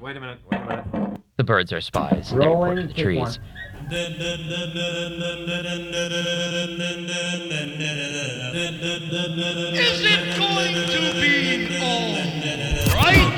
[0.00, 0.38] Wait a minute.
[0.48, 1.20] Wait a minute.
[1.38, 2.30] The birds are spies.
[2.30, 3.40] They report to the trees.
[3.90, 4.04] Is
[10.04, 12.14] it going to be all
[12.94, 13.34] right?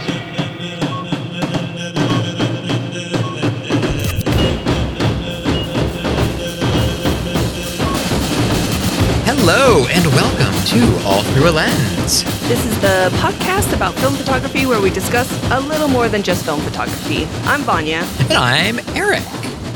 [9.25, 12.40] Hello and welcome to All Through a Lens.
[12.51, 16.45] This is the podcast about film photography where we discuss a little more than just
[16.45, 17.27] film photography.
[17.45, 19.23] I'm Vanya, And I'm Eric.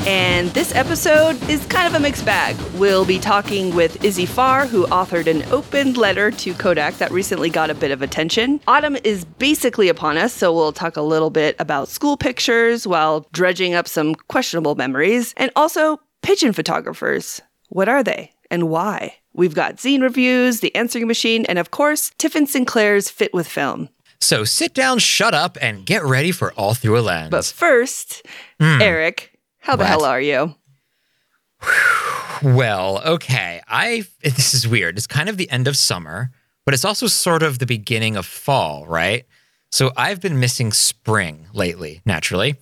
[0.05, 2.57] and this episode is kind of a mixed bag.
[2.73, 7.49] We'll be talking with Izzy Farr, who authored an open letter to Kodak that recently
[7.49, 8.59] got a bit of attention.
[8.67, 13.25] Autumn is basically upon us, so we'll talk a little bit about school pictures while
[13.31, 17.41] dredging up some questionable memories, and also pigeon photographers.
[17.69, 19.15] What are they and why?
[19.35, 23.89] We've got zine reviews, the answering machine, and of course, Tiffin Sinclair's Fit with Film.
[24.21, 27.31] So sit down, shut up, and get ready for All Through a Lens.
[27.31, 28.25] But first,
[28.59, 28.81] hmm.
[28.81, 30.55] Eric, how the hell are you?
[32.43, 33.61] Well, okay.
[33.65, 34.97] I this is weird.
[34.97, 36.31] It's kind of the end of summer,
[36.65, 39.25] but it's also sort of the beginning of fall, right?
[39.71, 42.55] So I've been missing spring lately, naturally.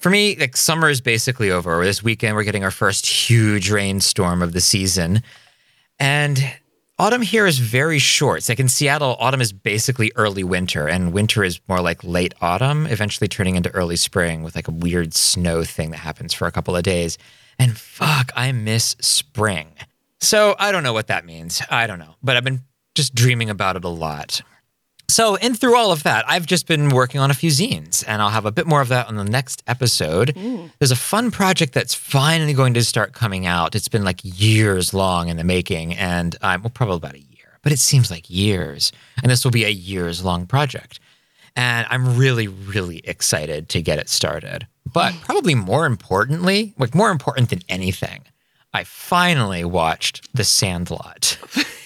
[0.00, 1.84] For me, like summer is basically over.
[1.84, 5.22] This weekend we're getting our first huge rainstorm of the season.
[5.98, 6.38] And
[6.98, 8.38] autumn here is very short.
[8.38, 12.34] It's like in Seattle, autumn is basically early winter, and winter is more like late
[12.40, 16.46] autumn, eventually turning into early spring with like a weird snow thing that happens for
[16.46, 17.18] a couple of days.
[17.58, 19.72] And fuck, I miss spring.
[20.20, 21.62] So I don't know what that means.
[21.70, 22.16] I don't know.
[22.22, 22.62] But I've been
[22.94, 24.42] just dreaming about it a lot.
[25.08, 28.20] So, in through all of that, I've just been working on a few zines, and
[28.20, 30.34] I'll have a bit more of that on the next episode.
[30.34, 30.70] Mm.
[30.78, 33.74] There's a fun project that's finally going to start coming out.
[33.74, 37.58] It's been like years long in the making, and I'm well, probably about a year,
[37.62, 38.90] but it seems like years.
[39.22, 40.98] And this will be a years long project.
[41.54, 44.66] And I'm really, really excited to get it started.
[44.92, 48.24] But probably more importantly, like more important than anything,
[48.74, 51.38] I finally watched The Sandlot.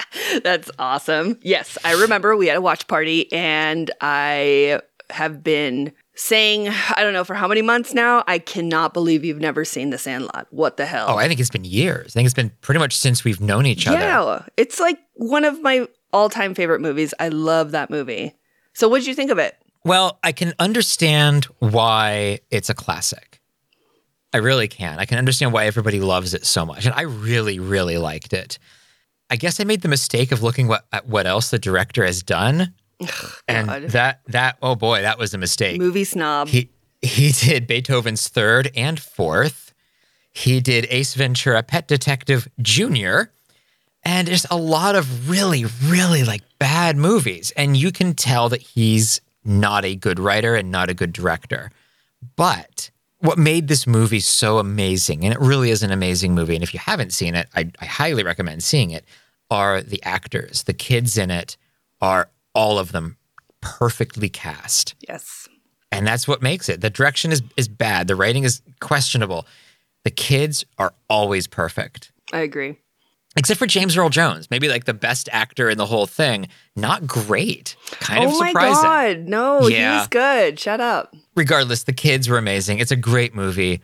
[0.42, 1.38] That's awesome.
[1.42, 4.80] Yes, I remember we had a watch party, and I
[5.10, 9.40] have been saying, I don't know for how many months now, I cannot believe you've
[9.40, 10.46] never seen The Sandlot.
[10.50, 11.06] What the hell?
[11.08, 12.12] Oh, I think it's been years.
[12.12, 13.98] I think it's been pretty much since we've known each other.
[13.98, 17.14] yeah, it's like one of my all time favorite movies.
[17.18, 18.34] I love that movie.
[18.74, 19.56] So, what did you think of it?
[19.84, 23.40] Well, I can understand why it's a classic.
[24.32, 24.98] I really can.
[24.98, 26.86] I can understand why everybody loves it so much.
[26.86, 28.58] And I really, really liked it.
[29.32, 32.22] I guess I made the mistake of looking what, at what else the director has
[32.22, 32.74] done.
[33.48, 33.82] and God.
[33.88, 35.80] that that oh boy, that was a mistake.
[35.80, 36.48] Movie snob.
[36.48, 36.70] He
[37.00, 39.72] he did Beethoven's third and fourth.
[40.32, 43.32] He did Ace Ventura, Pet Detective Junior,
[44.04, 47.52] and just a lot of really, really like bad movies.
[47.56, 51.70] And you can tell that he's not a good writer and not a good director.
[52.36, 52.90] But
[53.20, 56.74] what made this movie so amazing, and it really is an amazing movie, and if
[56.74, 59.06] you haven't seen it, I, I highly recommend seeing it,
[59.52, 60.62] are the actors.
[60.64, 61.56] The kids in it
[62.00, 63.16] are all of them
[63.60, 65.48] perfectly cast yes.
[65.92, 66.80] and that's what makes it.
[66.80, 68.08] The direction is is bad.
[68.08, 69.46] The writing is questionable.
[70.04, 72.76] The kids are always perfect, I agree.
[73.36, 76.48] except for James Earl Jones, maybe like the best actor in the whole thing.
[76.74, 77.76] Not great.
[78.00, 78.78] Kind of surprising.
[78.78, 79.14] oh my.
[79.14, 79.28] God.
[79.28, 79.98] No, Yeah.
[80.00, 80.58] he's good.
[80.58, 81.14] Shut up.
[81.36, 82.78] Regardless, the kids were amazing.
[82.80, 83.80] It's a great movie.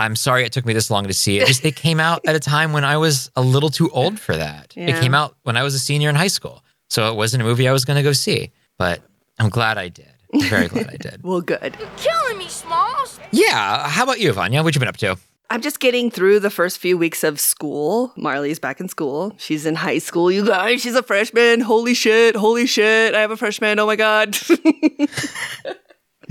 [0.00, 1.46] I'm sorry it took me this long to see it.
[1.46, 4.34] Just it came out at a time when I was a little too old for
[4.36, 4.72] that.
[4.76, 7.46] It came out when I was a senior in high school, so it wasn't a
[7.46, 8.50] movie I was going to go see.
[8.78, 9.02] But
[9.38, 10.08] I'm glad I did.
[10.32, 11.22] I'm very glad I did.
[11.24, 11.76] Well, good.
[11.96, 13.20] killing me, Smalls.
[13.30, 13.88] Yeah.
[13.88, 14.62] How about you, Vanya?
[14.62, 15.18] What you been up to?
[15.50, 18.12] I'm just getting through the first few weeks of school.
[18.16, 19.34] Marley's back in school.
[19.36, 20.80] She's in high school, you guys.
[20.80, 21.60] She's a freshman.
[21.60, 22.36] Holy shit.
[22.36, 23.14] Holy shit.
[23.14, 23.78] I have a freshman.
[23.80, 24.38] Oh my God.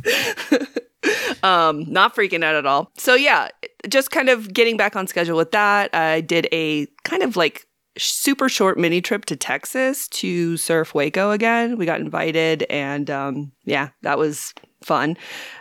[1.44, 2.92] um, not freaking out at all.
[2.98, 3.50] So, yeah,
[3.88, 5.94] just kind of getting back on schedule with that.
[5.96, 7.66] I did a kind of like
[7.98, 11.78] super short mini trip to Texas to surf Waco again.
[11.78, 14.54] We got invited, and um, yeah, that was
[14.84, 15.18] fun,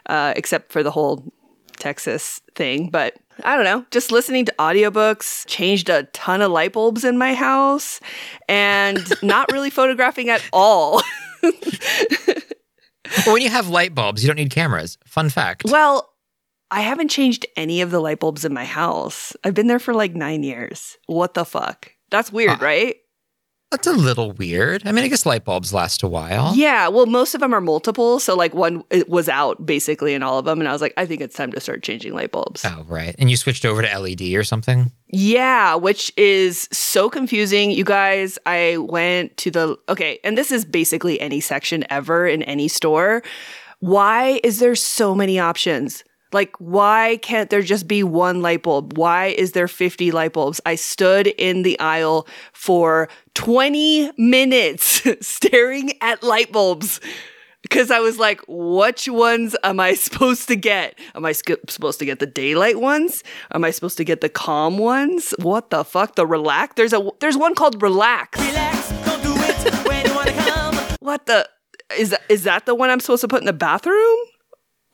[0.07, 1.33] uh, except for the whole
[1.77, 2.91] Texas thing.
[2.91, 7.19] But I don't know, just listening to audiobooks, changed a ton of light bulbs in
[7.19, 8.01] my house,
[8.49, 11.03] and not really photographing at all.
[13.27, 14.99] Well, when you have light bulbs, you don't need cameras.
[15.07, 15.63] Fun fact.
[15.65, 16.11] well,
[16.71, 19.35] I haven't changed any of the light bulbs in my house.
[19.43, 20.99] I've been there for like nine years.
[21.07, 21.93] What the fuck?
[22.11, 22.97] That's weird, Uh, right?
[23.71, 24.87] That's a little weird.
[24.87, 26.55] I mean, I guess light bulbs last a while.
[26.55, 28.19] Yeah, well, most of them are multiple.
[28.19, 30.61] So, like, one it was out basically in all of them.
[30.61, 32.65] And I was like, I think it's time to start changing light bulbs.
[32.65, 33.15] Oh, right.
[33.19, 34.91] And you switched over to LED or something?
[35.09, 37.71] Yeah, which is so confusing.
[37.71, 42.43] You guys, I went to the, okay, and this is basically any section ever in
[42.45, 43.23] any store.
[43.81, 46.05] Why is there so many options?
[46.33, 48.97] Like, why can't there just be one light bulb?
[48.97, 50.61] Why is there 50 light bulbs?
[50.67, 57.01] I stood in the aisle for 20 minutes staring at light bulbs
[57.63, 60.99] because I was like, which ones am I supposed to get?
[61.15, 63.23] Am I sk- supposed to get the daylight ones?
[63.53, 65.35] Am I supposed to get the calm ones?
[65.41, 66.15] What the fuck?
[66.17, 66.75] The relax?
[66.77, 68.39] There's a there's one called relax.
[68.39, 70.75] Relax, don't do it when you wanna come.
[71.01, 71.49] What the
[71.97, 74.19] is that, is that the one I'm supposed to put in the bathroom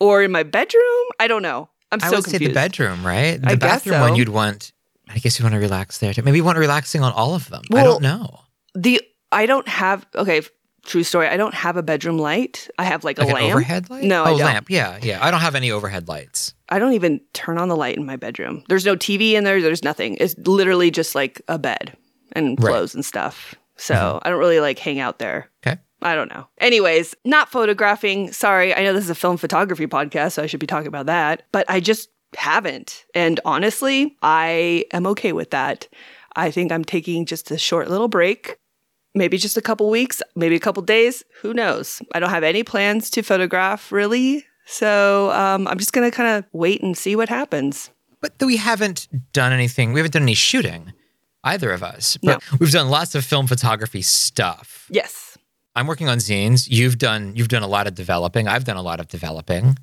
[0.00, 1.05] or in my bedroom?
[1.20, 1.69] I don't know.
[1.93, 2.43] I'm I so would confused.
[2.43, 3.41] say the bedroom, right?
[3.41, 4.73] The I bathroom one you'd want.
[5.08, 6.23] I guess you want to relax there too.
[6.23, 7.62] Maybe you want relaxing on all of them.
[7.73, 8.41] I don't know.
[8.75, 9.00] The
[9.31, 10.43] I don't have okay.
[10.87, 11.29] True story.
[11.29, 12.69] I don't have a bedroom light.
[12.79, 13.52] I have like, Like a an lamp.
[13.55, 14.05] overhead light?
[14.05, 14.69] No, oh, I lamp.
[14.69, 15.25] Yeah, yeah.
[15.25, 16.52] I don't have any overhead lights.
[16.69, 18.62] I don't even turn on the light in my bedroom.
[18.69, 19.62] There's no TV in there.
[19.62, 20.19] There's nothing.
[20.20, 21.97] It's literally just like a bed
[22.32, 22.56] and Right.
[22.58, 22.67] Mm-hmm.
[22.67, 23.55] clothes and stuff.
[23.76, 25.49] So I don't really like hang out there.
[25.67, 25.81] Okay.
[26.04, 26.46] I don't know.
[26.58, 28.30] Anyways, not photographing.
[28.32, 28.74] Sorry.
[28.74, 31.44] I know this is a film photography podcast, so I should be talking about that,
[31.50, 33.06] but I just haven't.
[33.14, 35.88] And honestly, I am okay with that.
[36.36, 38.58] I think I'm taking just a short little break.
[39.14, 41.24] Maybe just a couple weeks, maybe a couple days.
[41.40, 42.02] Who knows?
[42.12, 44.44] I don't have any plans to photograph really.
[44.66, 47.90] So um, I'm just going to kind of wait and see what happens.
[48.20, 49.92] But we haven't done anything.
[49.92, 50.92] We haven't done any shooting,
[51.44, 52.18] either of us.
[52.22, 54.86] But we've done lots of film photography stuff.
[54.90, 55.24] Yes.
[55.75, 56.67] I'm working on zines.
[56.71, 58.49] You've done you've done a lot of developing.
[58.49, 59.76] I've done a lot of developing.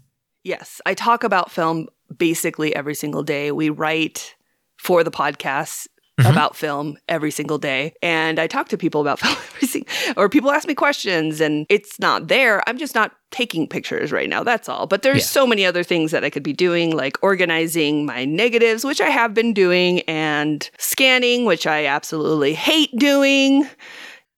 [0.43, 0.81] Yes.
[0.85, 3.51] I talk about film basically every single day.
[3.51, 4.35] We write
[4.77, 5.87] for the podcast
[6.19, 6.31] mm-hmm.
[6.31, 7.93] about film every single day.
[8.01, 11.65] And I talk to people about film every single or people ask me questions and
[11.69, 12.67] it's not there.
[12.67, 14.43] I'm just not taking pictures right now.
[14.43, 14.87] That's all.
[14.87, 15.23] But there's Yeah.
[15.25, 19.09] so many other things that I could be doing, like organizing my negatives, which I
[19.09, 23.67] have been doing, and scanning, which I absolutely hate doing.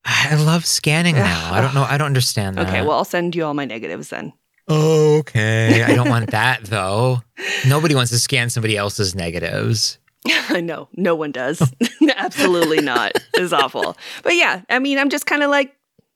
[0.06, 1.54] I love scanning now.
[1.54, 1.84] I don't know.
[1.84, 2.68] I don't understand that.
[2.68, 4.34] Okay, well, I'll send you all my negatives then.
[4.70, 5.84] okay.
[5.84, 7.22] I don't want that though.
[7.68, 9.98] Nobody wants to scan somebody else's negatives.
[10.50, 10.88] I know.
[10.96, 11.62] No one does.
[12.18, 13.12] Absolutely not.
[13.34, 13.98] It's awful.
[14.24, 15.76] But yeah, I mean, I'm just kind of like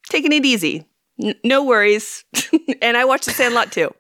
[0.10, 0.86] taking it easy.
[1.22, 2.24] N- no worries.
[2.82, 3.94] and I watched The Sandlot too.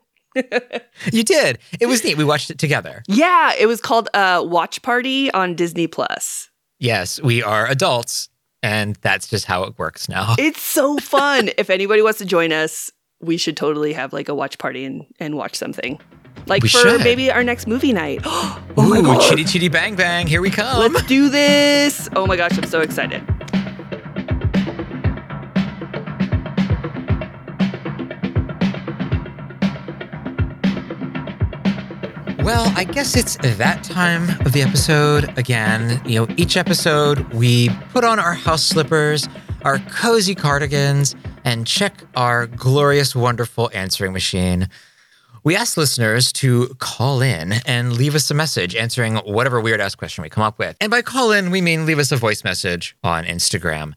[1.11, 1.57] You did.
[1.79, 2.15] It was neat.
[2.15, 3.01] We watched it together.
[3.07, 6.49] Yeah, it was called uh, Watch Party on Disney Plus.
[6.79, 8.29] Yes, we are adults,
[8.63, 10.35] and that's just how it works now.
[10.39, 11.49] It's so fun.
[11.57, 15.05] if anybody wants to join us, we should totally have like a watch party and,
[15.19, 15.99] and watch something.
[16.45, 17.01] Like We for should.
[17.03, 18.21] maybe our next movie night.
[18.25, 19.21] oh Ooh, my god.
[19.21, 20.27] chitty chitty bang bang.
[20.27, 20.79] Here we come.
[20.93, 22.07] Let's do this.
[22.15, 23.21] Oh my gosh, I'm so excited.
[32.47, 36.01] Well, I guess it's that time of the episode again.
[36.05, 39.27] You know, each episode we put on our house slippers,
[39.63, 41.13] our cozy cardigans,
[41.43, 44.69] and check our glorious, wonderful answering machine.
[45.43, 49.95] We ask listeners to call in and leave us a message answering whatever weird ass
[49.95, 50.77] question we come up with.
[50.79, 53.91] And by call in, we mean leave us a voice message on Instagram.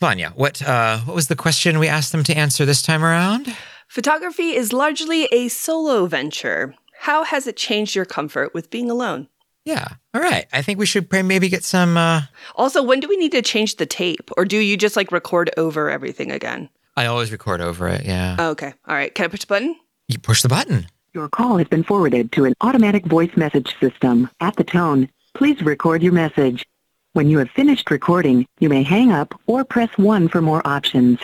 [0.00, 3.56] Vanya, what uh, what was the question we asked them to answer this time around?
[3.88, 6.74] Photography is largely a solo venture.
[7.04, 9.28] How has it changed your comfort with being alone?
[9.66, 9.88] Yeah.
[10.14, 10.46] All right.
[10.54, 12.22] I think we should maybe get some uh,
[12.56, 14.30] Also, when do we need to change the tape?
[14.38, 16.70] Or do you just like record over everything again?
[16.96, 18.06] I always record over it.
[18.06, 18.36] Yeah.
[18.38, 18.72] Oh, okay.
[18.88, 19.14] All right.
[19.14, 19.76] Can I push the button?
[20.08, 20.86] You push the button.
[21.12, 24.30] Your call has been forwarded to an automatic voice message system.
[24.40, 26.64] At the tone, please record your message.
[27.12, 31.18] When you have finished recording, you may hang up or press 1 for more options.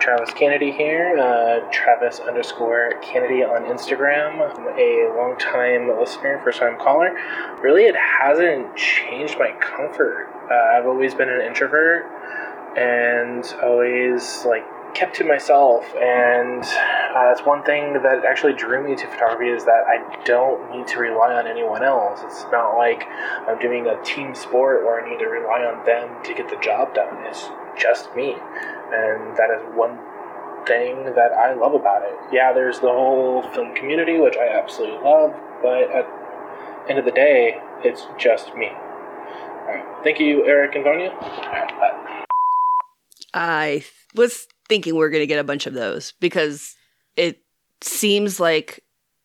[0.00, 4.40] Travis Kennedy here, uh, Travis underscore Kennedy on Instagram.
[4.40, 7.16] I'm a long-time listener, first-time caller.
[7.62, 10.28] Really, it hasn't changed my comfort.
[10.50, 12.06] Uh, I've always been an introvert
[12.76, 15.84] and always like kept to myself.
[15.96, 20.70] And uh, that's one thing that actually drew me to photography is that I don't
[20.70, 22.20] need to rely on anyone else.
[22.24, 23.04] It's not like
[23.46, 26.58] I'm doing a team sport where I need to rely on them to get the
[26.62, 27.26] job done.
[27.26, 28.36] It's just me
[28.94, 29.98] and that is one
[30.66, 32.14] thing that I love about it.
[32.32, 36.06] Yeah, there's the whole film community, which I absolutely love, but at
[36.84, 38.68] the end of the day, it's just me.
[38.68, 41.10] All right, thank you, Eric and Vanya.
[41.10, 42.20] Right.
[43.34, 43.84] I
[44.14, 46.74] was thinking we are going to get a bunch of those because
[47.16, 47.42] it
[47.80, 48.80] seems like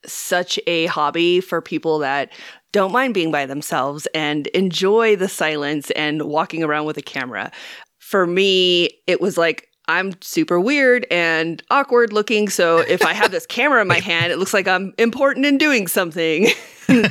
[0.06, 2.32] such a hobby for people that
[2.72, 7.52] don't mind being by themselves and enjoy the silence and walking around with a camera.
[7.98, 12.48] For me, it was like, I'm super weird and awkward looking.
[12.48, 15.58] So if I have this camera in my hand, it looks like I'm important in
[15.58, 16.50] doing something.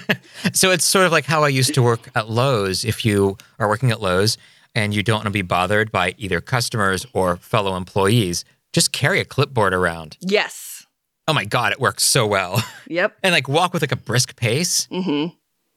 [0.52, 2.84] So it's sort of like how I used to work at Lowe's.
[2.84, 4.38] If you are working at Lowe's
[4.74, 9.20] and you don't want to be bothered by either customers or fellow employees, just carry
[9.20, 10.16] a clipboard around.
[10.20, 10.86] yes.
[11.26, 12.62] Oh my God, it works so well.
[12.86, 13.18] Yep.
[13.22, 14.86] and like walk with like a brisk pace.
[14.90, 15.34] Mm-hmm.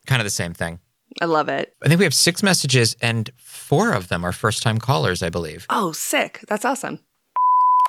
[0.08, 0.80] Kind of the same thing.
[1.22, 1.76] I love it.
[1.84, 5.30] I think we have six messages and four of them are first time callers, I
[5.30, 5.66] believe.
[5.70, 6.46] Oh, sick.
[6.48, 7.00] That's awesome.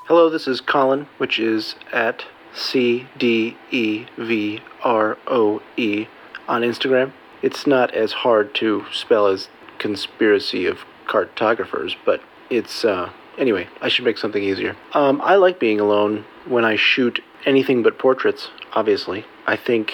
[0.07, 6.07] Hello, this is Colin, which is at C D E V R O E
[6.49, 7.13] on Instagram.
[7.43, 10.79] It's not as hard to spell as conspiracy of
[11.13, 12.21] cartographers, but
[12.59, 13.11] it's uh
[13.45, 14.73] anyway, I should make something easier.
[14.95, 19.25] Um I like being alone when I shoot anything but portraits, obviously.
[19.47, 19.87] I think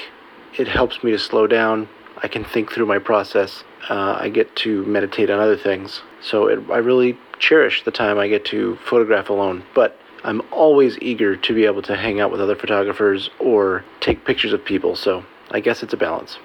[0.56, 1.88] it helps me to slow down.
[2.22, 3.64] I can think through my process.
[3.88, 6.02] Uh, I get to meditate on other things.
[6.20, 9.62] So it, I really cherish the time I get to photograph alone.
[9.74, 14.24] But I'm always eager to be able to hang out with other photographers or take
[14.24, 14.96] pictures of people.
[14.96, 16.38] So I guess it's a balance.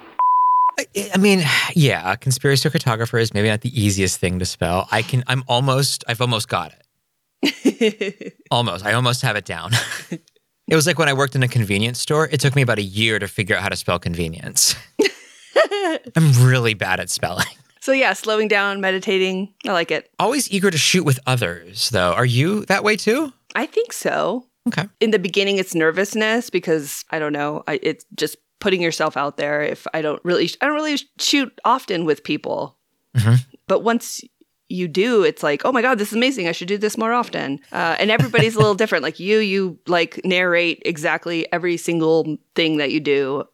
[0.78, 1.42] I, I mean,
[1.74, 4.88] yeah, conspiracy cartographer is maybe not the easiest thing to spell.
[4.90, 8.36] I can, I'm almost, I've almost got it.
[8.50, 8.84] almost.
[8.84, 9.72] I almost have it down.
[10.10, 12.82] it was like when I worked in a convenience store, it took me about a
[12.82, 14.74] year to figure out how to spell convenience.
[16.16, 17.46] I'm really bad at spelling.
[17.80, 19.52] So yeah, slowing down, meditating.
[19.66, 20.10] I like it.
[20.18, 22.14] Always eager to shoot with others, though.
[22.14, 23.32] Are you that way too?
[23.54, 24.46] I think so.
[24.66, 24.88] Okay.
[25.00, 27.62] In the beginning, it's nervousness because I don't know.
[27.66, 29.60] I, it's just putting yourself out there.
[29.62, 32.78] If I don't really, I don't really shoot often with people,
[33.14, 33.44] Mhm.
[33.68, 34.22] but once
[34.70, 36.48] you do, it's like, oh my god, this is amazing.
[36.48, 37.60] I should do this more often.
[37.70, 39.04] Uh, and everybody's a little different.
[39.04, 43.44] Like you, you like narrate exactly every single thing that you do.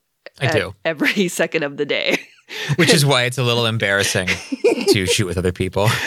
[0.40, 0.75] I do.
[0.85, 2.21] every second of the day.
[2.76, 4.29] Which is why it's a little embarrassing
[4.93, 5.88] to shoot with other people.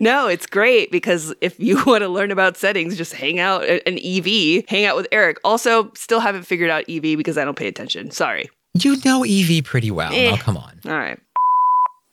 [0.00, 3.98] No, it's great because if you want to learn about settings, just hang out an
[3.98, 5.38] EV, hang out with Eric.
[5.44, 8.10] Also, still haven't figured out EV because I don't pay attention.
[8.10, 8.48] Sorry.
[8.74, 10.12] You know EV pretty well.
[10.12, 10.30] Eh.
[10.30, 10.80] Now, come on.
[10.86, 11.18] All right.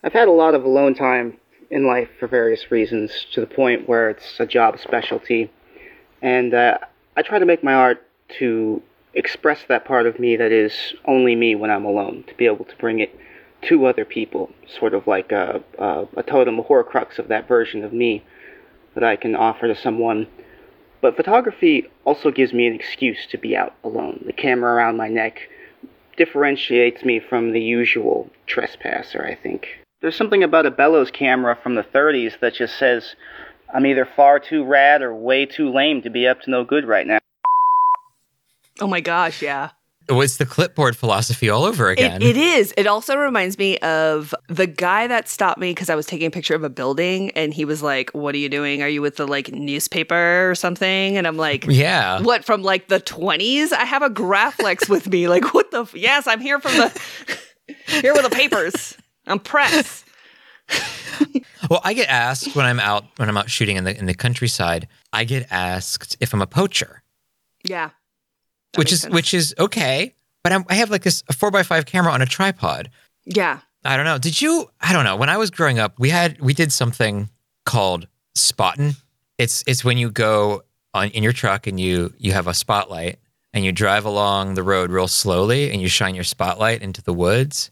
[0.03, 1.37] I've had a lot of alone time
[1.69, 5.51] in life for various reasons to the point where it's a job specialty.
[6.21, 6.77] And uh,
[7.15, 8.03] I try to make my art
[8.39, 8.81] to
[9.13, 12.65] express that part of me that is only me when I'm alone, to be able
[12.65, 13.17] to bring it
[13.63, 17.83] to other people, sort of like a, a, a totem, a horcrux of that version
[17.83, 18.23] of me
[18.93, 20.27] that I can offer to someone.
[21.01, 24.23] But photography also gives me an excuse to be out alone.
[24.25, 25.49] The camera around my neck
[26.17, 29.67] differentiates me from the usual trespasser, I think.
[30.01, 33.15] There's something about a bellows camera from the 30s that just says,
[33.73, 36.85] I'm either far too rad or way too lame to be up to no good
[36.85, 37.19] right now.
[38.79, 39.71] Oh my gosh, yeah.
[40.09, 42.21] It's the clipboard philosophy all over again.
[42.21, 42.73] It, it is.
[42.77, 46.31] It also reminds me of the guy that stopped me because I was taking a
[46.31, 48.81] picture of a building and he was like, What are you doing?
[48.81, 51.17] Are you with the like newspaper or something?
[51.17, 52.21] And I'm like, yeah.
[52.21, 53.73] What from like the 20s?
[53.73, 55.27] I have a Graflex with me.
[55.27, 55.81] Like, what the?
[55.81, 57.01] F- yes, I'm here from the
[58.01, 58.97] here with the papers.
[59.25, 60.03] I'm press.
[61.69, 64.13] Well, I get asked when I'm out when I'm out shooting in the in the
[64.13, 64.87] countryside.
[65.11, 67.01] I get asked if I'm a poacher,
[67.63, 67.89] Yeah.
[68.77, 69.13] Which is sense.
[69.13, 70.13] which is okay.
[70.43, 72.89] But I'm, I have like this a four x five camera on a tripod.
[73.25, 73.59] Yeah.
[73.83, 74.17] I don't know.
[74.17, 74.69] Did you?
[74.81, 75.15] I don't know.
[75.15, 77.29] When I was growing up, we had we did something
[77.65, 78.95] called spotting.
[79.37, 83.19] It's it's when you go on in your truck and you you have a spotlight
[83.53, 87.13] and you drive along the road real slowly and you shine your spotlight into the
[87.13, 87.71] woods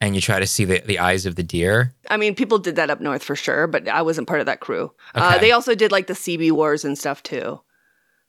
[0.00, 1.92] and you try to see the, the eyes of the deer.
[2.08, 4.60] I mean, people did that up north for sure, but I wasn't part of that
[4.60, 4.92] crew.
[5.14, 7.60] Uh, they also did like the CB wars and stuff too.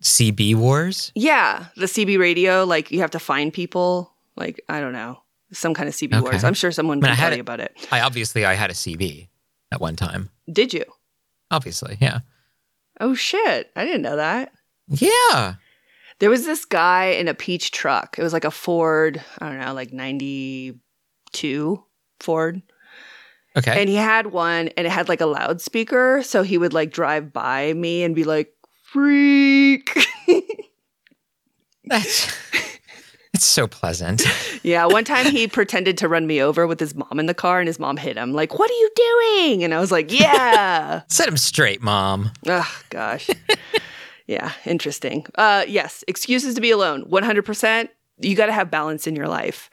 [0.04, 1.12] CB wars.
[1.16, 4.14] Yeah, the CB radio, like you have to find people.
[4.36, 6.22] Like I don't know, some kind of CB Okay.
[6.22, 6.44] wars.
[6.44, 7.76] I'm sure someone can tell you about it.
[7.92, 9.28] I obviously I had a CB
[9.72, 10.30] at one time.
[10.52, 10.86] Did you?
[11.52, 12.20] Obviously, yeah,
[13.00, 13.72] Oh shit!
[13.76, 14.52] I didn't know that.
[14.88, 15.56] yeah.
[16.20, 18.18] There was this guy in a peach truck.
[18.20, 19.24] It was like a Ford.
[19.40, 21.84] I don't know, like '92
[22.20, 22.62] Ford.
[23.58, 23.80] Okay.
[23.82, 26.22] And he had one and it had like a loudspeaker.
[26.24, 28.54] So he would like drive by me and be like,
[28.92, 29.98] freak.
[31.86, 32.32] That's
[33.34, 34.24] it's so pleasant.
[34.64, 34.86] yeah.
[34.86, 37.68] One time he pretended to run me over with his mom in the car and
[37.68, 39.64] his mom hit him, like, what are you doing?
[39.64, 41.04] And I was like, yeah.
[41.08, 42.32] Set him straight, mom.
[42.48, 43.30] oh, gosh.
[44.28, 44.52] yeah.
[44.66, 45.26] Interesting.
[45.36, 46.04] Uh, yes.
[46.08, 47.06] Excuses to be alone.
[47.06, 47.90] 100%.
[48.22, 49.70] You got to have balance in your life.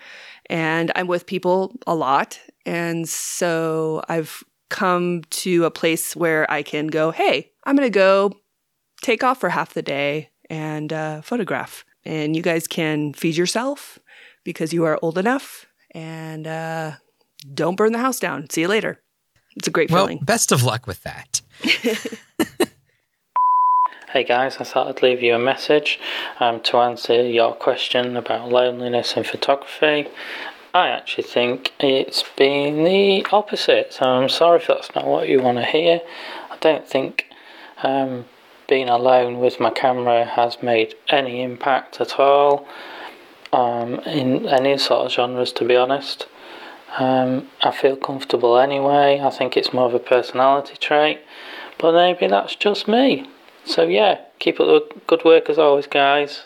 [0.48, 2.38] And I'm with people a lot.
[2.64, 7.90] And so I've come to a place where I can go, hey, I'm going to
[7.90, 8.32] go
[9.02, 11.84] take off for half the day and uh, photograph.
[12.04, 13.98] And you guys can feed yourself
[14.44, 16.92] because you are old enough and uh,
[17.52, 18.48] don't burn the house down.
[18.50, 19.00] See you later.
[19.56, 20.20] It's a great Well, feeling.
[20.22, 21.40] best of luck with that.
[24.12, 25.98] Hey guys, I thought I'd leave you a message
[26.40, 30.08] um, to answer your question about loneliness in photography.
[30.72, 35.42] I actually think it's been the opposite, so I'm sorry if that's not what you
[35.42, 36.00] want to hear.
[36.50, 37.26] I don't think
[37.82, 38.24] um,
[38.68, 42.66] being alone with my camera has made any impact at all
[43.52, 46.26] um, in any sort of genres, to be honest.
[46.98, 49.20] Um, I feel comfortable anyway.
[49.20, 51.20] I think it's more of a personality trait,
[51.78, 53.28] but maybe that's just me.
[53.64, 56.44] So yeah, keep up the good work as always, guys.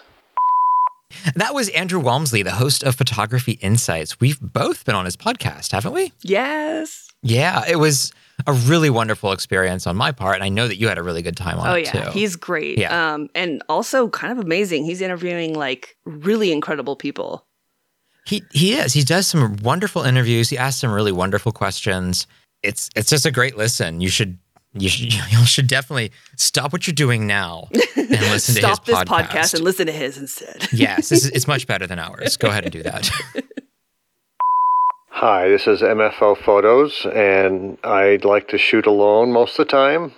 [1.35, 4.21] That was Andrew Walmsley, the host of Photography Insights.
[4.21, 6.13] We've both been on his podcast, haven't we?
[6.23, 7.13] Yes.
[7.23, 8.13] Yeah, it was
[8.47, 10.37] a really wonderful experience on my part.
[10.37, 12.11] And I know that you had a really good time on Oh it yeah, too.
[12.13, 12.79] he's great.
[12.79, 13.15] Yeah.
[13.15, 14.85] Um, and also kind of amazing.
[14.85, 17.47] He's interviewing like really incredible people.
[18.27, 18.93] He he is.
[18.93, 20.51] He does some wonderful interviews.
[20.51, 22.27] He asks some really wonderful questions.
[22.63, 24.01] It's it's just a great listen.
[24.01, 24.39] You should
[24.75, 28.85] you should you should definitely stop what you're doing now and listen to his Stop
[28.85, 29.27] this podcast.
[29.27, 30.69] podcast and listen to his instead.
[30.73, 32.37] yes, this is, it's much better than ours.
[32.37, 33.11] Go ahead and do that.
[35.21, 40.13] Hi, this is MFO Photos, and I'd like to shoot alone most of the time.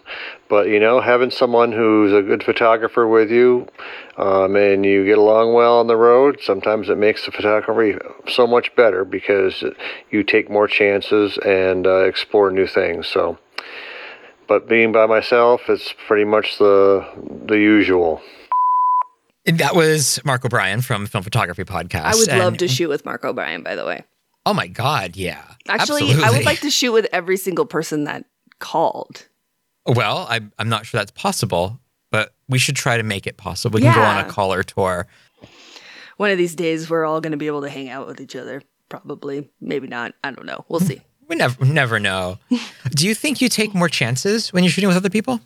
[0.49, 3.67] But you know, having someone who's a good photographer with you,
[4.17, 8.47] um, and you get along well on the road, sometimes it makes the photography so
[8.47, 9.65] much better because
[10.13, 13.09] you take more chances and uh, explore new things.
[13.09, 13.41] So,
[14.47, 17.05] but being by myself, it's pretty much the
[17.47, 18.23] the usual.
[19.47, 22.05] that was Mark O'Brien from Film Photography Podcast.
[22.05, 24.05] I would love and- to shoot with Mark O'Brien, by the way.
[24.45, 25.43] Oh my God, yeah.
[25.69, 28.25] Actually, I would like to shoot with every single person that
[28.59, 29.29] called.
[29.87, 31.81] Well, I, I'm not sure that's possible,
[32.11, 33.77] but we should try to make it possible.
[33.77, 35.07] We can go on a caller tour.
[36.17, 38.37] One of these days, we're all going to be able to hang out with each
[38.37, 38.63] other.
[38.89, 40.15] Probably, maybe not.
[40.23, 40.65] I don't know.
[40.69, 41.01] We'll see.
[41.29, 42.39] We never never know.
[42.91, 45.41] Do you think you take more chances when you're shooting with other people?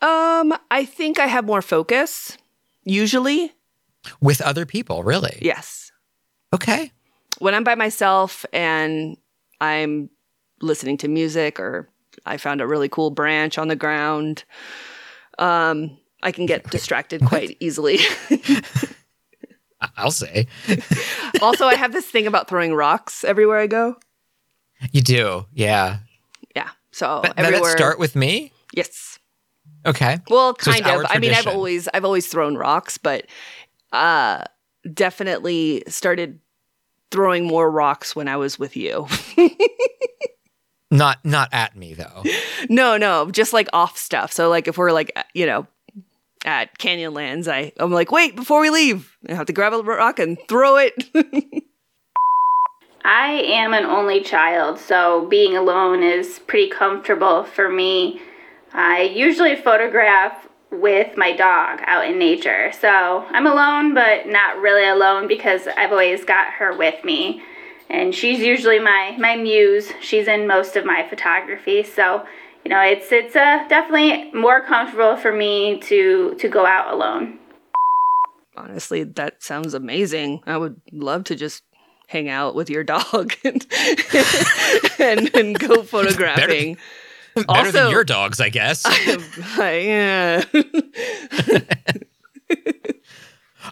[0.00, 2.36] Um, I think I have more focus.
[2.84, 3.52] Usually,
[4.20, 5.38] With other people, really?
[5.42, 5.90] yes.
[6.54, 6.92] Okay.
[7.40, 9.16] When I'm by myself and
[9.60, 10.08] I'm
[10.62, 11.88] listening to music or
[12.24, 14.44] I found a really cool branch on the ground,
[15.38, 17.98] um, I can get distracted quite easily.
[19.96, 20.46] I'll say.
[21.42, 23.96] also, I have this thing about throwing rocks everywhere I go.
[24.92, 25.46] You do.
[25.52, 25.98] Yeah.
[26.54, 26.68] Yeah.
[26.90, 27.62] So But, everywhere.
[27.62, 28.52] let's start with me.
[28.74, 29.18] yes.
[29.86, 30.18] Okay.
[30.28, 31.10] Well, kind our of.
[31.10, 33.26] I mean, I've always I've always thrown rocks, but
[33.92, 34.44] uh
[34.92, 36.38] definitely started
[37.10, 39.06] throwing more rocks when I was with you.
[40.90, 42.24] Not not at me though.
[42.68, 44.32] no, no, just like off stuff.
[44.32, 45.66] So like if we're like uh, you know
[46.44, 50.18] at Canyonlands, I I'm like, "Wait, before we leave, I have to grab a rock
[50.18, 51.04] and throw it."
[53.04, 58.20] I am an only child, so being alone is pretty comfortable for me.
[58.72, 62.72] I usually photograph with my dog out in nature.
[62.80, 67.42] So I'm alone, but not really alone because I've always got her with me.
[67.88, 69.92] And she's usually my, my muse.
[70.00, 71.82] She's in most of my photography.
[71.82, 72.24] So,
[72.64, 77.38] you know, it's it's uh, definitely more comfortable for me to to go out alone.
[78.56, 80.42] Honestly, that sounds amazing.
[80.46, 81.62] I would love to just
[82.06, 83.66] hang out with your dog and
[84.98, 86.76] and, and go photographing.
[87.34, 88.84] Better Also- than your dogs, I guess.
[89.58, 90.44] yeah.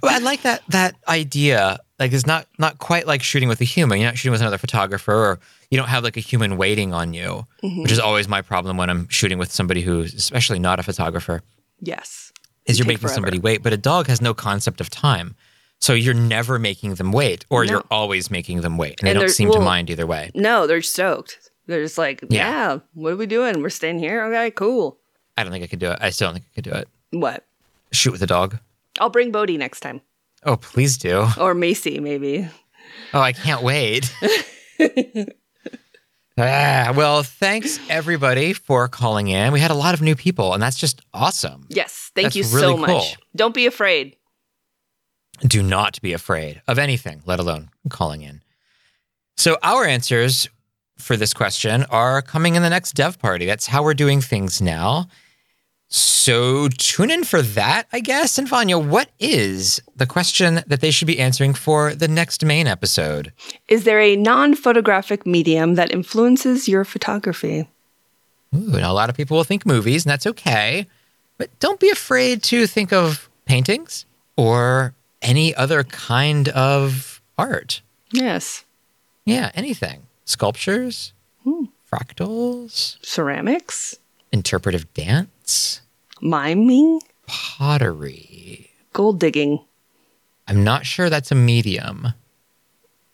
[0.03, 1.79] Well, I like that that idea.
[1.99, 3.99] Like, it's not not quite like shooting with a human.
[3.99, 5.41] You're not shooting with another photographer, or
[5.71, 7.83] you don't have like a human waiting on you, Mhm.
[7.83, 11.43] which is always my problem when I'm shooting with somebody who's especially not a photographer.
[11.81, 12.33] yes.
[12.67, 13.15] Is you're making forever.
[13.15, 15.35] somebody wait, but a dog has no concept of time,
[15.81, 17.71] so you're never making them wait, or No.
[17.73, 20.31] you're always making them wait, and they don't seem to mind either way.
[20.35, 21.48] No, they're stoked.
[21.69, 22.49] They're just like, Yeah.
[22.75, 22.79] yeah.
[22.95, 23.63] what are we doing?
[23.63, 24.25] We're staying here.
[24.25, 24.99] Okay, cool.
[25.37, 25.99] I don't think I could do it.
[26.01, 26.89] I still don't think I could do it.
[27.13, 27.45] What?
[27.93, 28.59] Shoot with a dog.
[28.99, 30.01] I'll bring Bodie next time,
[30.45, 31.27] Oh, please do.
[31.39, 32.49] or Macy maybe.
[33.15, 34.13] Oh, I can't wait.
[36.39, 39.53] ah, well, thanks everybody for calling in.
[39.53, 41.67] We had a lot of new people, and that's just awesome.
[41.69, 42.89] Yes, thank That's you really so much.
[42.89, 43.05] cool.
[43.37, 44.17] Don't be afraid.
[45.43, 48.43] Do not be afraid of anything, let alone calling in.
[49.37, 50.49] So, our answers
[50.99, 53.47] for this question are coming in the next dev party.
[53.47, 55.09] That's how we're doing things now.
[55.91, 58.37] So, tune in for that, I guess.
[58.37, 62.67] And Vanya, what is the question that they should be answering for the next main
[62.67, 63.33] episode?
[63.69, 67.69] Is there a non-photographic medium that influences your photography?
[68.55, 70.87] Ooh, and a lot of people will think movies, and that's okay.
[71.39, 74.05] But don't be afraid to think of paintings
[74.37, 77.81] or any other kind of art.
[78.13, 78.65] Yes.
[79.25, 80.08] Yeah, anything.
[80.29, 81.65] Sculptures, hmm.
[81.91, 83.97] fractals, Ceramics,
[84.31, 85.81] interpretive dance,
[86.21, 88.71] miming, pottery.
[88.93, 89.65] gold digging.
[90.47, 92.09] I'm not sure that's a medium.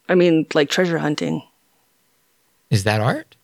[0.08, 1.42] I mean, like treasure hunting.
[2.68, 3.36] Is that art?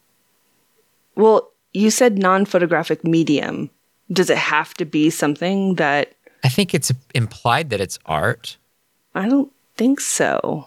[1.15, 3.71] Well, you said non-photographic medium.
[4.13, 8.57] Does it have to be something that I think it's implied that it's art.
[9.15, 10.67] I don't think so.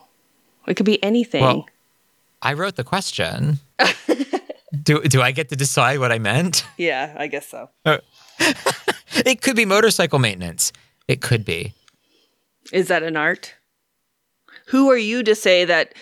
[0.67, 1.41] It could be anything.
[1.41, 1.65] Well,
[2.43, 3.59] I wrote the question.
[4.83, 6.65] do do I get to decide what I meant?
[6.77, 7.69] yeah, I guess so.
[9.25, 10.73] it could be motorcycle maintenance.
[11.07, 11.73] It could be.
[12.71, 13.55] Is that an art?
[14.67, 15.93] Who are you to say that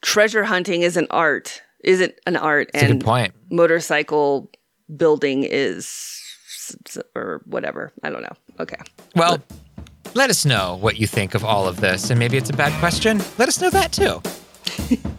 [0.00, 1.62] treasure hunting is an art?
[1.84, 3.34] Isn't an art That's and good point.
[3.50, 4.50] motorcycle
[4.96, 6.20] building is
[7.14, 7.92] or whatever.
[8.02, 8.36] I don't know.
[8.60, 8.76] Okay.
[9.14, 9.42] Well,
[10.14, 12.72] let us know what you think of all of this, and maybe it's a bad
[12.80, 13.20] question.
[13.36, 14.22] Let us know that too.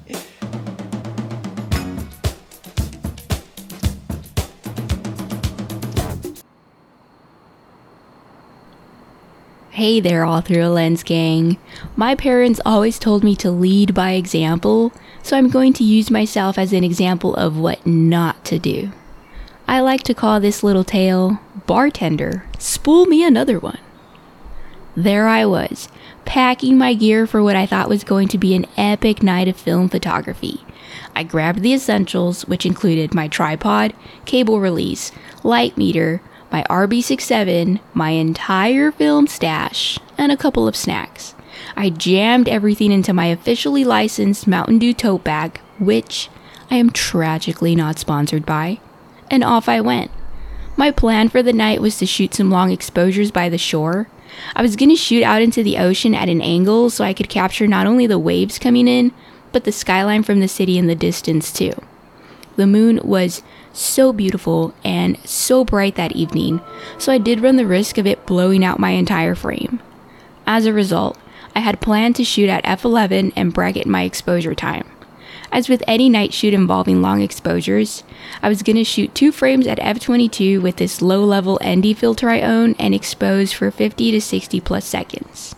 [9.80, 11.58] Hey there, all through a lens gang.
[11.96, 14.92] My parents always told me to lead by example,
[15.24, 18.92] so I'm going to use myself as an example of what not to do.
[19.70, 23.80] I like to call this little tale Bartender, Spool Me Another One.
[24.98, 25.88] There I was,
[26.26, 29.56] packing my gear for what I thought was going to be an epic night of
[29.56, 30.66] film photography.
[31.16, 33.94] I grabbed the essentials, which included my tripod,
[34.26, 41.36] cable release, light meter, my RB67, my entire film stash, and a couple of snacks.
[41.76, 46.30] I jammed everything into my officially licensed Mountain Dew tote bag, which
[46.72, 48.80] I am tragically not sponsored by,
[49.30, 50.12] and off I went.
[50.76, 54.08] My plan for the night was to shoot some long exposures by the shore.
[54.56, 57.30] I was going to shoot out into the ocean at an angle so I could
[57.30, 59.12] capture not only the waves coming in,
[59.52, 61.74] but the skyline from the city in the distance too.
[62.56, 63.42] The moon was
[63.74, 66.62] so beautiful and so bright that evening,
[66.98, 69.80] so I did run the risk of it blowing out my entire frame.
[70.46, 71.18] As a result,
[71.56, 74.90] I had planned to shoot at f11 and bracket my exposure time.
[75.52, 78.04] As with any night shoot involving long exposures,
[78.42, 82.30] I was going to shoot two frames at f22 with this low level ND filter
[82.30, 85.56] I own and expose for 50 to 60 plus seconds.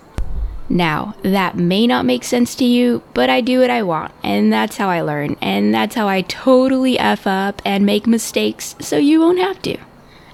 [0.71, 4.53] Now, that may not make sense to you, but I do what I want, and
[4.53, 8.95] that's how I learn, and that's how I totally F up and make mistakes so
[8.95, 9.77] you won't have to.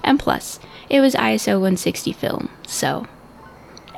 [0.04, 3.08] And plus, it was ISO 160 film, so.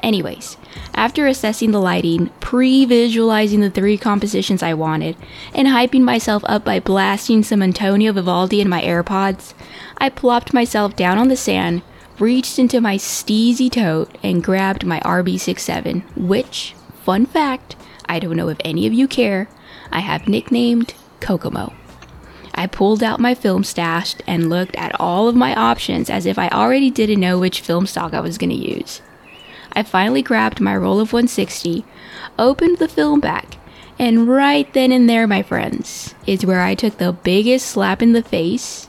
[0.02, 0.56] Anyways,
[0.94, 5.18] after assessing the lighting, pre visualizing the three compositions I wanted,
[5.52, 9.52] and hyping myself up by blasting some Antonio Vivaldi in my AirPods,
[9.98, 11.82] I plopped myself down on the sand,
[12.20, 17.76] reached into my steezy tote, and grabbed my RB67, which, fun fact,
[18.08, 19.48] I don't know if any of you care,
[19.90, 21.72] I have nicknamed Kokomo.
[22.54, 26.38] I pulled out my film stash and looked at all of my options as if
[26.38, 29.00] I already didn't know which film stock I was going to use.
[29.72, 31.84] I finally grabbed my roll of 160,
[32.38, 33.56] opened the film back,
[33.98, 38.12] and right then and there, my friends, is where I took the biggest slap in
[38.12, 38.88] the face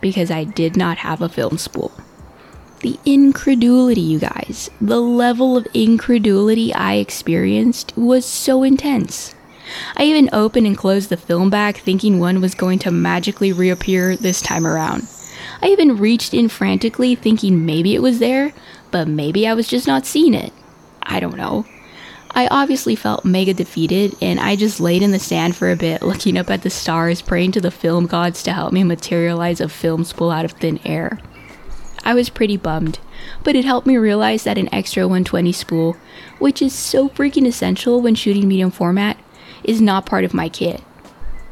[0.00, 1.92] because I did not have a film spool.
[2.82, 9.36] The incredulity, you guys, the level of incredulity I experienced was so intense.
[9.96, 14.16] I even opened and closed the film back thinking one was going to magically reappear
[14.16, 15.06] this time around.
[15.62, 18.52] I even reached in frantically thinking maybe it was there,
[18.90, 20.52] but maybe I was just not seeing it.
[21.04, 21.64] I don't know.
[22.32, 26.02] I obviously felt mega defeated, and I just laid in the sand for a bit,
[26.02, 29.68] looking up at the stars, praying to the film gods to help me materialize a
[29.68, 31.20] film spool out of thin air.
[32.04, 32.98] I was pretty bummed,
[33.44, 35.96] but it helped me realize that an extra 120 spool,
[36.38, 39.18] which is so freaking essential when shooting medium format,
[39.62, 40.82] is not part of my kit.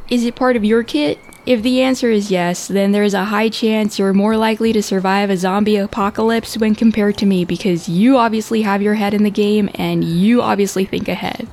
[0.08, 1.18] Is it part of your kit?
[1.46, 5.30] If the answer is yes, then there's a high chance you're more likely to survive
[5.30, 9.30] a zombie apocalypse when compared to me because you obviously have your head in the
[9.30, 11.48] game and you obviously think ahead.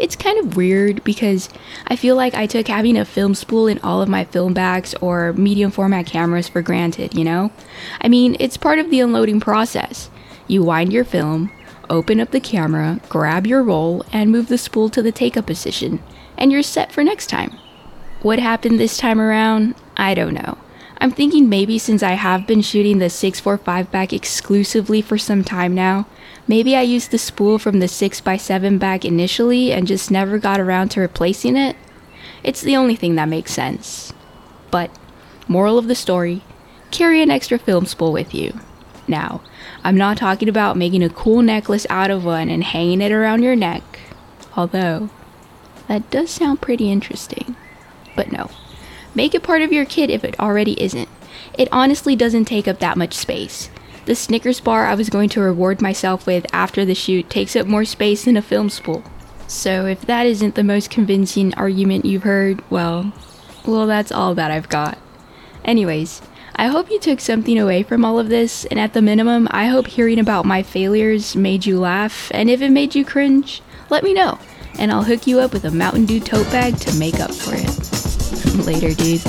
[0.00, 1.50] It's kind of weird because
[1.86, 4.94] I feel like I took having a film spool in all of my film bags
[5.02, 7.52] or medium format cameras for granted, you know?
[8.00, 10.08] I mean, it's part of the unloading process.
[10.46, 11.52] You wind your film,
[11.90, 15.44] open up the camera, grab your roll, and move the spool to the take up
[15.46, 16.02] position,
[16.38, 17.58] and you're set for next time.
[18.22, 19.74] What happened this time around?
[19.98, 20.56] I don't know.
[21.02, 25.74] I'm thinking maybe since I have been shooting the 645 back exclusively for some time
[25.74, 26.06] now,
[26.46, 30.90] maybe I used the spool from the 6x7 back initially and just never got around
[30.90, 31.76] to replacing it.
[32.44, 34.12] It's the only thing that makes sense.
[34.70, 34.90] But,
[35.48, 36.42] moral of the story
[36.90, 38.60] carry an extra film spool with you.
[39.08, 39.40] Now,
[39.82, 43.42] I'm not talking about making a cool necklace out of one and hanging it around
[43.42, 43.82] your neck,
[44.54, 45.08] although
[45.88, 47.56] that does sound pretty interesting.
[48.14, 48.50] But no,
[49.14, 51.08] make it part of your kit if it already isn't.
[51.54, 53.70] It honestly doesn't take up that much space.
[54.06, 57.66] The Snickers bar I was going to reward myself with after the shoot takes up
[57.66, 59.04] more space than a film spool.
[59.46, 63.12] So if that isn't the most convincing argument you've heard, well,
[63.66, 64.98] well, that's all that I've got.
[65.64, 66.22] Anyways,
[66.56, 69.66] I hope you took something away from all of this, and at the minimum, I
[69.66, 74.04] hope hearing about my failures made you laugh, and if it made you cringe, let
[74.04, 74.38] me know,
[74.78, 77.54] and I'll hook you up with a Mountain Dew tote bag to make up for
[77.54, 77.99] it.
[78.66, 79.24] Later, dudes.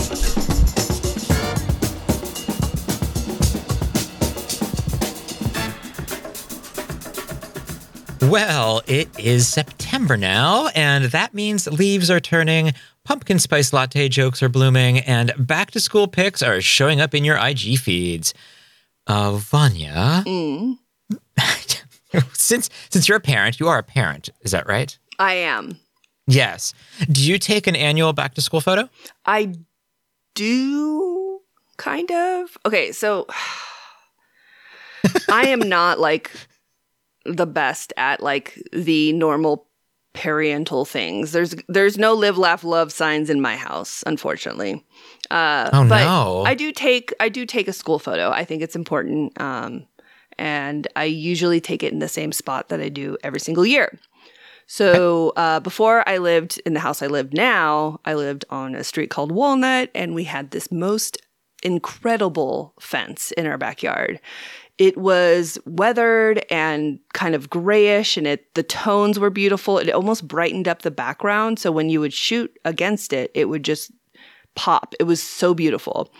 [8.22, 14.44] Well, it is September now, and that means leaves are turning, pumpkin spice latte jokes
[14.44, 18.34] are blooming, and back to school pics are showing up in your IG feeds.
[19.08, 20.78] Uh, Vanya, Mm,
[22.34, 24.96] since since you're a parent, you are a parent, is that right?
[25.18, 25.80] I am.
[26.28, 26.74] Yes.
[27.10, 28.90] Do you take an annual back to school photo?
[29.26, 29.54] I
[30.36, 31.40] do
[31.78, 32.58] kind of.
[32.66, 33.28] Okay, so
[35.30, 36.32] I am not like
[37.26, 39.68] the best at like the normal
[40.14, 41.32] parental things.
[41.32, 44.86] There's there's no live laugh love signs in my house, unfortunately.
[45.30, 46.44] Uh Oh, but no.
[46.46, 48.30] I do take I do take a school photo.
[48.30, 49.40] I think it's important.
[49.40, 49.88] Um
[50.38, 54.00] and I usually take it in the same spot that I do every single year.
[54.74, 58.86] So uh, before I lived in the house I live now, I lived on a
[58.86, 61.18] street called Walnut, and we had this most
[61.62, 64.22] incredible fence in our backyard.
[64.78, 69.78] It was weathered and kind of grayish, and it the tones were beautiful.
[69.78, 73.66] It almost brightened up the background, so when you would shoot against it, it would
[73.66, 73.92] just
[74.56, 74.96] pop.
[75.02, 76.14] It was so beautiful.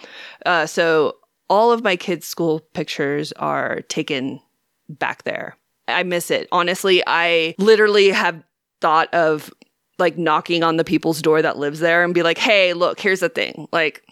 [0.46, 1.16] Uh, so
[1.50, 4.42] all of my kids' school pictures are taken
[4.90, 5.56] back there.
[5.88, 6.48] I miss it.
[6.52, 8.44] Honestly, I literally have
[8.82, 9.52] thought of
[10.00, 13.20] like knocking on the people's door that lives there and be like, "Hey, look, here's
[13.20, 13.68] the thing.
[13.72, 14.04] Like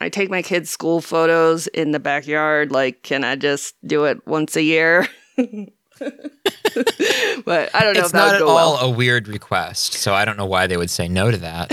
[0.00, 2.72] I take my kids' school photos in the backyard.
[2.72, 5.06] Like, can I just do it once a year?"
[5.38, 8.76] but I don't know it's if not at all well.
[8.78, 11.72] a weird request, so I don't know why they would say no to that.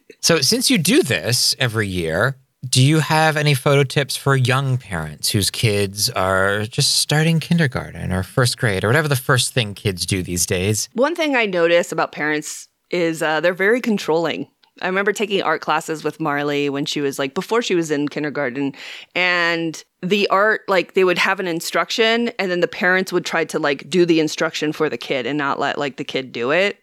[0.20, 2.36] so, since you do this every year,
[2.68, 8.12] do you have any photo tips for young parents whose kids are just starting kindergarten
[8.12, 10.88] or first grade or whatever the first thing kids do these days?
[10.94, 14.48] One thing I notice about parents is uh, they're very controlling.
[14.82, 18.08] I remember taking art classes with Marley when she was like before she was in
[18.08, 18.72] kindergarten,
[19.14, 23.44] and the art like they would have an instruction, and then the parents would try
[23.44, 26.50] to like do the instruction for the kid and not let like the kid do
[26.50, 26.78] it.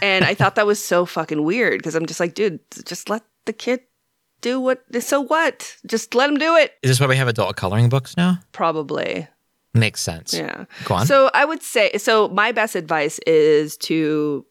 [0.00, 3.22] And I thought that was so fucking weird because I'm just like, dude, just let
[3.44, 3.80] the kid
[4.44, 4.84] do what.
[5.02, 5.76] So what?
[5.86, 6.74] Just let them do it.
[6.82, 8.38] Is this why we have adult coloring books now?
[8.52, 9.26] Probably.
[9.72, 10.34] Makes sense.
[10.34, 10.66] Yeah.
[10.84, 11.06] Go on.
[11.06, 14.46] So I would say so my best advice is to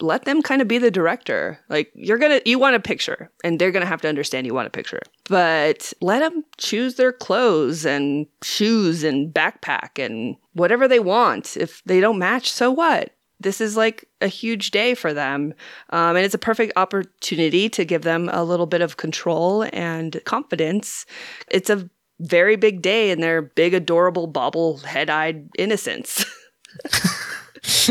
[0.00, 1.58] let them kind of be the director.
[1.70, 4.46] Like you're going to you want a picture and they're going to have to understand
[4.46, 5.00] you want a picture.
[5.30, 11.56] But let them choose their clothes and shoes and backpack and whatever they want.
[11.56, 13.12] If they don't match, so what?
[13.40, 15.54] This is like a huge day for them.
[15.90, 20.20] Um, and it's a perfect opportunity to give them a little bit of control and
[20.24, 21.04] confidence.
[21.50, 21.88] It's a
[22.20, 26.24] very big day in their big, adorable, bobble head eyed innocence.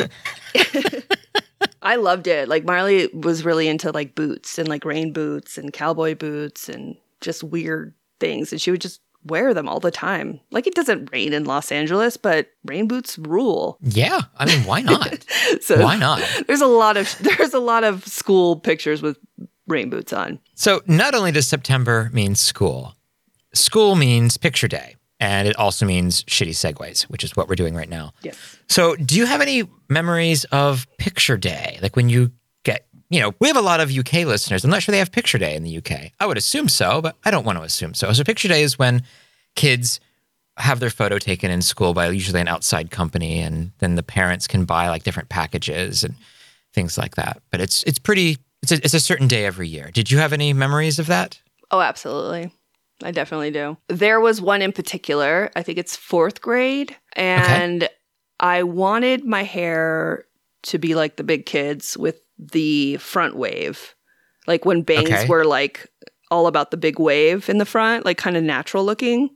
[1.82, 2.48] I loved it.
[2.48, 6.96] Like Marley was really into like boots and like rain boots and cowboy boots and
[7.22, 8.52] just weird things.
[8.52, 10.40] And she would just wear them all the time.
[10.52, 13.78] Like it doesn't rain in Los Angeles, but rain boots rule.
[13.82, 15.26] yeah, I mean, why not?
[15.62, 16.22] So why not?
[16.48, 19.18] There's a lot of there's a lot of school pictures with
[19.68, 20.40] rain boots on.
[20.56, 22.96] So, not only does September mean school,
[23.54, 27.76] school means picture day, and it also means shitty segues, which is what we're doing
[27.76, 28.14] right now.
[28.22, 28.38] Yes.
[28.68, 31.80] So, do you have any memories of picture day?
[31.82, 32.32] Like when you
[33.16, 34.66] you know, we have a lot of UK listeners.
[34.66, 36.12] I'm not sure they have picture day in the UK.
[36.20, 38.12] I would assume so, but I don't want to assume so.
[38.12, 39.04] So, picture day is when
[39.56, 40.02] kids
[40.58, 44.48] have their photo taken in school by usually an outside company, and then the parents
[44.48, 46.16] can buy like different packages and
[46.74, 47.42] things like that.
[47.52, 48.38] But it's it's pretty.
[48.62, 49.92] It's a, it's a certain day every year.
[49.94, 51.40] Did you have any memories of that?
[51.72, 52.52] Oh, absolutely.
[53.02, 53.78] I definitely do.
[53.88, 57.88] There was one in particular, I think it's fourth grade, and
[58.42, 60.26] I wanted my hair
[60.64, 63.96] to be like the big kids with the front wave.
[64.48, 65.28] Like when bangs Okay.
[65.28, 65.88] were like
[66.32, 69.30] all about the big wave in the front, like kind of natural looking.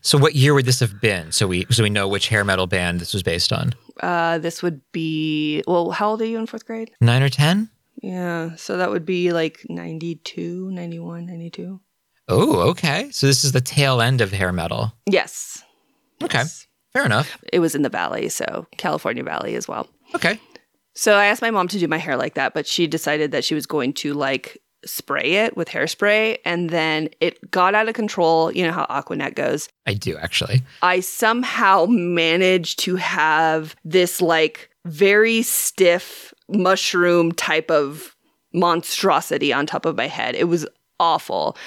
[0.00, 1.30] So, what year would this have been?
[1.32, 3.74] So we so we know which hair metal band this was based on.
[4.00, 6.90] Uh, this would be, well, how old are you in fourth grade?
[7.00, 7.70] Nine or ten?
[8.02, 11.80] Yeah, so that would be like 92, 91, 92.
[12.28, 13.08] Oh, okay.
[13.10, 14.92] So this is the tail end of hair metal.
[15.08, 15.62] Yes.
[16.22, 16.42] Okay,
[16.92, 17.38] fair enough.
[17.52, 19.88] It was in the valley, so California Valley as well.
[20.14, 20.38] Okay.
[20.96, 23.44] So I asked my mom to do my hair like that, but she decided that
[23.44, 27.94] she was going to like spray it with hairspray and then it got out of
[27.94, 28.50] control.
[28.50, 29.68] You know how Aquanet goes.
[29.84, 30.62] I do actually.
[30.80, 38.16] I somehow managed to have this like very stiff mushroom type of
[38.54, 40.34] monstrosity on top of my head.
[40.34, 40.66] It was
[40.98, 41.58] awful.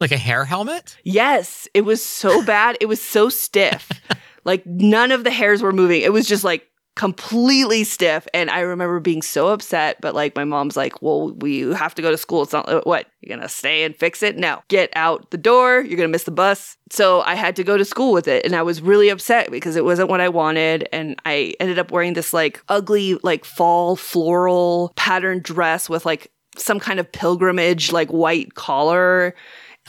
[0.00, 0.96] Like a hair helmet?
[1.04, 2.76] Yes, it was so bad.
[2.80, 3.92] It was so stiff.
[4.44, 6.02] like none of the hairs were moving.
[6.02, 8.26] It was just like completely stiff.
[8.34, 10.00] And I remember being so upset.
[10.00, 12.42] But like my mom's like, well, we have to go to school.
[12.42, 14.36] It's not uh, what you're gonna stay and fix it.
[14.36, 15.80] No, get out the door.
[15.80, 16.76] You're gonna miss the bus.
[16.90, 19.76] So I had to go to school with it, and I was really upset because
[19.76, 20.88] it wasn't what I wanted.
[20.92, 26.30] And I ended up wearing this like ugly like fall floral pattern dress with like
[26.58, 29.34] some kind of pilgrimage like white collar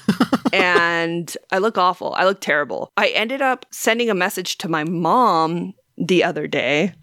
[0.53, 2.13] and I look awful.
[2.13, 2.91] I look terrible.
[2.97, 6.93] I ended up sending a message to my mom the other day.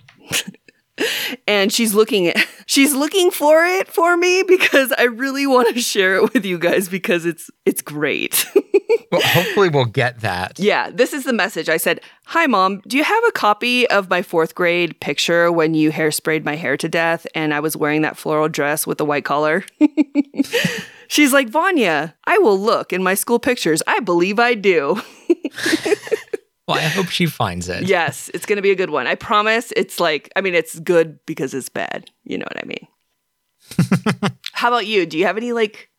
[1.47, 5.81] and she's looking at she's looking for it for me because I really want to
[5.81, 8.47] share it with you guys because it's it's great.
[9.13, 10.59] well, hopefully we'll get that.
[10.59, 11.69] Yeah, this is the message.
[11.69, 15.75] I said, "Hi mom, do you have a copy of my 4th grade picture when
[15.75, 19.05] you hairsprayed my hair to death and I was wearing that floral dress with the
[19.05, 19.65] white collar?"
[21.09, 23.83] She's like, "Vanya, I will look in my school pictures.
[23.87, 25.01] I believe I do."
[26.71, 27.85] Well, I hope she finds it.
[27.85, 29.07] Yes, it's going to be a good one.
[29.07, 29.73] I promise.
[29.77, 32.11] It's like, I mean, it's good because it's bad.
[32.25, 34.33] You know what I mean?
[34.53, 35.07] How about you?
[35.07, 35.91] Do you have any like?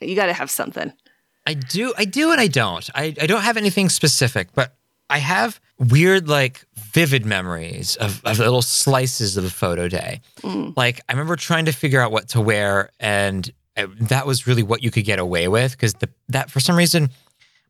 [0.00, 0.92] You got to have something.
[1.46, 2.88] I do, I do, and I don't.
[2.94, 4.74] I, I don't have anything specific, but
[5.10, 10.20] I have weird, like vivid memories of, of little slices of a photo day.
[10.40, 10.74] Mm.
[10.76, 14.62] Like I remember trying to figure out what to wear, and uh, that was really
[14.62, 15.94] what you could get away with because
[16.28, 17.10] that for some reason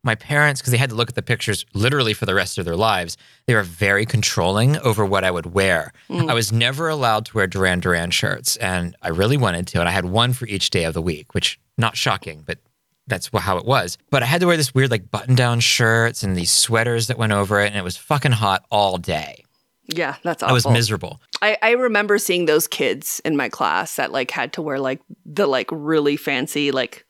[0.04, 2.64] my parents, because they had to look at the pictures literally for the rest of
[2.64, 5.92] their lives, they were very controlling over what I would wear.
[6.08, 6.30] Mm.
[6.30, 9.80] I was never allowed to wear Duran Duran shirts, and I really wanted to.
[9.80, 12.58] And I had one for each day of the week, which not shocking, but
[13.06, 13.98] that's how it was.
[14.10, 17.18] But I had to wear this weird like button down shirts and these sweaters that
[17.18, 19.44] went over it, and it was fucking hot all day.
[19.86, 20.50] Yeah, that's awful.
[20.50, 21.20] I was miserable.
[21.42, 25.00] I, I remember seeing those kids in my class that like had to wear like
[25.26, 27.04] the like really fancy like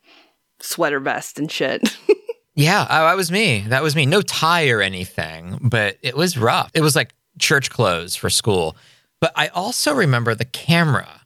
[0.61, 1.96] sweater vest and shit.
[2.54, 3.64] Yeah, oh, that was me.
[3.68, 4.06] That was me.
[4.06, 6.70] No tie or anything, but it was rough.
[6.74, 8.76] It was like church clothes for school.
[9.20, 11.22] But I also remember the camera.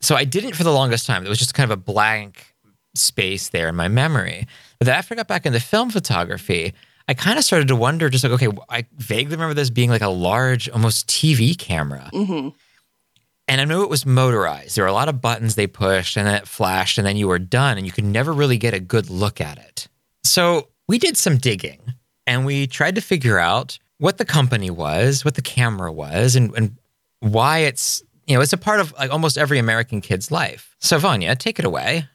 [0.00, 1.24] So I didn't for the longest time.
[1.24, 2.54] It was just kind of a blank
[2.94, 4.46] space there in my memory.
[4.78, 6.72] But then after I got back into film photography,
[7.08, 10.02] I kind of started to wonder just like, okay, I vaguely remember this being like
[10.02, 12.10] a large, almost TV camera.
[12.12, 12.48] Mm-hmm.
[13.46, 14.76] And I know it was motorized.
[14.76, 17.28] There were a lot of buttons they pushed and then it flashed and then you
[17.28, 19.88] were done and you could never really get a good look at it.
[20.24, 21.80] So we did some digging
[22.26, 26.54] and we tried to figure out what the company was, what the camera was, and,
[26.56, 26.76] and
[27.20, 30.74] why it's, you know, it's a part of like almost every American kid's life.
[30.80, 32.08] So, Vanya, take it away.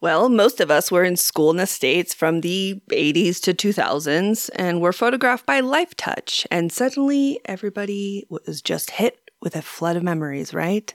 [0.00, 4.50] Well, most of us were in school in the States from the 80s to 2000s
[4.54, 6.46] and were photographed by Life Touch.
[6.50, 10.94] And suddenly everybody was just hit with a flood of memories, right?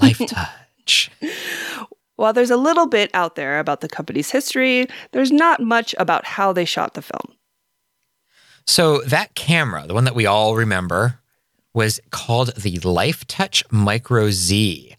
[0.00, 1.10] Life Touch.
[2.16, 6.24] While there's a little bit out there about the company's history, there's not much about
[6.24, 7.36] how they shot the film.
[8.66, 11.20] So, that camera, the one that we all remember,
[11.74, 14.96] was called the LifeTouch Micro Z.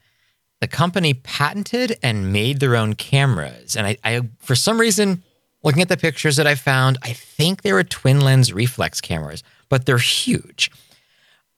[0.61, 3.75] The company patented and made their own cameras.
[3.75, 5.23] And I, I, for some reason,
[5.63, 9.41] looking at the pictures that I found, I think they were twin lens reflex cameras,
[9.69, 10.69] but they're huge.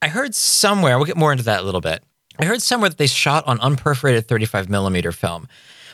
[0.02, 2.04] I heard somewhere, we'll get more into that a little bit.
[2.39, 5.47] I heard somewhere that they shot on unperforated 35 millimeter film,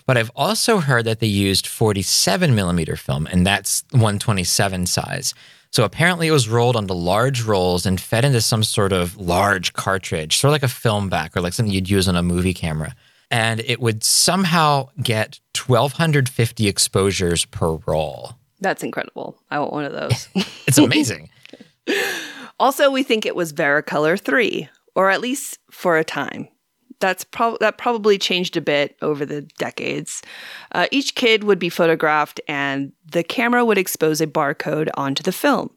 [0.06, 5.34] but I've also heard that they used 47 millimeter film, and that's 127 size.
[5.72, 9.74] So apparently it was rolled onto large rolls and fed into some sort of large
[9.74, 12.54] cartridge, sort of like a film back or like something you'd use on a movie
[12.54, 12.94] camera.
[13.32, 18.34] And it would somehow get 1,250 exposures per roll.
[18.60, 19.36] That's incredible.
[19.50, 20.28] I want one of those.
[20.68, 21.30] it's amazing.
[22.60, 26.48] also, we think it was Vericolor 3, or at least for a time.
[27.00, 27.26] That's
[27.60, 30.22] that probably changed a bit over the decades.
[30.72, 35.34] Uh, each kid would be photographed, and the camera would expose a barcode onto the
[35.34, 35.72] film.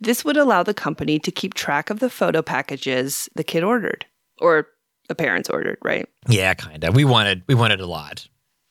[0.00, 4.06] This would allow the company to keep track of the photo packages the kid ordered,
[4.40, 4.66] or
[5.08, 6.08] the parents ordered, right?
[6.28, 6.96] Yeah, kind of.
[6.96, 8.26] We wanted we wanted a lot,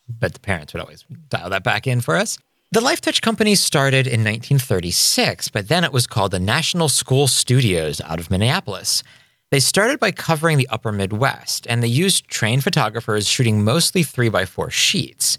[0.10, 2.38] but the parents would always dial that back in for us.
[2.72, 7.28] The Life Touch Company started in 1936, but then it was called the National School
[7.28, 9.02] Studios out of Minneapolis.
[9.52, 14.72] They started by covering the upper Midwest, and they used trained photographers shooting mostly 3x4
[14.72, 15.38] sheets.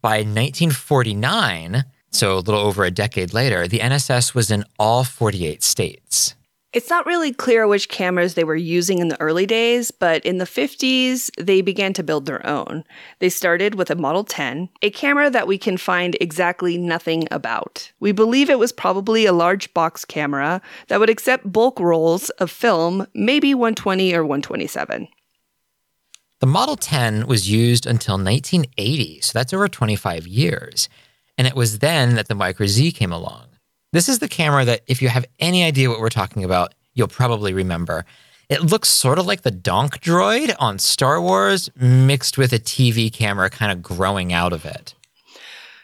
[0.00, 5.62] By 1949, so a little over a decade later, the NSS was in all 48
[5.62, 6.34] states.
[6.72, 10.38] It's not really clear which cameras they were using in the early days, but in
[10.38, 12.84] the 50s, they began to build their own.
[13.18, 17.92] They started with a Model 10, a camera that we can find exactly nothing about.
[18.00, 22.50] We believe it was probably a large box camera that would accept bulk rolls of
[22.50, 25.08] film, maybe 120 or 127.
[26.40, 30.88] The Model 10 was used until 1980, so that's over 25 years.
[31.36, 33.51] And it was then that the Micro Z came along.
[33.92, 37.08] This is the camera that, if you have any idea what we're talking about, you'll
[37.08, 38.06] probably remember.
[38.48, 43.12] It looks sort of like the Gonk droid on Star Wars, mixed with a TV
[43.12, 44.94] camera kind of growing out of it.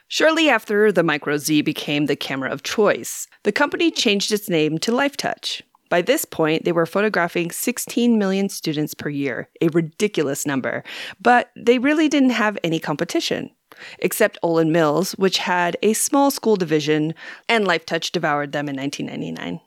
[0.09, 4.79] Shortly after the Micro Z became the camera of choice, the company changed its name
[4.79, 5.61] to LifeTouch.
[5.91, 10.83] By this point, they were photographing 16 million students per year, a ridiculous number,
[11.21, 13.51] but they really didn't have any competition.
[13.99, 17.14] Except Olan Mills, which had a small school division,
[17.49, 19.61] and LifeTouch devoured them in 1999.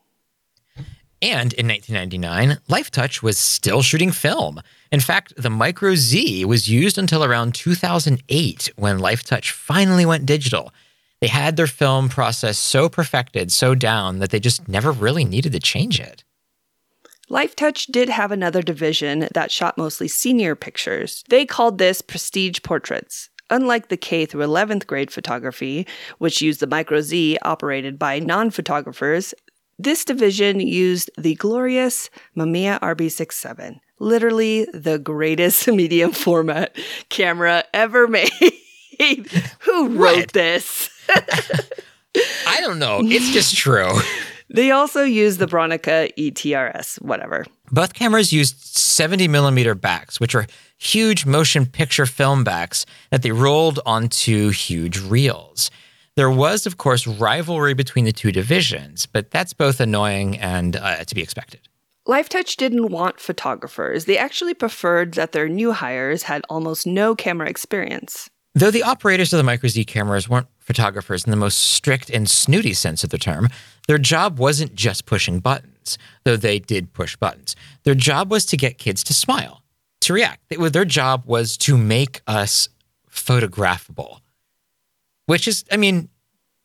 [1.24, 4.60] And in 1999, LifeTouch was still shooting film.
[4.92, 10.74] In fact, the Micro Z was used until around 2008 when LifeTouch finally went digital.
[11.20, 15.52] They had their film process so perfected, so down, that they just never really needed
[15.52, 16.24] to change it.
[17.30, 21.24] LifeTouch did have another division that shot mostly senior pictures.
[21.30, 23.30] They called this Prestige Portraits.
[23.52, 25.86] Unlike the K through 11th grade photography,
[26.18, 29.34] which used the Micro Z operated by non photographers,
[29.78, 36.76] this division used the glorious Mamiya RB67, literally the greatest medium format
[37.10, 38.30] camera ever made.
[39.60, 40.34] Who wrote What?
[40.34, 40.90] this?
[41.10, 43.00] I don't know.
[43.04, 43.92] It's just true.
[44.54, 47.46] They also used the Bronica ETRS, whatever.
[47.72, 50.46] Both cameras used 70 millimeter backs, which are
[50.82, 55.70] huge motion picture film backs that they rolled onto huge reels.
[56.16, 61.04] There was, of course, rivalry between the two divisions, but that's both annoying and uh,
[61.04, 61.62] to be expected.
[62.08, 64.06] LifeTouch didn't want photographers.
[64.06, 68.30] They actually preferred that their new hires had almost no camera experience.
[68.56, 72.30] Though the operators of the Micro Z cameras weren't photographers in the most strict and
[72.30, 73.48] snooty sense of the term,
[73.88, 77.56] their job wasn't just pushing buttons, though they did push buttons.
[77.84, 79.61] Their job was to get kids to smile,
[80.12, 80.42] to react.
[80.50, 82.70] They- Their job was to make us
[83.10, 84.20] photographable,
[85.26, 86.10] which is, I mean,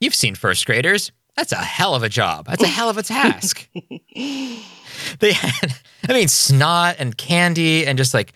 [0.00, 1.12] you've seen first graders.
[1.36, 2.46] That's a hell of a job.
[2.46, 3.68] That's a hell of a task.
[4.14, 5.74] they had,
[6.08, 8.32] I mean, snot and candy and just like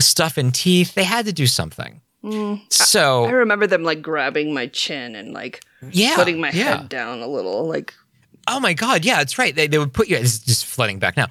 [0.00, 0.94] stuff in teeth.
[0.94, 2.00] They had to do something.
[2.22, 2.60] Mm.
[2.72, 6.76] So I remember them like grabbing my chin and like Yeah, putting my yeah.
[6.78, 7.66] head down a little.
[7.66, 7.94] Like,
[8.46, 9.54] Oh my god, yeah, that's right.
[9.54, 10.16] They, they would put you.
[10.16, 11.26] it's just flooding back now.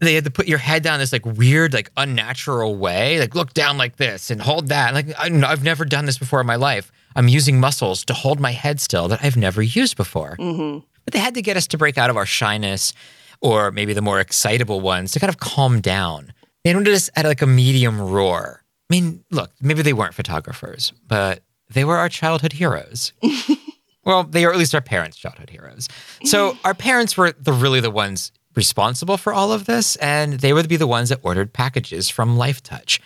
[0.00, 3.18] They had to put your head down this like weird, like unnatural way.
[3.18, 4.94] Like look down like this and hold that.
[4.94, 6.92] Like I've never done this before in my life.
[7.16, 10.36] I'm using muscles to hold my head still that I've never used before.
[10.38, 10.84] mhm.
[11.04, 12.92] But they had to get us to break out of our shyness,
[13.40, 16.32] or maybe the more excitable ones to kind of calm down.
[16.64, 18.62] They wanted us at like a medium roar.
[18.90, 23.12] I mean, look, maybe they weren't photographers, but they were our childhood heroes.
[24.04, 25.88] well, they are at least our parents' childhood heroes.
[26.24, 30.52] So our parents were the really the ones responsible for all of this, and they
[30.52, 33.00] would be the ones that ordered packages from LifeTouch.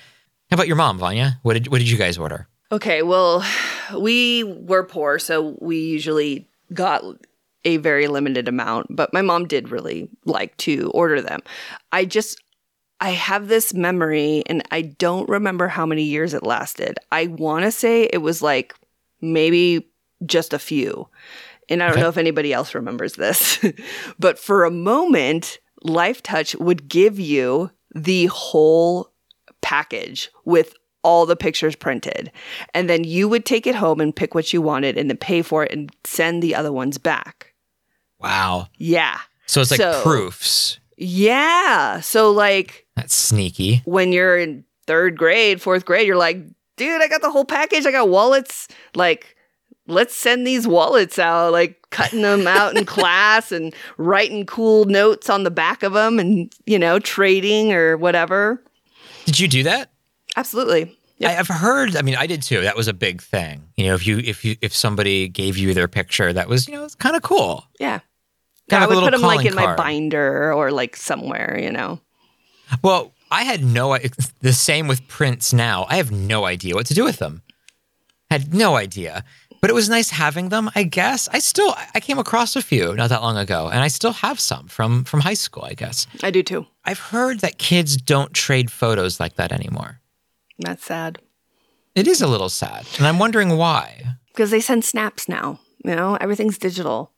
[0.51, 1.39] How about your mom, Vanya?
[1.43, 2.49] What did what did you guys order?
[2.73, 3.45] okay, well,
[3.99, 7.05] we were poor, so we usually got
[7.65, 11.43] a very limited amount, but my mom did really like to order them.
[11.93, 12.43] I just,
[12.99, 16.99] I have this memory and I don't remember how many years it lasted.
[17.13, 18.75] I want to say it was like
[19.21, 19.87] maybe
[20.25, 21.09] just a few.
[21.69, 22.03] And I don't Okay.
[22.03, 23.59] know if anybody else remembers this,
[24.19, 29.13] but for a moment, LifeTouch would give you the whole
[29.61, 32.31] package with all the pictures printed.
[32.75, 35.43] And then you would take it home and pick what you wanted and then pay
[35.43, 37.55] for it and send the other ones back.
[38.21, 38.69] Wow.
[38.79, 39.19] Yeah.
[39.47, 40.79] So it's like So- proofs.
[40.97, 42.01] Yeah.
[42.01, 43.83] So, like, That's sneaky.
[43.85, 46.39] when you're in third grade, fourth grade, you're like,
[46.77, 47.85] dude, I got the whole package.
[47.87, 48.69] I got wallets.
[48.95, 49.35] Like,
[49.87, 55.29] let's send these wallets out, like cutting them out in class and writing cool notes
[55.29, 58.63] on the back of them and, you know, trading or whatever.
[59.25, 59.91] Did you do that?
[60.37, 60.97] Absolutely.
[61.25, 61.97] I, I've heard.
[61.97, 62.61] I mean, I did too.
[62.63, 63.69] That was a big thing.
[63.77, 66.75] You know, if you if you if somebody gave you their picture, that was you
[66.75, 67.65] know it's kind of cool.
[67.79, 68.01] Yeah.
[68.71, 72.01] Kind I would put them like in my binder or like somewhere, you know.
[72.83, 73.97] Well, I had no.
[74.41, 75.53] The same with prints.
[75.53, 77.43] Now I have no idea what to do with them.
[78.31, 79.25] Had no idea.
[79.63, 80.71] But it was nice having them.
[80.75, 83.89] I guess I still I came across a few not that long ago, and I
[83.89, 85.65] still have some from from high school.
[85.65, 86.67] I guess I do too.
[86.85, 90.01] I've heard that kids don't trade photos like that anymore.
[90.59, 91.19] That's sad
[91.95, 94.17] It is a little sad, and I'm wondering why.
[94.35, 95.61] because they send snaps now.
[95.85, 97.13] You know, everything's digital.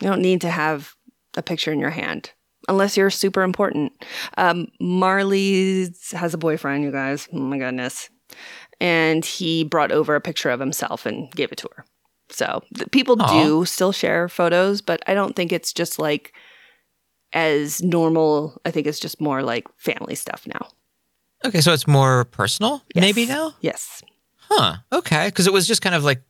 [0.00, 0.94] You don't need to have
[1.36, 2.32] a picture in your hand
[2.68, 3.92] unless you're super important.
[4.38, 7.28] Um, Marley has a boyfriend, you guys.
[7.32, 8.08] Oh my goodness.
[8.80, 11.84] And he brought over a picture of himself and gave it to her.
[12.30, 12.62] So
[12.92, 16.32] people do still share photos, but I don't think it's just like
[17.32, 18.60] as normal.
[18.64, 20.68] I think it's just more like family stuff now.
[21.44, 23.54] Okay, so it's more personal, maybe now.
[23.60, 24.02] Yes.
[24.50, 24.76] Huh.
[24.92, 26.20] Okay, because it was just kind of like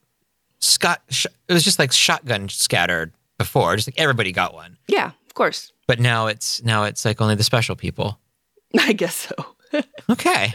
[0.59, 1.01] Scott.
[1.09, 3.75] Sh- it was just like shotgun scattered before.
[3.75, 4.77] Just like everybody got one.
[4.87, 5.71] Yeah, of course.
[5.87, 8.19] But now it's now it's like only the special people.
[8.79, 9.45] I guess so.
[10.09, 10.53] Okay,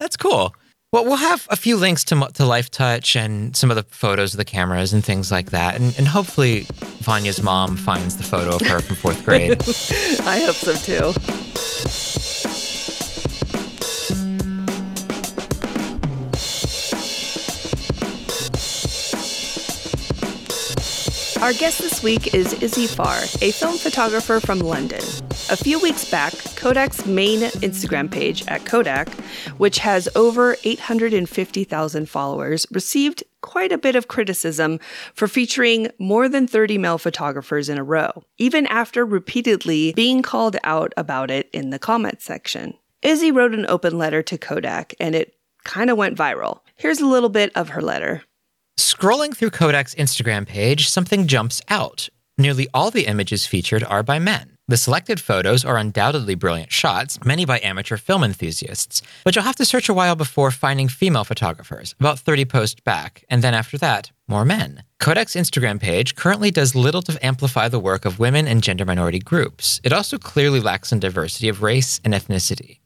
[0.00, 0.52] that's cool.
[0.94, 4.32] Well, we'll have a few links to to Life Touch and some of the photos
[4.32, 6.68] of the cameras and things like that, and, and hopefully
[7.00, 9.60] Vanya's mom finds the photo of her from fourth grade.
[10.24, 12.03] I hope so too.
[21.44, 25.02] Our guest this week is Izzy Farr, a film photographer from London.
[25.50, 29.10] A few weeks back, Kodak's main Instagram page at Kodak,
[29.58, 34.80] which has over 850,000 followers, received quite a bit of criticism
[35.12, 40.56] for featuring more than 30 male photographers in a row, even after repeatedly being called
[40.64, 42.72] out about it in the comments section.
[43.02, 46.60] Izzy wrote an open letter to Kodak and it kind of went viral.
[46.74, 48.22] Here's a little bit of her letter.
[48.78, 52.08] Scrolling through Kodak's Instagram page, something jumps out.
[52.36, 54.56] Nearly all the images featured are by men.
[54.66, 59.56] The selected photos are undoubtedly brilliant shots, many by amateur film enthusiasts, but you'll have
[59.56, 63.78] to search a while before finding female photographers, about 30 posts back, and then after
[63.78, 64.82] that, more men.
[64.98, 69.18] Kodak's Instagram page currently does little to amplify the work of women and gender minority
[69.20, 69.80] groups.
[69.84, 72.78] It also clearly lacks in diversity of race and ethnicity.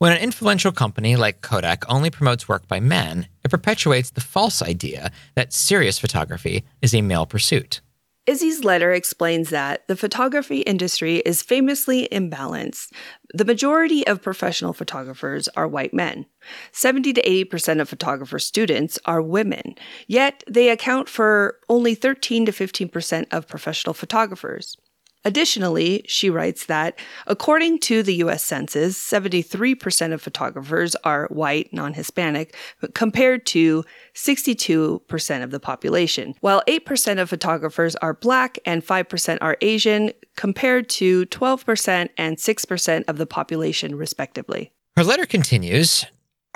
[0.00, 4.62] When an influential company like Kodak only promotes work by men, it perpetuates the false
[4.62, 7.82] idea that serious photography is a male pursuit.
[8.26, 12.92] Izzy's letter explains that the photography industry is famously imbalanced.
[13.34, 16.24] The majority of professional photographers are white men.
[16.72, 19.74] 70 to 80% of photographer students are women,
[20.06, 24.78] yet they account for only 13 to 15% of professional photographers.
[25.24, 31.94] Additionally, she writes that according to the US Census, 73% of photographers are white, non
[31.94, 32.56] Hispanic,
[32.94, 39.56] compared to 62% of the population, while 8% of photographers are black and 5% are
[39.60, 44.72] Asian, compared to 12% and 6% of the population, respectively.
[44.96, 46.06] Her letter continues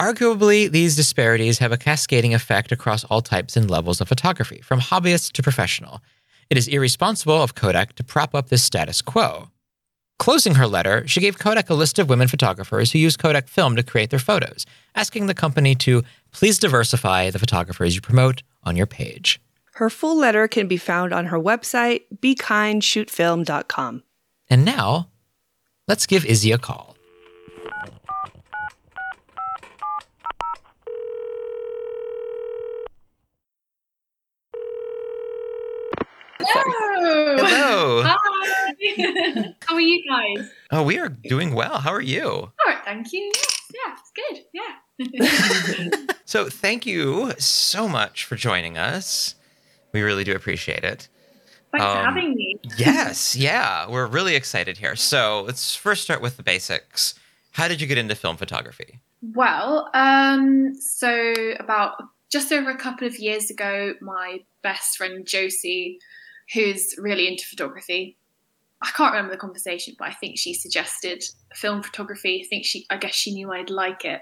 [0.00, 4.80] Arguably, these disparities have a cascading effect across all types and levels of photography, from
[4.80, 6.02] hobbyist to professional.
[6.50, 9.50] It is irresponsible of Kodak to prop up this status quo.
[10.18, 13.76] Closing her letter, she gave Kodak a list of women photographers who use Kodak film
[13.76, 14.64] to create their photos,
[14.94, 19.40] asking the company to please diversify the photographers you promote on your page.
[19.74, 24.02] Her full letter can be found on her website, bekindShootFilm.com.
[24.48, 25.08] And now,
[25.88, 26.93] let's give Izzy a call.
[36.52, 37.36] Hello.
[37.38, 38.02] Hello.
[38.04, 39.54] Hi.
[39.66, 40.50] How are you guys?
[40.70, 41.78] Oh, we are doing well.
[41.78, 42.24] How are you?
[42.28, 43.30] All right, thank you.
[43.34, 44.44] Yes, yeah, it's good.
[44.52, 46.14] Yeah.
[46.26, 49.34] So, thank you so much for joining us.
[49.92, 51.08] We really do appreciate it.
[51.70, 52.58] Thanks for Um, having me.
[52.78, 54.96] yes, yeah, we're really excited here.
[54.96, 57.14] So, let's first start with the basics.
[57.52, 59.00] How did you get into film photography?
[59.34, 65.98] Well, um, so about just over a couple of years ago, my best friend Josie,
[66.52, 68.18] who's really into photography,
[68.82, 71.24] I can't remember the conversation, but I think she suggested
[71.54, 72.42] film photography.
[72.44, 74.20] I think she, I guess she knew I'd like it,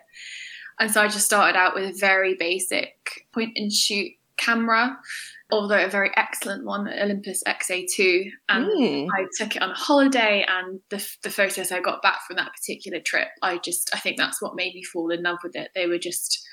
[0.78, 4.98] and so I just started out with a very basic point and shoot camera,
[5.50, 9.08] although a very excellent one, Olympus XA2, and Mm.
[9.12, 10.44] I took it on a holiday.
[10.48, 14.16] And the the photos I got back from that particular trip, I just I think
[14.16, 15.70] that's what made me fall in love with it.
[15.74, 16.46] They were just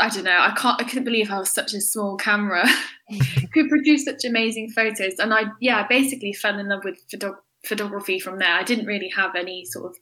[0.00, 0.38] I don't know.
[0.38, 0.80] I can't.
[0.80, 2.64] I couldn't believe how such a small camera
[3.52, 5.14] could produce such amazing photos.
[5.18, 8.52] And I, yeah, I basically fell in love with photo- photography from there.
[8.52, 9.96] I didn't really have any sort of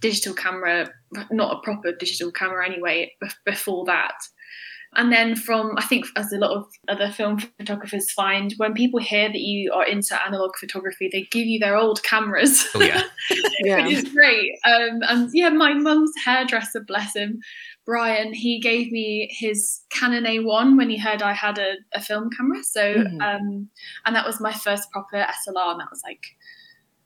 [0.00, 0.90] digital camera,
[1.30, 4.14] not a proper digital camera anyway, b- before that.
[4.94, 9.00] And then from, I think, as a lot of other film photographers find, when people
[9.00, 12.66] hear that you are into analog photography, they give you their old cameras.
[12.74, 13.02] Oh, yeah.
[13.64, 13.86] Yeah.
[13.86, 14.52] which is great.
[14.64, 17.40] Um, and yeah, my mum's hairdresser, bless him,
[17.86, 22.28] Brian, he gave me his Canon A1 when he heard I had a, a film
[22.36, 22.62] camera.
[22.62, 23.20] So, Mhm.
[23.22, 23.68] um,
[24.04, 26.22] and that was my first proper SLR, and that was like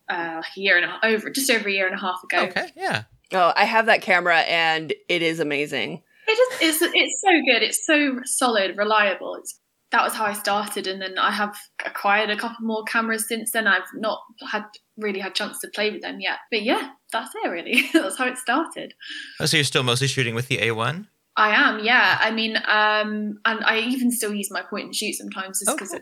[0.09, 2.23] uh, like a year and a half, over, just over a year and a half
[2.23, 2.43] ago.
[2.45, 3.05] Okay, yeah.
[3.33, 6.03] Oh, I have that camera and it is amazing.
[6.29, 6.83] It is.
[6.83, 7.63] It's, it's so good.
[7.63, 9.37] It's so solid, reliable.
[9.37, 9.61] It's
[9.93, 13.53] that was how I started, and then I have acquired a couple more cameras since
[13.53, 13.67] then.
[13.67, 14.21] I've not
[14.51, 14.65] had
[14.99, 17.49] really had chance to play with them yet, but yeah, that's it.
[17.49, 18.95] Really, that's how it started.
[19.41, 21.07] Oh, so, you're still mostly shooting with the A1?
[21.39, 22.19] I am, yeah.
[22.21, 25.95] I mean, um, and I even still use my point and shoot sometimes just because
[25.95, 25.99] I,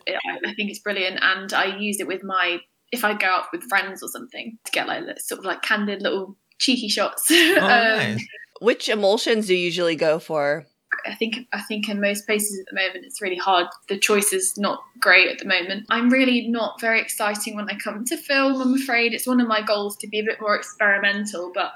[0.46, 2.60] I think it's brilliant, and I use it with my
[2.92, 6.00] if I go out with friends or something to get like sort of like candid
[6.02, 7.26] little cheeky shots.
[7.30, 8.26] Oh, um, nice.
[8.64, 10.66] Which emulsions do you usually go for?
[11.04, 13.66] I think I think in most places at the moment it's really hard.
[13.90, 15.84] The choice is not great at the moment.
[15.90, 18.62] I'm really not very exciting when I come to film.
[18.62, 21.74] I'm afraid it's one of my goals to be a bit more experimental, but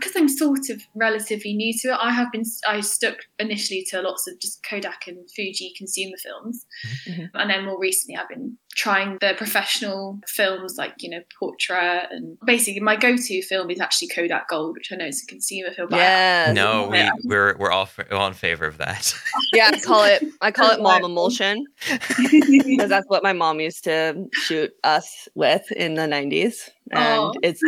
[0.00, 4.00] because I'm sort of relatively new to it, I have been I stuck initially to
[4.02, 6.64] lots of just Kodak and Fuji consumer films,
[7.06, 7.22] mm-hmm.
[7.22, 7.36] Mm-hmm.
[7.36, 12.38] and then more recently I've been trying the professional films like you know Portrait and
[12.46, 15.88] basically my go-to film is actually Kodak Gold, which I know is a consumer film.
[15.90, 17.10] but I- No, we Yeah.
[17.24, 19.12] we're we're all, f- all in favor of that.
[19.52, 23.84] Yeah, I call it I call it mom emulsion because that's what my mom used
[23.84, 27.32] to shoot us with in the 90s and Aw.
[27.42, 27.62] it's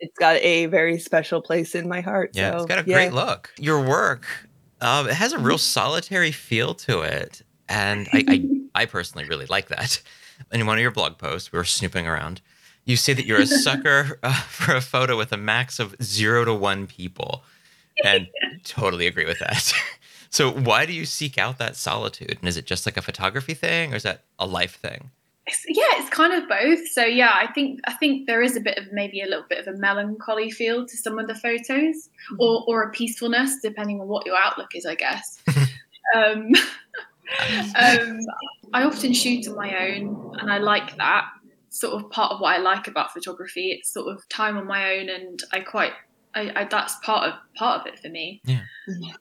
[0.00, 2.30] it's got a very special place in my heart.
[2.34, 2.96] Yeah, so, it's got a yeah.
[2.96, 3.52] great look.
[3.58, 4.26] Your work,
[4.80, 9.46] um, it has a real solitary feel to it, and I, I, I personally really
[9.46, 10.02] like that.
[10.52, 12.42] In one of your blog posts, we were snooping around.
[12.84, 16.44] You say that you're a sucker uh, for a photo with a max of zero
[16.44, 17.42] to one people,
[18.04, 18.28] and
[18.64, 19.72] totally agree with that.
[20.28, 22.36] So, why do you seek out that solitude?
[22.40, 25.10] And is it just like a photography thing, or is that a life thing?
[25.46, 26.88] It's, yeah, it's kind of both.
[26.88, 29.64] So yeah, I think I think there is a bit of maybe a little bit
[29.64, 34.08] of a melancholy feel to some of the photos, or or a peacefulness, depending on
[34.08, 35.40] what your outlook is, I guess.
[36.14, 36.50] um,
[37.76, 38.18] um,
[38.72, 41.26] I often shoot on my own, and I like that
[41.68, 43.70] sort of part of what I like about photography.
[43.70, 45.92] It's sort of time on my own, and I quite.
[46.36, 48.40] I, I, that's part of part of it for me.
[48.44, 48.60] Yeah.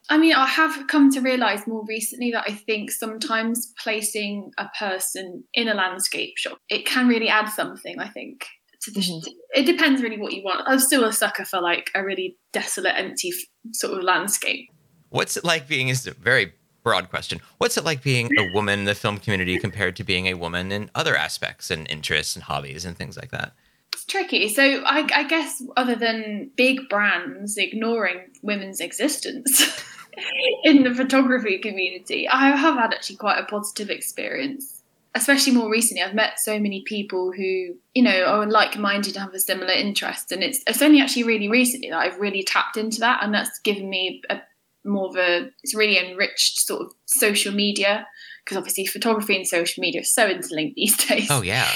[0.09, 4.67] I mean, I have come to realize more recently that I think sometimes placing a
[4.77, 7.99] person in a landscape shot it can really add something.
[7.99, 8.45] I think
[8.81, 9.31] to the, Mm-hmm.
[9.55, 10.67] it depends really what you want.
[10.67, 14.69] I'm still a sucker for like a really desolate, empty f- sort of landscape.
[15.09, 15.87] What's it like being?
[15.87, 16.53] Is a very
[16.83, 17.39] broad question.
[17.57, 20.71] What's it like being a woman in the film community compared to being a woman
[20.71, 23.53] in other aspects and interests and hobbies and things like that?
[23.95, 24.49] It's tricky.
[24.49, 29.81] So I, I guess other than big brands ignoring women's existence
[30.65, 34.81] in the photography community, I have had actually quite a positive experience.
[35.13, 39.33] Especially more recently, I've met so many people who, you know, are like-minded and have
[39.33, 42.99] a similar interest, and it's it's only actually really recently that I've really tapped into
[42.99, 44.41] that, and that's given me a
[44.83, 48.05] more of a it's really enriched sort of social media
[48.45, 51.69] because obviously photography and social media are so interlinked these days Oh yeah.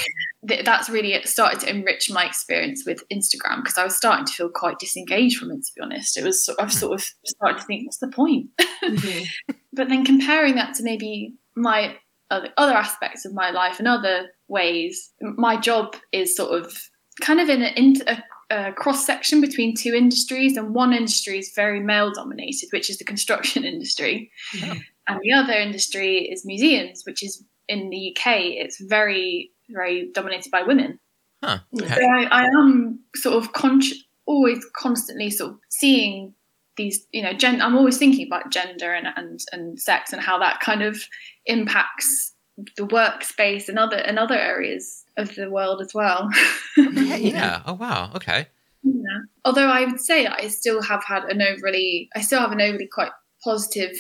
[0.48, 4.34] th- that's really started to enrich my experience with Instagram because I was starting to
[4.34, 5.64] feel quite disengaged from it.
[5.66, 6.78] To be honest, it was I've hmm.
[6.78, 8.48] sort of started to think, what's the point?
[8.80, 9.56] Mm-hmm.
[9.74, 11.98] but then comparing that to maybe my
[12.32, 16.74] other, other aspects of my life and other ways, my job is sort of
[17.22, 21.40] kind of in a, in a, a cross section between two industries, and one industry
[21.40, 24.32] is very male dominated, which is the construction industry,
[24.64, 24.76] oh.
[25.10, 28.38] And the other industry is museums, which is in the UK.
[28.38, 31.00] It's very very dominated by women.
[31.44, 31.60] Huh.
[31.78, 36.34] So I, I am sort of conscious, always constantly sort of seeing
[36.76, 40.40] these, you know, gen- I'm always thinking about gender and, and, and sex and how
[40.40, 41.02] that kind of
[41.46, 42.34] impacts
[42.76, 46.30] the workspace and other and other areas of the world as well.
[46.78, 47.62] Yeah.
[47.66, 48.12] Oh wow.
[48.16, 48.48] Okay.
[48.84, 49.20] Yeah.
[49.44, 52.88] Although I would say I still have had an overly, I still have an overly
[52.88, 53.12] quite
[53.44, 53.92] positive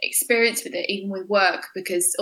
[0.00, 2.14] experience with it, even with work, because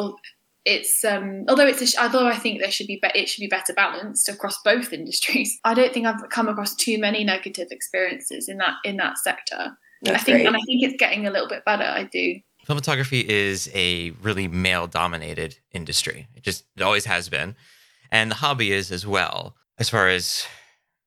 [0.65, 3.41] it's um, although it's a sh- although I think there should be, be it should
[3.41, 5.59] be better balanced across both industries.
[5.65, 9.77] I don't think I've come across too many negative experiences in that in that sector.
[10.07, 10.47] I think, great.
[10.47, 11.85] and I think it's getting a little bit better.
[11.85, 12.39] I do.
[12.67, 16.29] Film photography is a really male dominated industry.
[16.35, 17.57] It just it always has been.
[18.11, 20.47] And the hobby is as well, as far as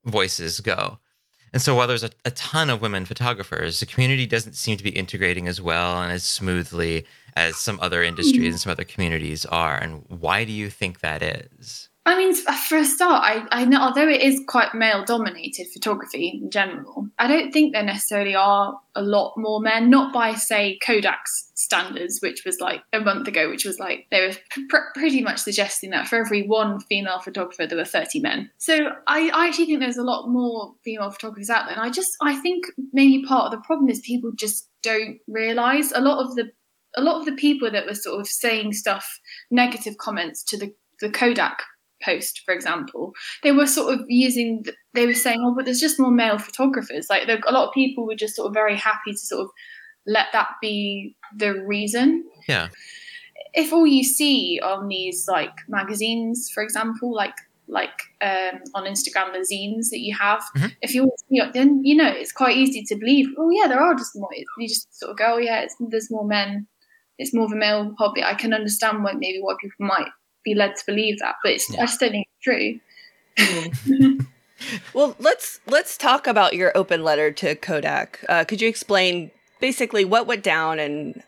[0.06, 1.00] voices go.
[1.58, 4.84] And so while there's a, a ton of women photographers, the community doesn't seem to
[4.84, 7.04] be integrating as well and as smoothly
[7.36, 9.76] as some other industries and some other communities are.
[9.76, 11.87] And why do you think that is?
[12.08, 16.40] I mean, for a start, I, I know although it is quite male dominated photography
[16.42, 20.80] in general, I don't think there necessarily are a lot more men, not by, say,
[20.82, 24.34] Kodak's standards, which was like a month ago, which was like they were
[24.70, 28.52] pr- pretty much suggesting that for every one female photographer, there were 30 men.
[28.58, 31.76] So I, I actually think there's a lot more female photographers out there.
[31.76, 35.92] And I just, I think maybe part of the problem is people just don't realize
[35.92, 36.52] a lot of the
[36.96, 39.20] a lot of the people that were sort of saying stuff,
[39.52, 41.62] negative comments to the, the Kodak
[42.04, 46.00] post, for example, they were sort of using, they were saying, oh, but there's just
[46.00, 47.08] more male photographers.
[47.10, 49.52] Like there, a lot of people were just sort of very happy to sort of
[50.06, 52.24] let that be the reason.
[52.48, 52.70] Yeah.
[53.54, 57.36] If all you see on these like magazines, for example, like
[57.70, 60.42] like um, on Instagram, the zines that you have,
[60.82, 63.28] if you see it, then you know it's quite easy to believe.
[63.38, 64.30] Oh yeah, there are just more.
[64.58, 66.68] You just sort of go, oh yeah, it's, there's more men.
[67.18, 68.24] It's more of a male hobby.
[68.24, 70.08] I can understand why maybe why people might
[70.48, 74.26] be led to believe that, but it's, I just don't think it's true.
[74.94, 78.24] Well, let's let's talk about your open letter to Kodak.
[78.28, 81.22] Uh, could you explain basically what went down and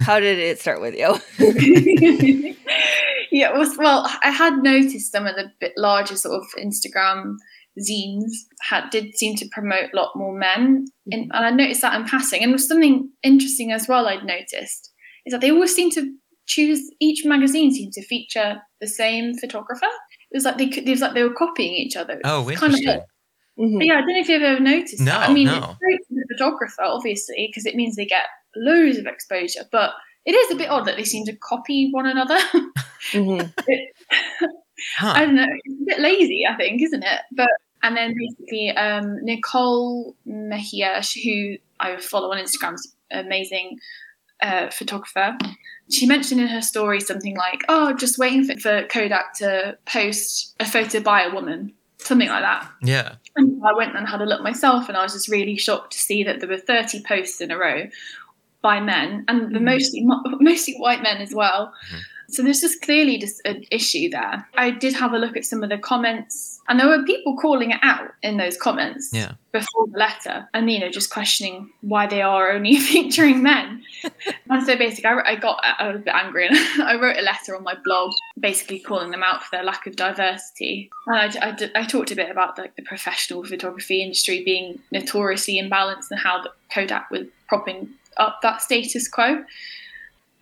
[0.00, 1.16] how did it start with you?
[3.30, 4.10] yeah, it was well.
[4.22, 7.36] I had noticed some of the bit larger sort of Instagram
[7.78, 8.32] zines
[8.62, 12.06] had did seem to promote a lot more men, and, and I noticed that in
[12.06, 12.42] passing.
[12.42, 14.08] And was something interesting as well.
[14.08, 14.92] I'd noticed
[15.24, 16.14] is that they always seem to
[16.46, 19.86] choose each magazine seemed to feature the same photographer.
[20.30, 22.20] It was like they could, it was like they were copying each other.
[22.24, 22.98] Oh, It's kind of interesting.
[23.00, 23.06] like-
[23.58, 25.30] yeah, I don't know if you've ever noticed No, that.
[25.30, 25.56] I mean, no.
[25.56, 29.64] it's great for the photographer, obviously, because it means they get loads of exposure.
[29.72, 29.92] But
[30.26, 32.38] it is a bit odd that they seem to copy one another.
[33.14, 33.94] It-
[35.00, 35.46] I don't know.
[35.64, 37.20] It's a bit lazy, I think, isn't it?
[37.32, 37.48] But
[37.82, 43.78] and then basically, um, Nicole Mejia, who I follow on Instagram, is an amazing
[44.42, 45.36] uh, photographer.
[45.90, 50.54] She mentioned in her story something like, "Oh, just waiting for, for Kodak to post
[50.58, 52.70] a photo by a woman." Something like that.
[52.82, 53.14] Yeah.
[53.36, 55.98] And I went and had a look myself, and I was just really shocked to
[55.98, 57.88] see that there were 30 posts in a row
[58.62, 59.64] by men, and the mm.
[59.64, 60.04] mostly
[60.40, 61.72] mostly white men as well.
[61.88, 62.00] Mm-hmm.
[62.28, 64.46] So there's just clearly just an issue there.
[64.56, 67.70] I did have a look at some of the comments, and there were people calling
[67.70, 69.32] it out in those comments Yeah.
[69.52, 73.82] before the letter, and you know just questioning why they are only featuring men.
[74.50, 77.22] and so basically, I, I got I was a bit angry, and I wrote a
[77.22, 80.90] letter on my blog, basically calling them out for their lack of diversity.
[81.06, 85.60] And I, I, I talked a bit about like the professional photography industry being notoriously
[85.62, 89.44] imbalanced and how the Kodak was propping up that status quo.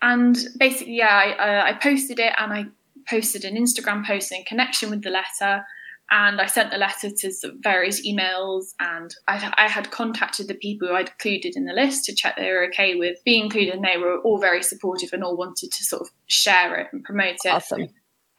[0.05, 2.67] And basically, yeah, I, uh, I posted it and I
[3.09, 5.65] posted an Instagram post in connection with the letter.
[6.11, 10.87] And I sent the letter to various emails, and I, I had contacted the people
[10.87, 13.83] who I'd included in the list to check they were okay with being included, and
[13.83, 17.37] they were all very supportive and all wanted to sort of share it and promote
[17.43, 17.51] it.
[17.51, 17.89] Awesome.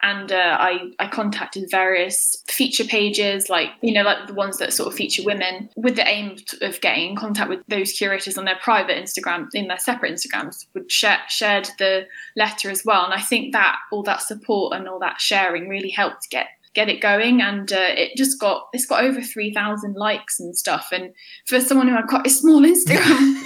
[0.05, 4.71] And uh, I, I contacted various feature pages, like you know, like the ones that
[4.71, 8.45] sort of feature women, with the aim of getting in contact with those curators on
[8.45, 13.03] their private Instagram, in their separate Instagrams, would share shared the letter as well.
[13.03, 16.87] And I think that all that support and all that sharing really helped get get
[16.87, 17.41] it going.
[17.41, 20.89] And uh, it just got it's got over 3000 likes and stuff.
[20.91, 21.15] And
[21.47, 23.43] for someone who had quite a small instagram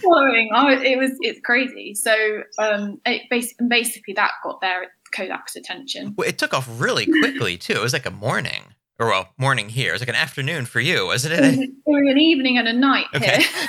[0.00, 1.94] following I, it was it's crazy.
[1.94, 2.14] So
[2.58, 7.56] um it bas- basically that got their kodak's attention Well, it took off really quickly
[7.56, 7.74] too.
[7.74, 8.62] It was like a morning,
[8.98, 9.90] or well, morning here.
[9.90, 11.70] It was like an afternoon for you, wasn't it was, it?
[11.70, 13.42] it was an evening and a night Okay.
[13.42, 13.68] here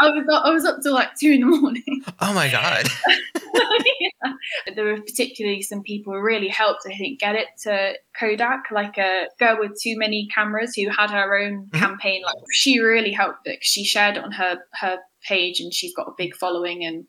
[0.00, 2.02] I was up, I was up till like two in the morning.
[2.20, 2.86] Oh my god.
[3.54, 4.32] yeah.
[4.74, 8.96] There were particularly some people who really helped, I think, get it to Kodak, like
[8.98, 11.78] a girl with too many cameras who had her own mm-hmm.
[11.78, 12.22] campaign.
[12.24, 16.08] Like she really helped it 'cause she shared on her her page, and she's got
[16.08, 16.84] a big following.
[16.84, 17.06] And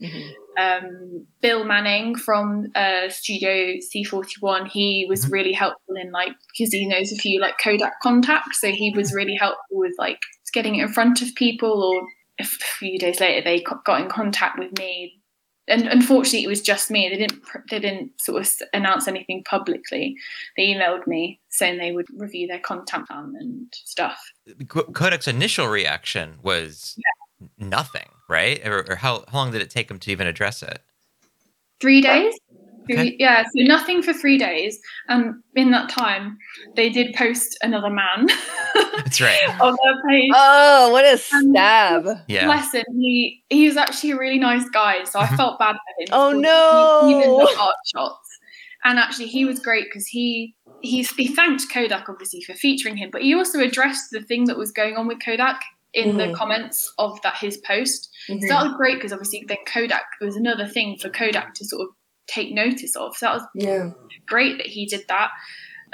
[0.58, 6.88] um, Bill Manning from uh, Studio C41, he was really helpful in like because he
[6.88, 10.20] knows a few like Kodak contacts, so he was really helpful with like
[10.54, 11.84] getting it in front of people.
[11.84, 12.08] Or
[12.40, 15.16] a few days later, they got in contact with me.
[15.68, 17.08] And unfortunately, it was just me.
[17.10, 17.44] They didn't.
[17.70, 20.16] They didn't sort of announce anything publicly.
[20.58, 24.20] They emailed me saying they would review their content plan and stuff.
[24.68, 26.98] Kodak's initial reaction was
[27.60, 28.66] nothing, right?
[28.66, 30.82] Or, or how, how long did it take him to even address it?
[31.80, 32.34] three days.
[32.92, 33.16] Okay.
[33.20, 34.80] Yeah, so nothing for three days.
[35.10, 36.40] And in that time,
[36.76, 38.26] they did post another man
[38.74, 39.62] That's right.
[39.62, 40.32] on their page.
[40.34, 42.08] Oh, what a um, stab.
[42.28, 42.46] Yeah.
[42.46, 42.86] Bless him.
[42.96, 45.36] He he was actually a really nice guy, so I mm-hmm.
[45.36, 46.08] felt bad for him.
[46.12, 47.20] Oh, for no.
[47.20, 48.28] Even the art shots.
[48.86, 53.12] And actually, he was great because he he he thanked Kodak obviously for featuring him,
[53.12, 55.62] but he also addressed the thing that was going on with Kodak
[55.94, 56.36] in the Mhm.
[56.36, 58.10] comments of that his post.
[58.30, 58.42] Mhm.
[58.42, 61.82] So that was great because obviously then Kodak was another thing for Kodak to sort
[61.82, 61.96] of
[62.28, 63.16] take notice of.
[63.18, 63.90] So that was Yeah.
[64.28, 65.32] great that he did that.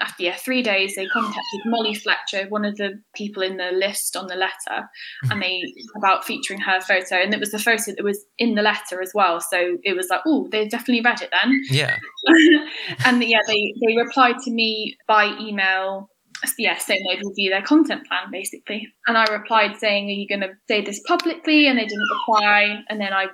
[0.02, 4.18] After yeah, three days, they contacted Molly Fletcher, one of the people in the list
[4.18, 4.90] on the letter,
[5.32, 5.62] and they
[5.96, 9.14] about featuring her photo, and it was the photo that was in the letter as
[9.16, 9.40] well.
[9.40, 11.62] So it was like, oh, they definitely read it then.
[11.70, 11.96] Yeah.
[13.06, 16.10] and yeah, they they replied to me by email.
[16.58, 20.42] Yeah, saying they'd review their content plan basically, and I replied saying, "Are you going
[20.42, 23.28] to say this publicly?" And they didn't reply, and then I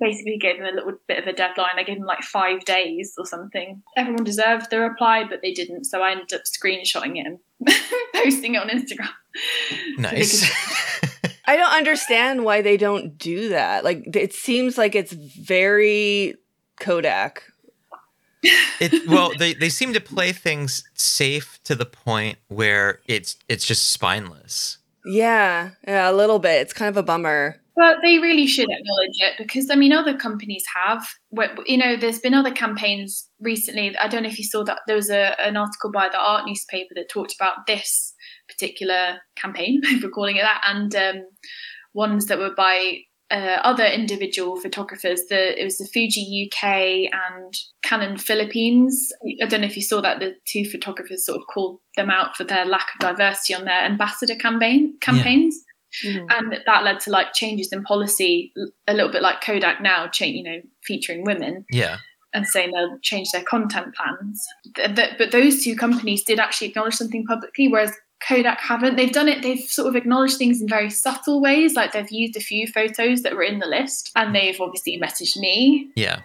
[0.00, 1.78] basically gave them a little bit of a deadline.
[1.78, 3.82] I gave them like five days or something.
[3.96, 7.38] Everyone deserved the reply, but they didn't, so I ended up screenshotting it and
[8.14, 9.10] posting it on Instagram.
[9.98, 10.50] Nice.
[11.46, 13.84] I don't understand why they don't do that.
[13.84, 16.34] Like it seems like it's very
[16.80, 17.42] Kodak.
[18.80, 23.66] It well they, they seem to play things safe to the point where it's it's
[23.66, 26.62] just spineless Yeah, yeah, a little bit.
[26.62, 27.60] It's kind of a bummer.
[27.76, 31.06] But they really should acknowledge it because I mean, other companies have.
[31.66, 33.96] You know, there's been other campaigns recently.
[33.96, 36.46] I don't know if you saw that there was a, an article by the Art
[36.46, 38.14] newspaper that talked about this
[38.48, 41.26] particular campaign, if we're calling it that, and um,
[41.92, 42.98] ones that were by
[43.34, 45.22] uh, other individual photographers.
[45.28, 49.10] The it was the Fuji UK and Canon Philippines.
[49.42, 52.36] I don't know if you saw that the two photographers sort of called them out
[52.36, 55.56] for their lack of diversity on their ambassador campaign campaigns.
[56.04, 58.52] And that led to like changes in policy,
[58.88, 61.98] a little bit like Kodak now, change, you know, featuring women Yeah.
[62.32, 64.44] and saying they'll change their content plans.
[64.74, 67.92] Th- th- but those two companies did actually acknowledge something publicly, whereas
[68.26, 68.96] Kodak haven't.
[68.96, 72.36] They've done it, they've sort of acknowledged things in very subtle ways, like they've used
[72.36, 76.20] a few photos that were in the list, and they've obviously messaged me, Yeah.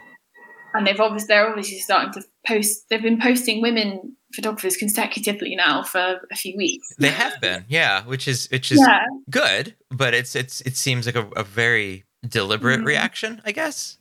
[0.73, 2.87] and they've obviously they're obviously starting to post.
[2.89, 6.87] They've been posting women photographers consecutively now for a few weeks.
[6.99, 9.03] They have been, yeah, which is which is Yeah.
[9.29, 12.85] good, but it's it's it seems like a, a very deliberate Mhm.
[12.85, 13.97] reaction, I guess.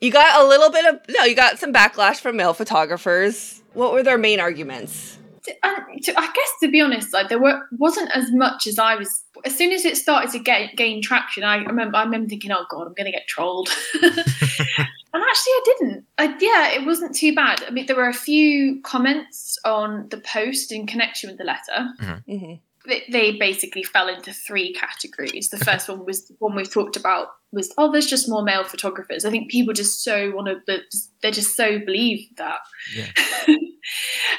[0.00, 3.62] You got a little bit of no, you got some backlash from male photographers.
[3.72, 5.16] What were their main arguments?
[5.62, 8.94] And to, I guess to be honest, like there were wasn't as much as I
[8.94, 9.24] was.
[9.44, 12.64] As soon as it started to get gain traction, I remember I remember thinking, "Oh
[12.70, 13.68] God, I'm going to get trolled."
[14.02, 16.04] and actually, I didn't.
[16.18, 17.64] I, yeah, it wasn't too bad.
[17.66, 21.88] I mean, there were a few comments on the post in connection with the letter.
[22.00, 22.20] Mm-hmm.
[22.26, 25.48] They, they basically fell into three categories.
[25.50, 28.64] The first one was the one we've talked about was, "Oh, there's just more male
[28.64, 30.80] photographers." I think people just so want to.
[31.22, 32.60] They just so believe that.
[32.94, 33.10] Yeah.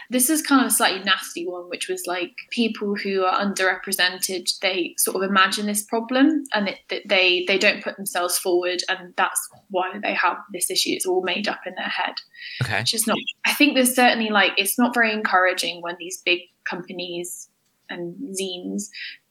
[0.09, 4.47] This is kind of a slightly nasty one, which was like people who are underrepresented.
[4.59, 8.81] They sort of imagine this problem, and it, that they they don't put themselves forward,
[8.87, 10.91] and that's why they have this issue.
[10.91, 12.15] It's all made up in their head.
[12.63, 12.79] Okay.
[12.79, 13.17] It's just not.
[13.45, 17.49] I think there's certainly like it's not very encouraging when these big companies
[17.93, 18.83] and zines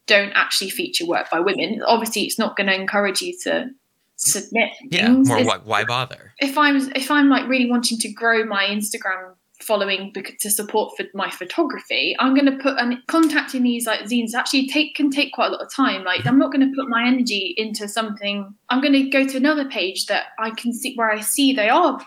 [0.07, 1.81] don't actually feature work by women.
[1.85, 3.69] Obviously, it's not going to encourage you to
[4.17, 4.69] submit.
[4.89, 5.07] Yeah.
[5.07, 5.27] things.
[5.27, 6.33] More why, why bother?
[6.39, 11.05] if I'm if I'm like really wanting to grow my Instagram following to support for
[11.13, 15.31] my photography, I'm going to put and contacting these like zines actually take can take
[15.33, 16.03] quite a lot of time.
[16.03, 18.53] Like I'm not going to put my energy into something.
[18.69, 21.69] I'm going to go to another page that I can see where I see they
[21.69, 21.99] are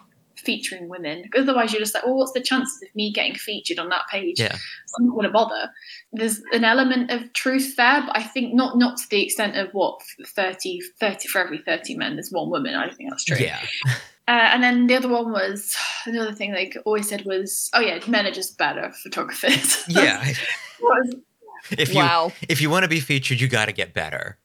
[0.47, 1.25] featuring women.
[1.37, 4.41] Otherwise, you're just like, well, what's the chances of me getting featured on that page?
[4.41, 4.57] Yeah.
[4.99, 5.71] I'm not going to bother.
[6.13, 9.69] There's an element of truth there, but I think not not to the extent of
[9.73, 12.75] what 30, 30 for every 30 men, there's one woman.
[12.75, 13.37] I don't think that's true.
[13.39, 13.61] Yeah.
[14.29, 18.01] Uh, and then the other one was another thing they always said was, "Oh yeah,
[18.09, 20.33] men are just better photographers." Yeah.
[20.81, 21.15] Was-
[21.71, 22.33] If you Wow.
[22.49, 24.37] if you want to be featured, you got to get better.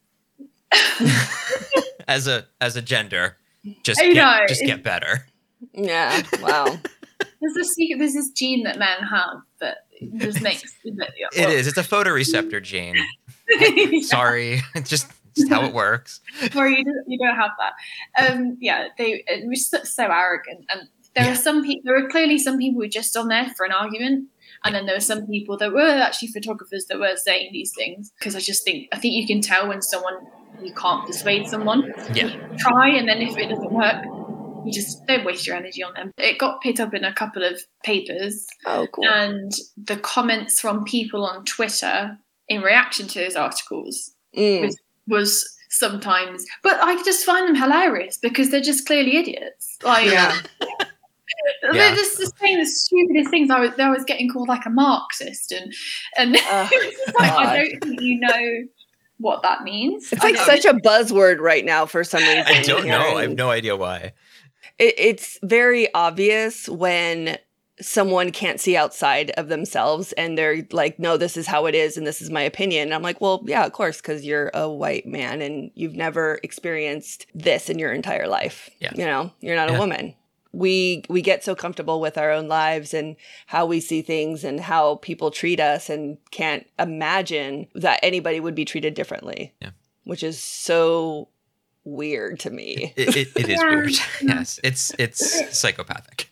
[2.08, 3.36] as a as a gender,
[3.82, 5.26] just get, just get better.
[5.72, 6.22] Yeah.
[6.40, 6.78] Wow.
[7.40, 9.78] there's this secret, there's this gene that men have that
[10.16, 11.66] just makes that, It is.
[11.66, 12.96] It's a photoreceptor gene.
[14.02, 16.20] Sorry, it's just, just how it works.
[16.56, 18.32] Or you don't, you don't have that.
[18.32, 21.82] Um, yeah, they it was so, so arrogant, and there are some people.
[21.84, 24.28] There are clearly some people who were just on there for an argument,
[24.64, 28.12] and then there were some people that were actually photographers that were saying these things.
[28.18, 30.14] Because I just think I think you can tell when someone
[30.62, 31.92] you can't persuade someone.
[32.14, 32.26] Yeah.
[32.26, 34.04] You try, and then if it doesn't work,
[34.64, 36.12] you just don't waste your energy on them.
[36.18, 38.46] It got picked up in a couple of papers.
[38.66, 39.06] Oh, cool.
[39.08, 44.62] And the comments from people on Twitter in reaction to those articles Mm.
[44.62, 44.76] was,
[45.08, 49.76] was sometimes, but I just find them hilarious because they're just clearly idiots.
[49.82, 50.34] Like, Yeah.
[51.62, 51.94] they're Yeah.
[51.94, 53.50] just, just saying the stupidest things.
[53.50, 55.72] I was, I was getting called like a Marxist, and
[56.16, 58.64] and it's like, I don't think you know
[59.18, 60.12] what that means.
[60.12, 62.44] It's like such a buzzword right now for some reason.
[62.46, 63.16] I don't know.
[63.16, 64.12] I have no idea why.
[64.82, 67.38] It, it's very obvious when
[67.80, 71.96] someone can't see outside of themselves and they're like no this is how it is
[71.96, 74.68] and this is my opinion and i'm like well yeah of course because you're a
[74.68, 78.92] white man and you've never experienced this in your entire life Yeah.
[78.94, 79.76] you know you're not Yeah.
[79.76, 80.14] a woman
[80.52, 83.16] we we get so comfortable with our own lives and
[83.46, 88.54] how we see things and how people treat us and can't imagine that anybody would
[88.54, 89.70] be treated differently Yeah.
[90.04, 91.28] which is so
[91.84, 93.68] weird to me It, it, it is Yeah.
[93.74, 93.92] weird.
[94.22, 96.28] Yes, it's it's psychopathic.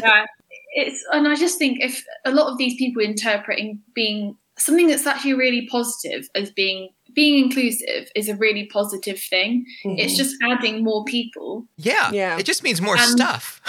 [0.02, 0.26] yeah,
[0.72, 5.06] it's and I just think if a lot of these people interpreting being something that's
[5.06, 9.66] actually really positive as being being inclusive is a really positive thing.
[9.84, 10.16] It's Mhm.
[10.16, 11.66] just adding more people.
[11.76, 12.38] Yeah, Yeah.
[12.38, 13.60] It just means more And- stuff.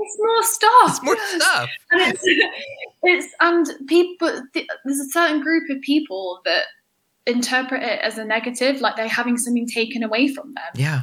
[0.00, 0.90] It's more stuff.
[0.90, 1.70] It's more stuff.
[1.90, 2.22] and it's,
[3.02, 6.64] it's and people there's a certain group of people that
[7.28, 10.72] interpret it as a negative like they're having something taken away from them.
[10.74, 11.02] Yeah.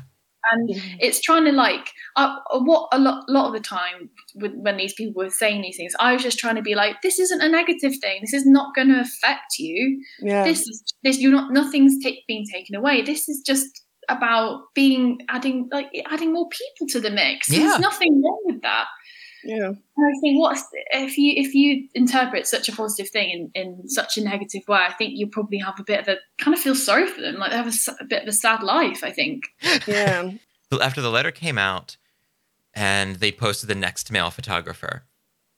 [0.51, 0.69] and
[0.99, 4.93] it's trying to like uh, what a lot, lot of the time with, when these
[4.93, 7.49] people were saying these things i was just trying to be like this isn't a
[7.49, 8.19] negative thing.
[8.21, 10.03] This is not going to affect you.
[10.21, 10.43] Yeah.
[10.43, 13.01] This is this you're not nothing's ta- being taken away.
[13.01, 17.49] This is just about being adding like adding more people to the mix.
[17.49, 17.59] Yeah.
[17.59, 18.85] there's nothing wrong with that
[19.45, 19.69] Yeah.
[19.97, 24.17] I think what's if you if you interpret such a positive thing in, in such
[24.17, 26.75] a negative way, I think you probably have a bit of a kind of feel
[26.75, 29.03] sorry for them, like they have a bit of a sad life.
[29.03, 29.43] I think.
[29.87, 30.31] Yeah.
[30.71, 31.95] So After the letter came out
[32.73, 35.03] and they posted the next male photographer,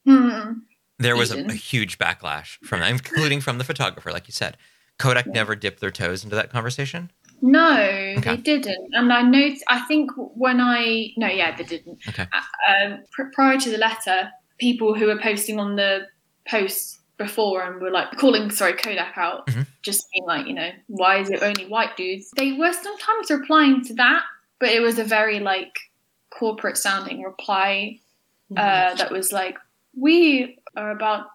[0.05, 0.59] Hmm.
[0.99, 4.57] there was a, a huge backlash from them, including from the photographer, like you said.
[4.99, 7.11] Kodak never dipped their toes into that conversation.
[7.41, 7.71] No,
[8.17, 8.35] Okay.
[8.35, 8.93] they didn't.
[8.93, 9.49] And I know.
[9.67, 11.99] I think when I no, yeah, they didn't.
[12.07, 12.25] Okay.
[12.67, 16.07] Um, pr- prior to the letter, people who were posting on the
[16.49, 19.65] posts before and were like calling sorry Kodak out, Mhm.
[19.83, 22.31] just being like, you know, why is it only white dudes?
[22.35, 24.23] They were sometimes replying to that,
[24.59, 25.77] but it was a very like
[26.29, 27.99] corporate sounding reply
[28.55, 29.57] uh, that was like,
[29.95, 31.27] we are about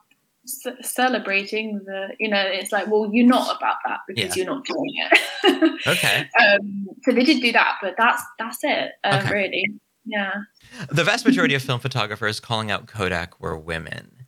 [0.46, 4.44] c- celebrating the, you know, it's like, well, you're not about that because Yeah.
[4.44, 5.18] you're not doing it.
[5.86, 6.28] Okay.
[6.40, 9.32] um, so they did do that, but that's that's it, uh, Okay.
[9.32, 9.64] really.
[10.04, 10.32] Yeah.
[10.90, 14.26] The vast majority of film photographers calling out Kodak were women.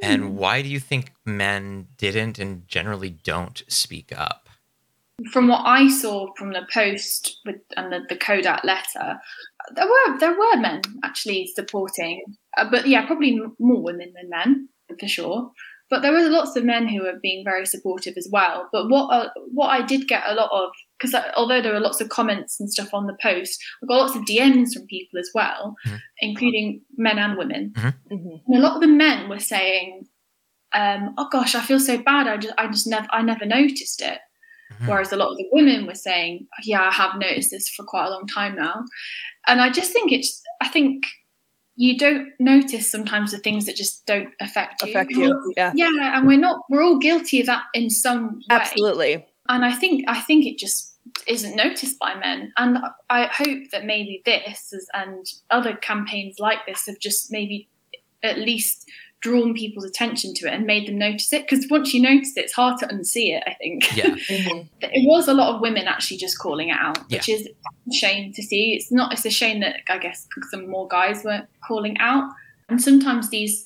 [0.00, 4.48] And why do you think men didn't and generally don't speak up?
[5.32, 9.18] From what I saw from the post with and the, the Kodak letter,
[9.74, 12.22] there were there were men actually supporting,
[12.56, 14.68] uh, but yeah, probably more women than men
[14.98, 15.52] for sure.
[15.90, 18.68] But there were lots of men who were being very supportive as well.
[18.72, 21.80] But what uh, what I did get a lot of because uh, although there were
[21.80, 25.18] lots of comments and stuff on the post, I got lots of DMs from people
[25.18, 25.96] as well, mm-hmm.
[26.20, 27.72] including men and women.
[27.74, 28.14] Mm-hmm.
[28.14, 28.52] Mm-hmm.
[28.52, 30.06] And a lot of the men were saying,
[30.74, 32.26] um, "Oh gosh, I feel so bad.
[32.26, 34.18] I just, I just never, I never noticed it."
[34.84, 38.06] Whereas a lot of the women were saying, "Yeah, I have noticed this for quite
[38.06, 38.84] a long time now,"
[39.46, 41.04] and I just think it's, I think
[41.78, 44.88] you don't notice sometimes the things that just don't affect you.
[44.90, 45.50] Affect you, mm-hmm.
[45.56, 45.72] yeah.
[45.76, 48.42] yeah, and we're not, we're all guilty of that in some way.
[48.50, 49.26] Absolutely.
[49.48, 50.98] And I think, I think it just
[51.28, 52.52] isn't noticed by men.
[52.56, 57.68] And I hope that maybe this is, and other campaigns like this have just maybe
[58.24, 58.84] at least
[59.20, 61.46] drawn people's attention to it and made them notice it.
[61.48, 63.42] Because once you notice it, it's hard to unsee it.
[63.46, 63.96] I think.
[63.96, 64.14] Yeah.
[64.80, 68.32] it was a lot of women actually just calling it out, which is a shame
[68.34, 68.74] to see.
[68.74, 69.12] It's not.
[69.12, 72.30] It's a shame that I guess some more guys were calling out,
[72.68, 73.64] and sometimes these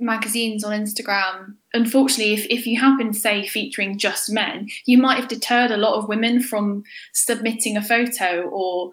[0.00, 5.18] magazines on Instagram, unfortunately, if, if you happen to say featuring just men, you might
[5.18, 8.92] have deterred a lot of women from submitting a photo or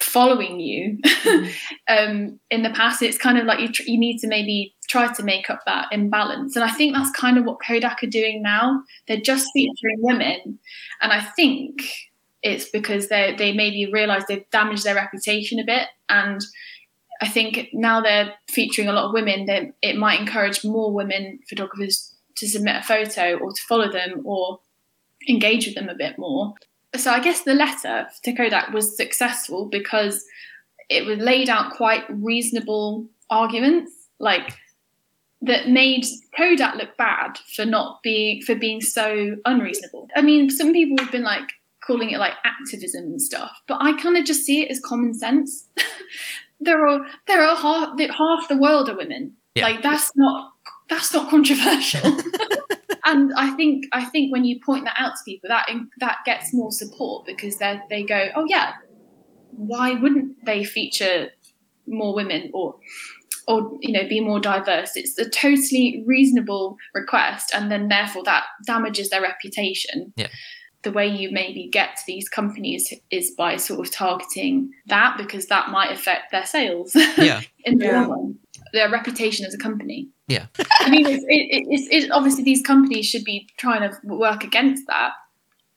[0.00, 0.98] following you
[1.88, 3.02] um, in the past.
[3.02, 5.88] It's kind of like you, tr- you need to maybe try to make up that
[5.90, 6.54] imbalance.
[6.54, 8.82] And I think that's kind of what Kodak are doing now.
[9.08, 10.58] They're just featuring women.
[11.00, 11.82] And I think
[12.42, 15.88] it's because they they maybe realize they've damaged their reputation a bit.
[16.10, 16.42] And
[17.22, 21.38] I think now they're featuring a lot of women, that it might encourage more women
[21.48, 24.60] photographers to submit a photo or to follow them or
[25.28, 26.54] engage with them a bit more.
[26.96, 30.24] So I guess the letter to Kodak was successful because
[30.90, 34.58] it was laid out quite reasonable arguments, like
[35.42, 36.04] that made
[36.36, 40.08] Kodak look bad for not being for being so unreasonable.
[40.14, 41.48] I mean, some people have been like
[41.84, 45.14] calling it like activism and stuff, but I kind of just see it as common
[45.14, 45.68] sense.
[46.60, 49.34] there are there are half half the world are women.
[49.54, 49.64] Yeah.
[49.64, 50.52] Like that's not
[50.88, 52.00] that's not controversial.
[53.04, 55.68] and I think I think when you point that out to people, that
[55.98, 58.74] that gets more support because they they go, oh yeah,
[59.50, 61.30] why wouldn't they feature
[61.86, 62.76] more women or
[63.48, 64.96] or you know be more diverse?
[64.96, 70.12] It's a totally reasonable request, and then therefore that damages their reputation.
[70.16, 70.28] Yeah.
[70.82, 75.46] The way you maybe get to these companies is by sort of targeting that because
[75.46, 77.42] that might affect their sales Yeah.
[77.64, 78.00] in the Yeah.
[78.00, 78.38] long run,
[78.72, 80.08] their reputation as a company.
[80.26, 80.46] Yeah.
[80.80, 84.88] I mean, it's, it, it's, it's obviously these companies should be trying to work against
[84.88, 85.12] that,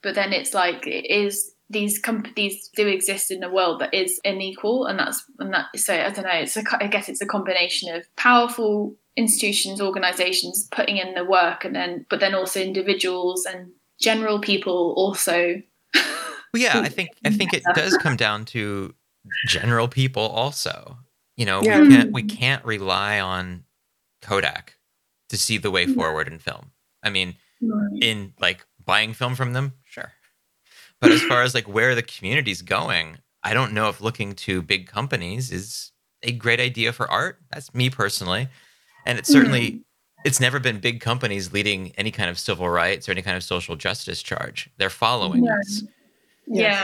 [0.02, 4.20] but then it's like it is these companies do exist in a world that is
[4.24, 5.68] unequal, and that's and that.
[5.78, 6.32] So I don't know.
[6.32, 11.24] It's a, co- I guess it's a combination of powerful institutions, organisations putting in the
[11.24, 15.62] work, and then but then also individuals and general people also.
[16.54, 18.94] Well, yeah, I think I think it does come down to
[19.48, 20.98] general people also.
[21.36, 21.82] You know, Yeah.
[21.82, 22.38] we can't we mm-hmm.
[22.38, 23.66] can't rely on
[24.22, 24.78] Kodak
[25.30, 25.96] to see the way mm-hmm.
[25.96, 26.72] forward in film.
[27.04, 27.36] I mean,
[28.02, 29.85] in like buying film from them, sure.
[31.06, 34.64] But as far as like where the community's going, I don't know if looking to
[34.64, 35.92] big companies is
[36.24, 37.40] a great idea for art.
[37.52, 38.48] That's me personally.
[39.06, 39.78] And it's certainly mm-hmm.
[40.26, 43.44] it's never been big companies leading any kind of civil rights or any kind of
[43.44, 44.68] social justice charge.
[44.78, 45.52] They're following Yeah.
[45.64, 45.84] this.
[46.48, 46.84] Yeah.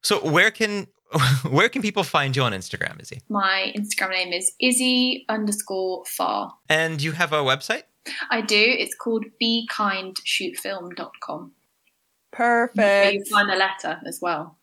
[0.00, 0.88] So where can
[1.48, 3.22] where can people find you on Instagram, Izzy?
[3.28, 6.54] My Instagram name is Izzy underscore far.
[6.68, 7.84] And you have a website?
[8.30, 8.56] I do.
[8.56, 11.52] It's called bekindshootfilm.com.
[12.36, 13.28] Where you Perfect.
[13.28, 14.58] find the letter as well.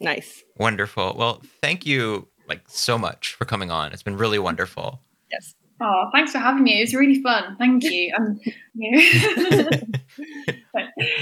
[0.00, 0.42] Nice.
[0.58, 1.14] Wonderful.
[1.16, 3.92] Well, thank you like so much for coming on.
[3.92, 5.00] It's been really wonderful.
[5.30, 5.54] Yes.
[5.80, 6.78] Oh, thanks for having me.
[6.78, 7.56] It was really fun.
[7.58, 8.12] Thank you.
[8.16, 8.40] Um,
[8.74, 9.64] yeah.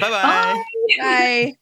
[0.00, 0.62] Bye-bye.
[0.98, 1.56] Bye.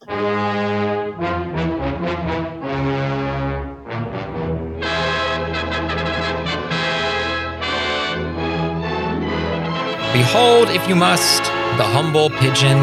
[10.12, 11.44] Behold, if you must,
[11.76, 12.78] the humble pigeon,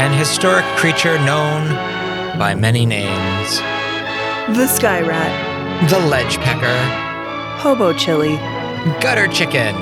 [0.00, 1.68] an historic creature known
[2.38, 3.58] by many names.
[4.56, 6.74] The Sky Rat, The ledge pecker,
[7.60, 8.36] Hobo Chili,
[9.02, 9.74] gutter chicken,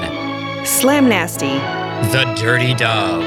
[0.66, 1.59] Slam Nasty,
[2.11, 3.23] the dirty dove.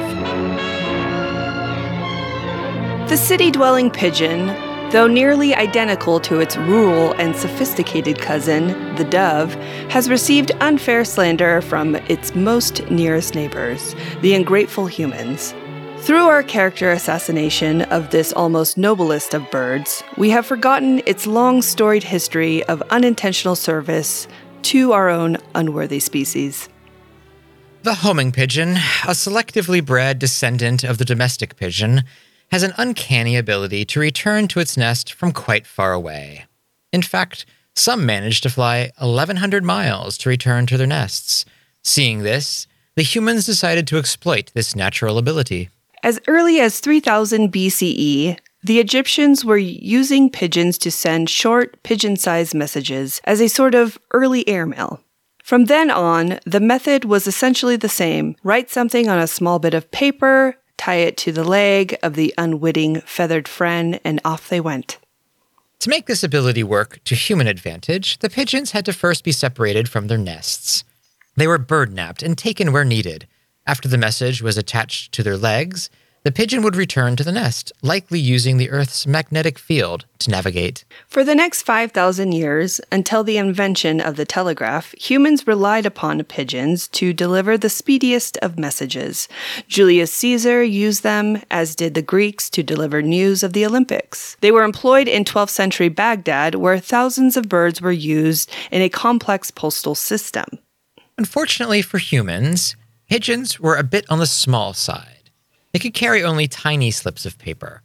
[3.08, 4.48] The city dwelling pigeon,
[4.92, 9.54] though nearly identical to its rural and sophisticated cousin, the dove,
[9.90, 15.54] has received unfair slander from its most nearest neighbors, the ungrateful humans.
[16.02, 21.62] Through our character assassination of this almost noblest of birds, we have forgotten its long
[21.62, 24.28] storied history of unintentional service
[24.64, 26.68] to our own unworthy species.
[27.84, 32.02] The homing pigeon, a selectively bred descendant of the domestic pigeon,
[32.52, 36.46] has an uncanny ability to return to its nest from quite far away.
[36.92, 37.46] In fact,
[37.76, 41.46] some manage to fly 1,100 miles to return to their nests.
[41.84, 45.70] Seeing this, the humans decided to exploit this natural ability.
[46.04, 52.56] As early as 3000 BCE, the Egyptians were using pigeons to send short, pigeon sized
[52.56, 55.00] messages as a sort of early airmail.
[55.44, 59.76] From then on, the method was essentially the same write something on a small bit
[59.76, 64.60] of paper, tie it to the leg of the unwitting feathered friend, and off they
[64.60, 64.98] went.
[65.80, 69.90] To make this ability work to human advantage, the pigeons had to first be separated
[69.90, 70.84] from their nests.
[71.36, 73.28] They were bird napped and taken where needed.
[73.72, 75.90] After the message was attached to their legs,
[76.26, 80.84] the pigeon would return to the nest, likely using the Earth's magnetic field to navigate.
[81.08, 86.90] For the next 5,000 years, until the invention of the telegraph, humans relied upon pigeons
[86.90, 89.30] to deliver the speediest of messages.
[89.70, 94.36] Julius Caesar used them, as did the Greeks, to deliver news of the Olympics.
[94.42, 98.90] They were employed in 12th century Baghdad, where thousands of birds were used in a
[98.90, 100.60] complex postal system.
[101.18, 102.76] Unfortunately for humans,
[103.12, 105.30] pigeons were a bit on the small side.
[105.74, 107.82] They could carry only tiny slips of paper.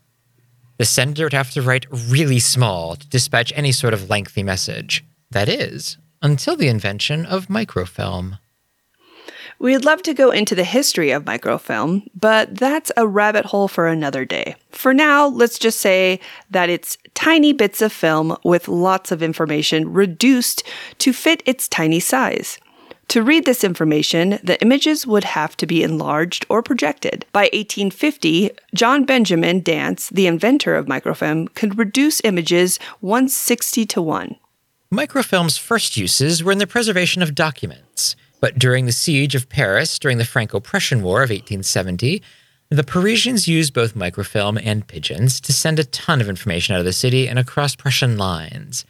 [0.78, 5.04] The sender would have to write really small to dispatch any sort of lengthy message.
[5.32, 8.38] That is, until the invention of microfilm.
[9.58, 13.88] We'd love to go into the history of microfilm, but that's a rabbit hole for
[13.88, 14.54] another day.
[14.70, 16.20] For now, let's just say
[16.50, 20.62] that it's tiny bits of film with lots of information reduced
[20.98, 22.60] to fit its tiny size.
[23.08, 27.24] To read this information, the images would have to be enlarged or projected.
[27.32, 34.36] By 1850, John Benjamin Dancer, the inventor of microfilm, could reduce images 160 to 1.
[34.92, 39.98] Microfilm's first uses were in the preservation of documents, but during the siege of Paris
[39.98, 42.22] during the Franco Prussian War of 1870,
[42.68, 46.84] the Parisians used both microfilm and pigeons to send a ton of information out of
[46.84, 48.84] the city and across Prussian lines.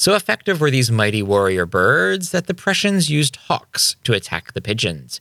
[0.00, 4.62] So effective were these mighty warrior birds that the Prussians used hawks to attack the
[4.62, 5.20] pigeons.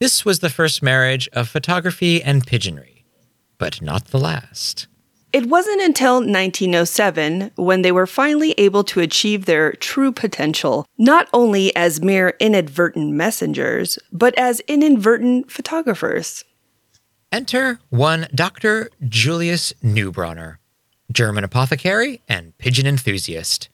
[0.00, 3.04] This was the first marriage of photography and pigeonry,
[3.56, 4.86] but not the last.
[5.32, 11.26] It wasn't until 1907 when they were finally able to achieve their true potential, not
[11.32, 16.44] only as mere inadvertent messengers, but as inadvertent photographers.
[17.32, 18.90] Enter one Dr.
[19.08, 20.58] Julius Neubronner,
[21.10, 23.70] German apothecary and pigeon enthusiast.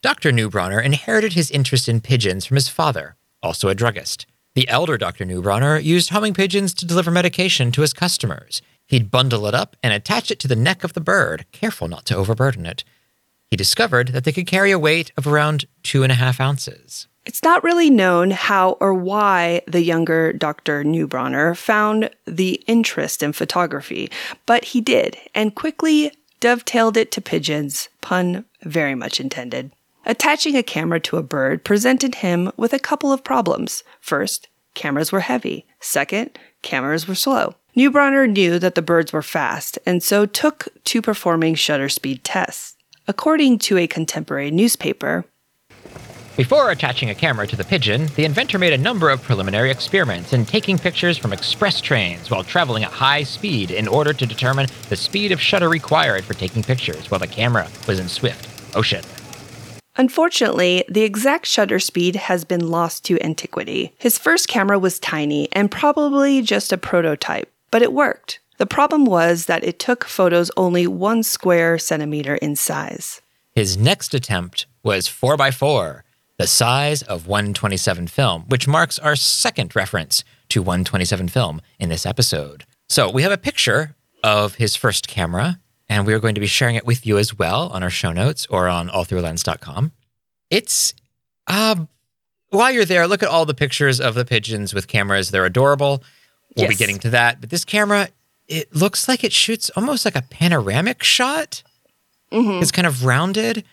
[0.00, 0.30] Dr.
[0.30, 4.26] Neubronner inherited his interest in pigeons from his father, also a druggist.
[4.54, 5.24] The elder Dr.
[5.24, 8.62] Neubronner used homing pigeons to deliver medication to his customers.
[8.86, 12.06] He'd bundle it up and attach it to the neck of the bird, careful not
[12.06, 12.84] to overburden it.
[13.50, 17.08] He discovered that they could carry a weight of around two and a half ounces.
[17.26, 20.84] It's not really known how or why the younger Dr.
[20.84, 24.12] Neubronner found the interest in photography,
[24.46, 29.72] but he did, and quickly dovetailed it to pigeons, pun very much intended.
[30.10, 33.84] Attaching a camera to a bird presented him with a couple of problems.
[34.00, 35.66] First, cameras were heavy.
[35.80, 36.30] Second,
[36.62, 37.56] cameras were slow.
[37.76, 42.74] Neubronner knew that the birds were fast, and so took to performing shutter speed tests.
[43.06, 45.26] According to a contemporary newspaper,
[46.38, 50.32] Before attaching a camera to the pigeon, the inventor made a number of preliminary experiments
[50.32, 54.68] in taking pictures from express trains while traveling at high speed in order to determine
[54.88, 59.02] the speed of shutter required for taking pictures while the camera was in swift motion.
[59.98, 63.92] Unfortunately, the exact shutter speed has been lost to antiquity.
[63.98, 68.38] His first camera was tiny and probably just a prototype, but it worked.
[68.58, 73.20] The problem was that it took photos only one square centimeter in size.
[73.54, 76.02] His next attempt was 4x4.
[76.38, 82.06] the size of 127 film, which marks our second reference to 127 film in this
[82.06, 82.64] episode.
[82.88, 85.58] So we have a picture of his first camera,
[85.88, 88.12] and we are going to be sharing it with you as well on our show
[88.12, 89.92] notes or on allthroughlens.com.
[90.50, 90.94] It's
[91.46, 91.88] um
[92.50, 95.30] while you're there, look at all the pictures of the pigeons with cameras.
[95.30, 96.02] They're adorable.
[96.56, 97.40] We'll be getting to that.
[97.42, 98.08] But this camera,
[98.46, 101.62] it looks like it shoots almost like a panoramic shot.
[102.62, 103.64] It's kind of rounded.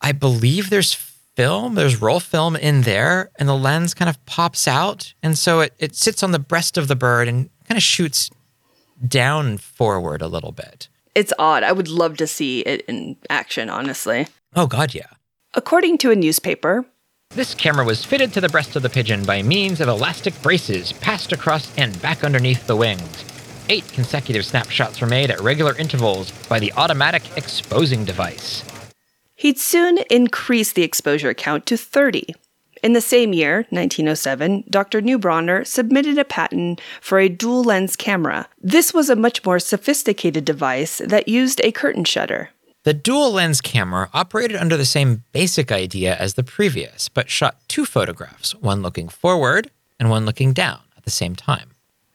[0.00, 4.68] I believe there's film, there's roll film in there, and the lens kind of pops
[4.68, 5.14] out.
[5.22, 8.30] And so it, it sits on the breast of the bird and kind of shoots
[9.06, 10.88] down forward a little bit.
[11.14, 11.62] It's odd.
[11.62, 14.28] I would love to see it in action, honestly.
[14.54, 15.08] Oh, God, yeah.
[15.54, 16.86] According to a newspaper,
[17.30, 20.92] This camera was fitted to the breast of the pigeon by means of elastic braces
[20.92, 23.24] passed across and back underneath the wings.
[23.68, 28.64] Eight consecutive snapshots were made at regular intervals by the automatic exposing device.
[29.34, 32.34] he'd soon increase the exposure count to 30.
[32.82, 35.00] In the same year, 1907, Dr.
[35.00, 38.48] Neubronner submitted a patent for a dual lens camera.
[38.60, 42.50] This was a much more sophisticated device that used a curtain shutter.
[42.82, 47.58] The dual lens camera operated under the same basic idea as the previous, but shot
[47.68, 51.70] two photographs, one looking forward and one looking down at the same time.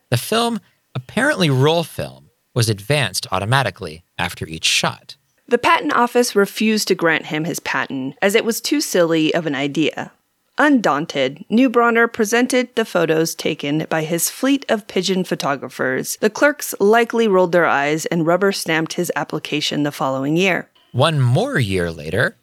[0.09, 0.59] The film,
[0.93, 5.15] apparently roll film, was advanced automatically after each shot.
[5.47, 9.45] The patent office refused to grant him his patent as it was too silly of
[9.45, 10.11] an idea.
[10.57, 16.17] Undaunted, Neubronner presented the photos taken by his fleet of pigeon photographers.
[16.17, 20.69] The clerks likely rolled their eyes and rubber stamped his application the following year.
[20.93, 22.37] One more year later,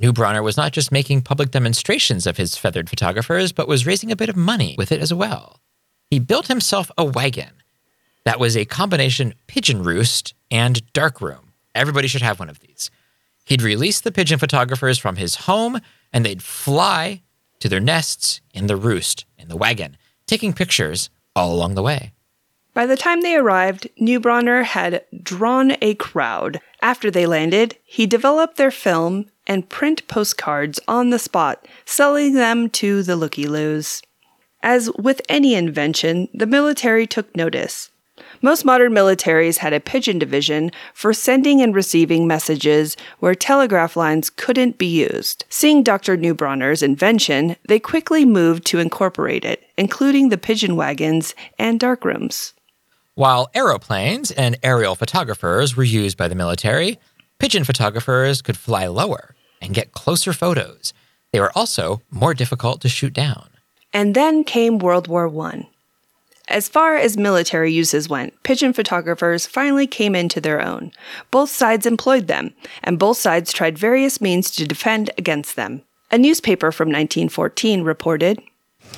[0.00, 4.16] Neubronner was not just making public demonstrations of his feathered photographers, but was raising a
[4.16, 5.60] bit of money with it as well.
[6.10, 7.50] He built himself a wagon
[8.24, 11.52] that was a combination pigeon roost and dark room.
[11.74, 12.90] Everybody should have one of these.
[13.44, 15.80] He'd release the pigeon photographers from his home,
[16.12, 17.22] and they'd fly
[17.60, 22.12] to their nests in the roost in the wagon, taking pictures all along the way.
[22.74, 26.60] By the time they arrived, Neubronner had drawn a crowd.
[26.80, 32.68] After they landed, he developed their film and print postcards on the spot, selling them
[32.70, 34.02] to the looky-loos.
[34.62, 37.90] As with any invention, the military took notice.
[38.40, 44.30] Most modern militaries had a pigeon division for sending and receiving messages where telegraph lines
[44.30, 45.44] couldn't be used.
[45.48, 46.16] Seeing Dr.
[46.16, 52.52] Neubronner's invention, they quickly moved to incorporate it, including the pigeon wagons and darkrooms.
[53.14, 57.00] While aeroplanes and aerial photographers were used by the military,
[57.40, 60.92] pigeon photographers could fly lower and get closer photos.
[61.32, 63.48] They were also more difficult to shoot down.
[63.92, 65.66] And then came World War I.
[66.48, 70.92] As far as military uses went, pigeon photographers finally came into their own.
[71.30, 75.82] Both sides employed them, and both sides tried various means to defend against them.
[76.10, 78.40] A newspaper from 1914 reported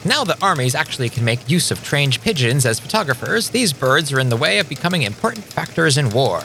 [0.04, 4.20] Now that armies actually can make use of trained pigeons as photographers, these birds are
[4.20, 6.44] in the way of becoming important factors in war.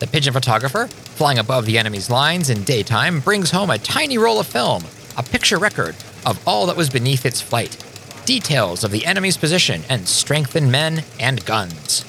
[0.00, 4.40] The pigeon photographer, flying above the enemy's lines in daytime, brings home a tiny roll
[4.40, 4.82] of film,
[5.16, 5.94] a picture record
[6.26, 7.76] of all that was beneath its flight,
[8.24, 12.04] details of the enemy's position, and strength in men and guns.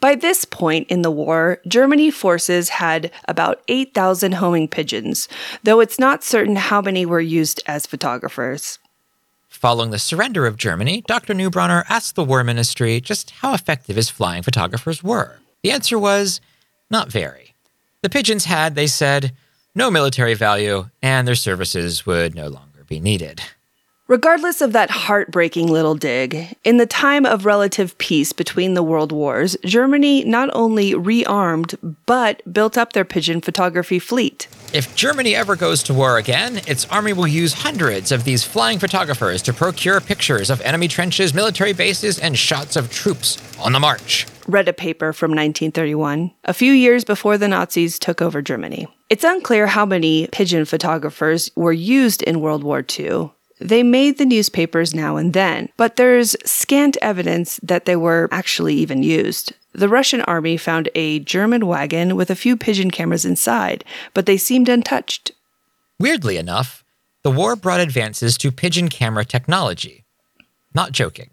[0.00, 5.28] By this point in the war, Germany forces had about 8,000 homing pigeons,
[5.62, 8.78] though it's not certain how many were used as photographers.
[9.48, 11.34] Following the surrender of Germany, Dr.
[11.34, 15.38] Neubronner asked the War Ministry just how effective his flying photographers were.
[15.62, 16.40] The answer was
[16.90, 17.54] not very.
[18.00, 19.32] The pigeons had, they said,
[19.74, 23.42] no military value, and their services would no longer be needed.
[24.10, 29.12] Regardless of that heartbreaking little dig, in the time of relative peace between the world
[29.12, 31.76] wars, Germany not only rearmed,
[32.06, 34.48] but built up their pigeon photography fleet.
[34.74, 38.80] If Germany ever goes to war again, its army will use hundreds of these flying
[38.80, 43.78] photographers to procure pictures of enemy trenches, military bases, and shots of troops on the
[43.78, 44.26] march.
[44.48, 48.88] Read a paper from 1931, a few years before the Nazis took over Germany.
[49.08, 53.30] It's unclear how many pigeon photographers were used in World War II.
[53.60, 58.74] They made the newspapers now and then, but there's scant evidence that they were actually
[58.76, 59.52] even used.
[59.72, 63.84] The Russian army found a German wagon with a few pigeon cameras inside,
[64.14, 65.32] but they seemed untouched.
[65.98, 66.82] Weirdly enough,
[67.22, 70.04] the war brought advances to pigeon camera technology.
[70.74, 71.30] Not joking.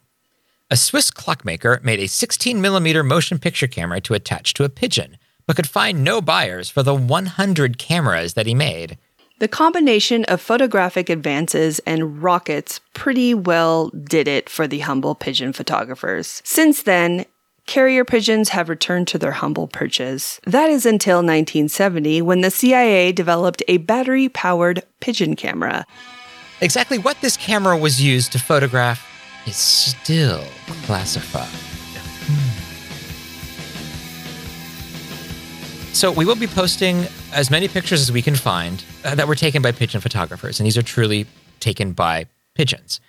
[0.69, 5.17] A Swiss clockmaker made a 16 millimeter motion picture camera to attach to a pigeon,
[5.45, 8.97] but could find no buyers for the 100 cameras that he made.
[9.39, 15.53] The combination of photographic advances and rockets pretty well did it for the humble pigeon
[15.53, 16.41] photographers.
[16.43, 17.23] Since then,
[17.67, 20.39] carrier pigeons have returned to their humble perches.
[20.45, 25.85] That is until 1970 when the CIA developed a battery powered pigeon camera.
[26.59, 29.05] Exactly what this camera was used to photograph
[29.45, 30.43] is still
[30.85, 31.45] classified.
[32.25, 32.67] Hmm.
[35.93, 37.05] So we will be posting
[37.37, 40.65] as many pictures as we can find uh, that were taken by pigeon photographers, and
[40.65, 41.27] these are truly
[41.59, 42.99] taken by pigeons.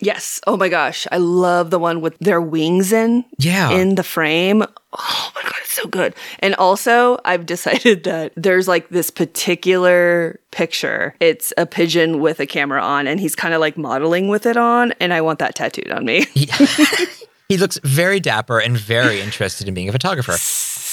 [0.00, 0.40] Yes.
[0.46, 1.06] Oh my gosh.
[1.12, 3.24] I love the one with their wings in.
[3.38, 3.70] Yeah.
[3.70, 4.62] In the frame.
[4.62, 5.54] Oh my God.
[5.60, 6.14] It's so good.
[6.38, 11.14] And also, I've decided that there's like this particular picture.
[11.20, 14.56] It's a pigeon with a camera on, and he's kind of like modeling with it
[14.56, 14.92] on.
[15.00, 16.24] And I want that tattooed on me.
[16.34, 16.48] He
[17.58, 20.32] looks very dapper and very interested in being a photographer.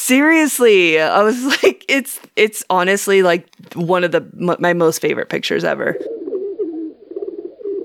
[0.07, 1.01] Seriously.
[1.01, 5.65] I was like, it's, it's honestly like one of the, m- my most favorite pictures
[5.65, 5.97] ever.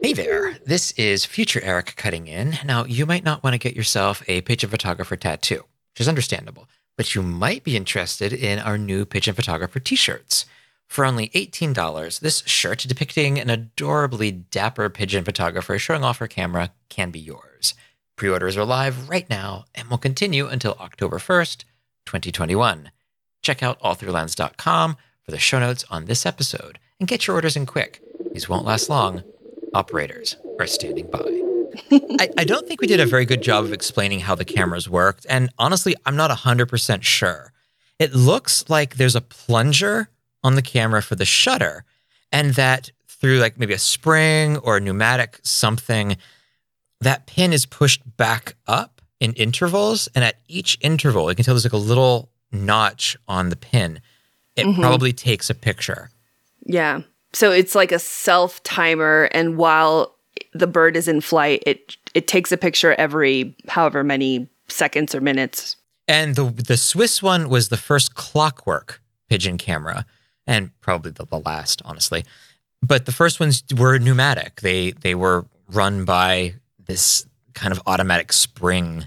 [0.05, 2.59] Hey there, this is Future Eric cutting in.
[2.65, 6.69] Now, you might not want to get yourself a pigeon photographer tattoo, which is understandable,
[6.97, 10.47] but you might be interested in our new pigeon photographer t shirts.
[10.87, 16.71] For only $18, this shirt depicting an adorably dapper pigeon photographer showing off her camera
[16.89, 17.75] can be yours.
[18.15, 21.65] Pre orders are live right now and will continue until October 1st,
[22.07, 22.91] 2021.
[23.43, 27.67] Check out allthroughalens.com for the show notes on this episode and get your orders in
[27.67, 28.01] quick.
[28.33, 29.23] These won't last long.
[29.75, 31.43] Operators are standing by.
[32.21, 34.89] I, I don't think we did a very good job of explaining how the cameras
[34.89, 35.27] worked.
[35.29, 37.53] And honestly, I'm not 100% sure.
[37.99, 40.09] It looks like there's a plunger
[40.43, 41.85] on the camera for the shutter,
[42.33, 46.17] and that through like maybe a spring or a pneumatic something,
[47.01, 50.09] that pin is pushed back up in intervals.
[50.15, 54.01] And at each interval, you can tell there's like a little notch on the pin.
[54.57, 54.81] It Mhm.
[54.81, 56.11] probably takes a picture.
[56.67, 57.03] Yeah.
[57.33, 60.15] So it's like a self timer, and while
[60.53, 65.21] the bird is in flight, it it takes a picture every however many seconds or
[65.21, 65.77] minutes.
[66.09, 69.01] And the the Swiss one was the first clockwork
[69.31, 70.05] pigeon camera,
[70.47, 72.25] and probably the, the last, honestly.
[72.83, 74.61] But the first ones were pneumatic.
[74.61, 77.25] They they were run by this
[77.55, 79.07] kind of automatic spring.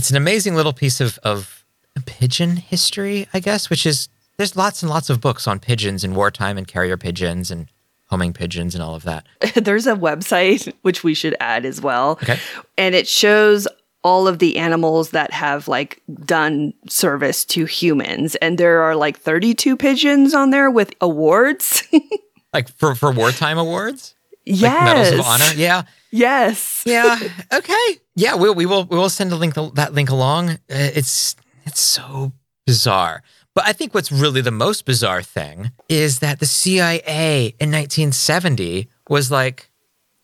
[0.00, 1.62] It's an amazing little piece of of
[2.06, 4.08] pigeon history, I guess, which is
[4.38, 7.68] there's lots and lots of books on pigeons in wartime and carrier pigeons and
[8.06, 9.26] homing pigeons and all of that.
[9.54, 12.12] There's a website which we should add as well.
[12.12, 12.38] Okay.
[12.78, 13.68] And it shows
[14.02, 18.36] all of the animals that have like done service to humans.
[18.36, 21.82] And there are like 32 pigeons on there with awards.
[22.52, 24.16] Like for for wartime awards?
[24.44, 24.62] Yes.
[24.62, 25.52] Like medals of honor?
[25.56, 25.82] Yeah.
[26.10, 26.82] Yes.
[26.86, 27.18] Yeah.
[27.52, 27.98] Okay.
[28.16, 28.36] Yeah.
[28.36, 30.50] We we will we will send a link that link along.
[30.50, 31.36] Uh, it's
[31.66, 32.32] it's so
[32.66, 33.22] bizarre.
[33.54, 38.88] But I think what's really the most bizarre thing is that the CIA in 1970
[39.08, 39.70] was like,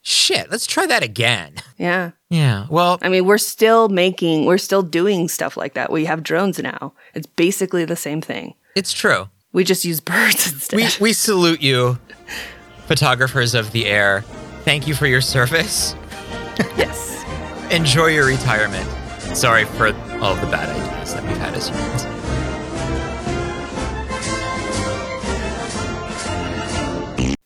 [0.02, 1.54] shit, let's try that again.
[1.76, 2.12] Yeah.
[2.30, 2.66] Yeah.
[2.70, 5.90] Well, I mean, we're still making, we're still doing stuff like that.
[5.90, 6.94] We have drones now.
[7.14, 8.54] It's basically the same thing.
[8.76, 9.28] It's true.
[9.52, 10.76] We just use birds instead.
[10.76, 11.98] We we salute you,
[12.86, 14.22] photographers of the air.
[14.64, 15.94] Thank you for your service.
[16.76, 17.24] yes.
[17.70, 18.88] Enjoy your retirement.
[19.36, 19.88] Sorry for
[20.20, 22.06] all the bad ideas that we've had as humans.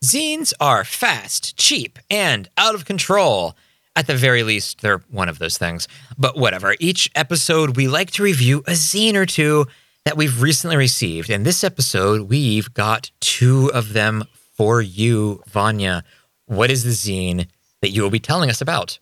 [0.03, 3.55] Zines are fast, cheap, and out of control.
[3.95, 5.87] At the very least, they're one of those things.
[6.17, 6.75] But whatever.
[6.79, 9.67] Each episode, we like to review a zine or two
[10.05, 11.29] that we've recently received.
[11.29, 14.23] And this episode, we've got two of them
[14.61, 16.03] for you, Vanya.
[16.45, 17.47] What is the zine
[17.81, 18.99] that you will be telling us about?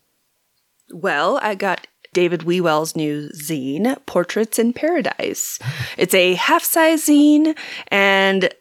[0.94, 5.60] Well, I got David Wewell's new zine, Portraits in Paradise.
[5.98, 7.57] It's a half size zine,
[7.90, 8.53] and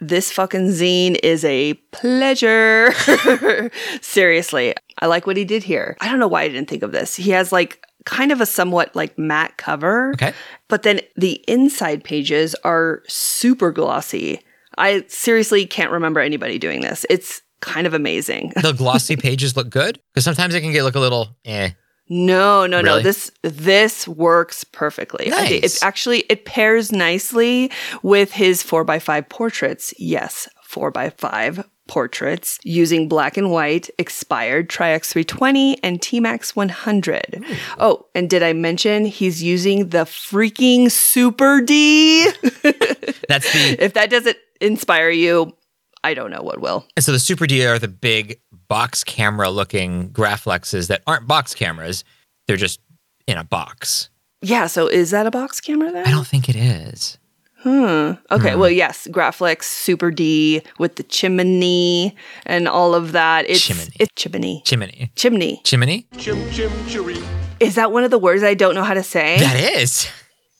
[0.00, 2.92] this fucking zine is a pleasure.
[4.00, 5.96] Seriously, I like what he did here.
[6.00, 7.14] I don't know why I didn't think of this.
[7.14, 10.10] He has like kind of a somewhat like matte cover.
[10.14, 10.32] Okay.
[10.66, 14.40] But then the inside pages are super glossy.
[14.78, 17.06] I seriously can't remember anybody doing this.
[17.10, 18.52] It's kind of amazing.
[18.60, 21.70] The glossy pages look good because sometimes it can get look a little eh.
[22.08, 23.00] No, no, no.
[23.00, 25.30] This this works perfectly.
[25.30, 25.76] Nice.
[25.76, 27.70] It actually it pairs nicely
[28.02, 29.94] with his four x five portraits.
[29.98, 37.44] Yes, four x five portraits using black and white expired Tri-X 320 and T-Max 100.
[37.78, 42.24] Oh, and did I mention he's using the freaking Super D?
[43.28, 45.56] That's the if that doesn't inspire you,
[46.04, 46.86] I don't know what will.
[46.96, 51.54] And so the Super D are the big box camera looking Graflexes that aren't box
[51.54, 52.04] cameras.
[52.46, 52.80] They're just
[53.26, 54.08] in a box.
[54.40, 56.06] Yeah, so is that a box camera then?
[56.06, 57.18] I don't think it is.
[57.58, 58.12] Hmm.
[58.32, 58.54] Okay.
[58.54, 58.58] Hmm.
[58.58, 63.48] Well, yes, Graflex Super D with the chimney and all of that.
[63.48, 63.84] It's Chimney.
[64.00, 64.62] It's chimney.
[64.64, 65.12] Chimney.
[65.14, 65.60] Chimney.
[65.62, 66.08] Chimney?
[66.18, 67.18] Chim chim cheery.
[67.60, 69.38] Is that one of the words I don't know how to say?
[69.38, 70.08] That is.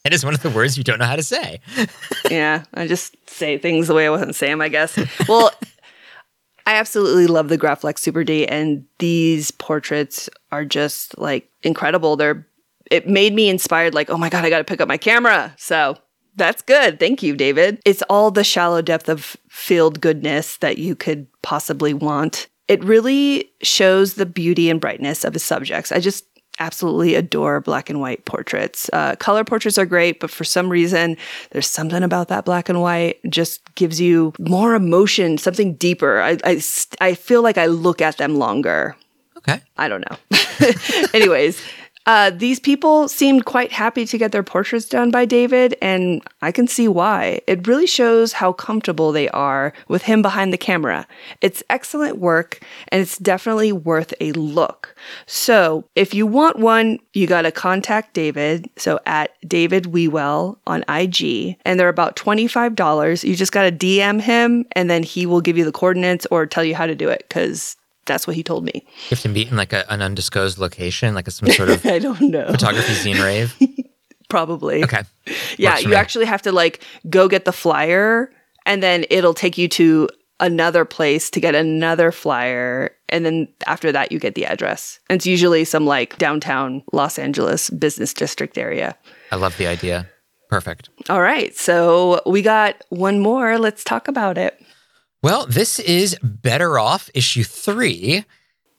[0.04, 1.60] That is one of the words you don't know how to say.
[2.30, 4.98] yeah, I just say things the way I wasn't saying I guess.
[5.28, 5.52] Well,
[6.66, 12.16] I absolutely love the Graflex Super D, and these portraits are just like incredible.
[12.16, 12.46] They're
[12.90, 15.54] it made me inspired, like, oh my god, I got to pick up my camera.
[15.56, 15.96] So
[16.34, 16.98] that's good.
[16.98, 17.80] Thank you, David.
[17.84, 22.48] It's all the shallow depth of field goodness that you could possibly want.
[22.68, 25.92] It really shows the beauty and brightness of his subjects.
[25.92, 26.24] I just
[26.58, 28.90] absolutely adore black and white portraits.
[28.92, 31.16] Uh, color portraits are great, but for some reason,
[31.50, 36.20] there's something about that black and white just gives you more emotion, something deeper.
[36.20, 36.62] I, I,
[37.00, 38.96] I feel like I look at them longer.
[39.38, 39.60] Okay.
[39.76, 40.16] I don't know.
[41.14, 41.60] Anyways,
[42.06, 46.50] uh, these people seemed quite happy to get their portraits done by David, and I
[46.50, 47.40] can see why.
[47.46, 51.06] It really shows how comfortable they are with him behind the camera.
[51.40, 54.96] It's excellent work, and it's definitely worth a look.
[55.26, 58.68] So, if you want one, you got to contact David.
[58.76, 63.24] So, at David Wewell on IG, and they're about $25.
[63.24, 66.46] You just got to DM him, and then he will give you the coordinates or
[66.46, 67.76] tell you how to do it because
[68.06, 68.72] that's what he told me.
[68.74, 71.84] You have to meet in like a, an undisclosed location, like a, some sort of
[71.86, 72.46] I don't know.
[72.46, 73.54] photography zine rave.
[74.28, 74.82] Probably.
[74.82, 75.02] Okay.
[75.58, 75.94] Yeah, you me.
[75.94, 78.32] actually have to like go get the flyer
[78.66, 80.08] and then it'll take you to
[80.40, 84.98] another place to get another flyer and then after that you get the address.
[85.08, 88.96] And it's usually some like downtown Los Angeles business district area.
[89.30, 90.08] I love the idea.
[90.48, 90.90] Perfect.
[91.08, 91.54] All right.
[91.56, 93.58] So we got one more.
[93.58, 94.58] Let's talk about it.
[95.22, 98.24] Well, this is Better Off issue three.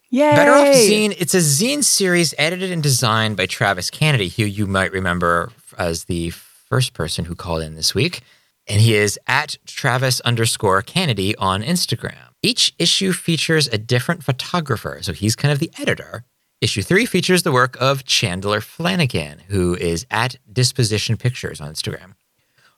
[0.09, 0.31] Yay.
[0.31, 1.15] Better Off Zine.
[1.17, 6.03] It's a zine series edited and designed by Travis Kennedy, who you might remember as
[6.03, 8.23] the first person who called in this week.
[8.67, 12.33] And he is at Travis underscore Kennedy on Instagram.
[12.41, 16.25] Each issue features a different photographer, so he's kind of the editor.
[16.59, 22.15] Issue three features the work of Chandler Flanagan, who is at Disposition Pictures on Instagram.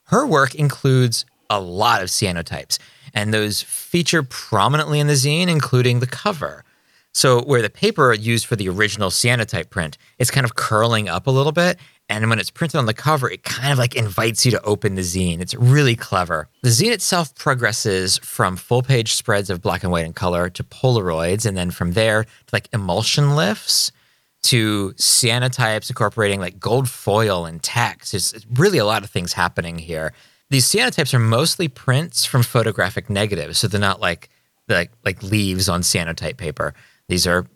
[0.04, 2.78] Her work includes a lot of cyanotypes,
[3.16, 6.64] and those feature prominently in the zine, including the cover.
[7.12, 11.26] So, where the paper used for the original cyanotype print, is kind of curling up
[11.26, 11.78] a little bit.
[12.10, 14.94] And when it's printed on the cover, it kind of like invites you to open
[14.94, 15.40] the zine.
[15.40, 16.48] It's really clever.
[16.62, 20.62] The zine itself progresses from full page spreads of black and white and color to
[20.62, 23.92] Polaroids, and then from there to like emulsion lifts
[24.42, 28.12] to cyanotypes incorporating like gold foil and text.
[28.12, 30.12] There's really a lot of things happening here.
[30.50, 34.28] These cyanotypes are mostly prints from photographic negatives, so they're not like
[34.68, 36.74] like like leaves on cyanotype paper.
[37.08, 37.46] These are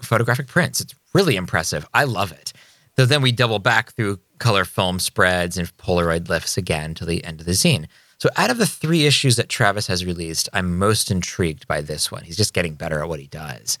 [0.00, 0.80] photographic prints.
[0.80, 1.86] It's really impressive.
[1.94, 2.52] I love it.
[2.96, 7.24] So then we double back through color film spreads and Polaroid lifts again to the
[7.24, 7.86] end of the zine.
[8.18, 12.10] So out of the three issues that Travis has released, I'm most intrigued by this
[12.10, 12.22] one.
[12.22, 13.78] He's just getting better at what he does.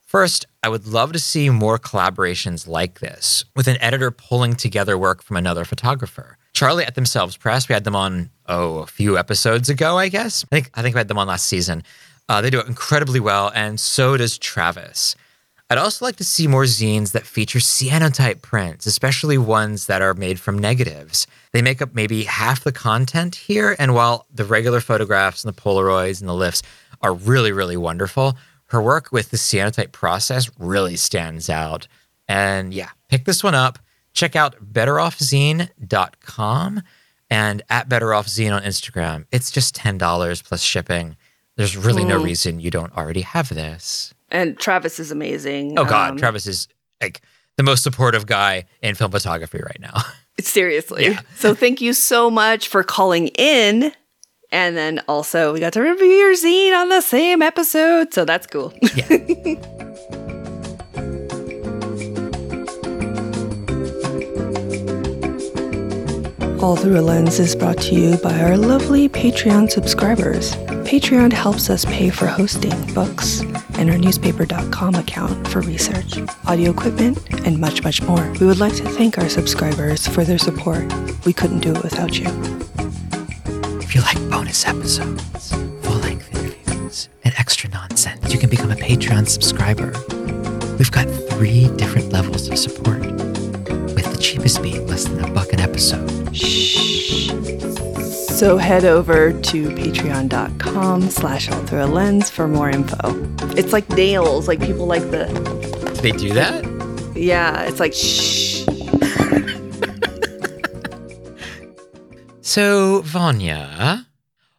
[0.00, 4.96] First, I would love to see more collaborations like this with an editor pulling together
[4.98, 6.38] work from another photographer.
[6.58, 10.44] Charlie at Themselves Press, we had them on, oh, a few episodes ago, I guess.
[10.50, 11.84] I think I think we had them on last season.
[12.28, 15.14] Uh, they do it incredibly well, and so does Travis.
[15.70, 20.14] I'd also like to see more zines that feature cyanotype prints, especially ones that are
[20.14, 21.28] made from negatives.
[21.52, 25.60] They make up maybe half the content here, and while the regular photographs and the
[25.60, 26.64] Polaroids and the lifts
[27.02, 28.36] are really, really wonderful,
[28.70, 31.86] her work with the cyanotype process really stands out.
[32.26, 33.78] And yeah, pick this one up.
[34.18, 36.82] Check out betteroffzine.com
[37.30, 39.26] and at betteroffzine on Instagram.
[39.30, 41.16] It's just $10 plus shipping.
[41.56, 42.24] There's really no Mm.
[42.24, 44.12] reason you don't already have this.
[44.32, 45.78] And Travis is amazing.
[45.78, 46.66] Oh God, Um, Travis is
[47.00, 47.20] like
[47.56, 49.94] the most supportive guy in film photography right now.
[50.40, 51.16] Seriously.
[51.36, 53.92] So thank you so much for calling in.
[54.50, 58.12] And then also we got to review your zine on the same episode.
[58.12, 58.74] So that's cool.
[66.60, 70.56] All Through a Lens is brought to you by our lovely Patreon subscribers.
[70.84, 73.42] Patreon helps us pay for hosting, books,
[73.78, 76.18] and our newspaper.com account for research,
[76.48, 78.28] audio equipment, and much, much more.
[78.40, 80.92] We would like to thank our subscribers for their support.
[81.24, 82.26] We couldn't do it without you.
[83.80, 88.76] If you like bonus episodes, full length interviews, and extra nonsense, you can become a
[88.76, 89.92] Patreon subscriber.
[90.76, 93.17] We've got three different levels of support,
[94.18, 96.34] cheapest being less than a buck an episode.
[96.36, 97.28] Shh.
[98.38, 102.98] So head over to patreon.com slash all through a lens for more info.
[103.56, 105.26] It's like nails, like people like the
[106.02, 106.64] They do that?
[107.16, 108.64] yeah, it's like shh.
[112.40, 114.06] So, Vanya,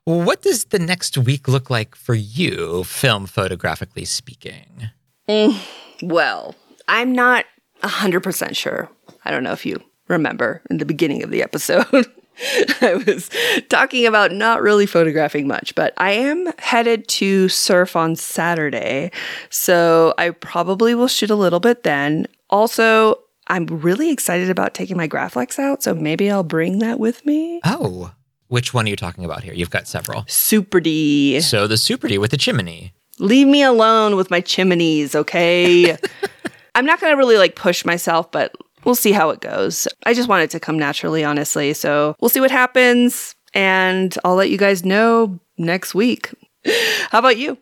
[0.03, 4.90] what does the next week look like for you, film photographically speaking?
[5.27, 5.57] Mm,
[6.03, 6.53] well,
[6.88, 7.45] I'm not
[7.81, 8.90] 100% sure.
[9.30, 11.85] I don't know if you remember in the beginning of the episode.
[12.81, 13.30] I was
[13.69, 19.11] talking about not really photographing much, but I am headed to surf on Saturday.
[19.51, 22.26] So I probably will shoot a little bit then.
[22.49, 27.23] Also, I'm really excited about taking my Graflex out, so maybe I'll bring that with
[27.23, 27.61] me.
[27.64, 28.11] Oh,
[28.47, 29.53] which one are you talking about here?
[29.53, 30.26] You've got several.
[30.27, 31.39] Super D.
[31.41, 32.93] So the Super D with the chimney.
[33.19, 35.99] Leave me alone with my chimneys, okay?
[36.76, 39.88] I'm not going to really like push myself, but we'll see how it goes.
[40.06, 41.73] I just want it to come naturally, honestly.
[41.73, 46.31] So we'll see what happens, and I'll let you guys know next week.
[47.10, 47.57] How about you?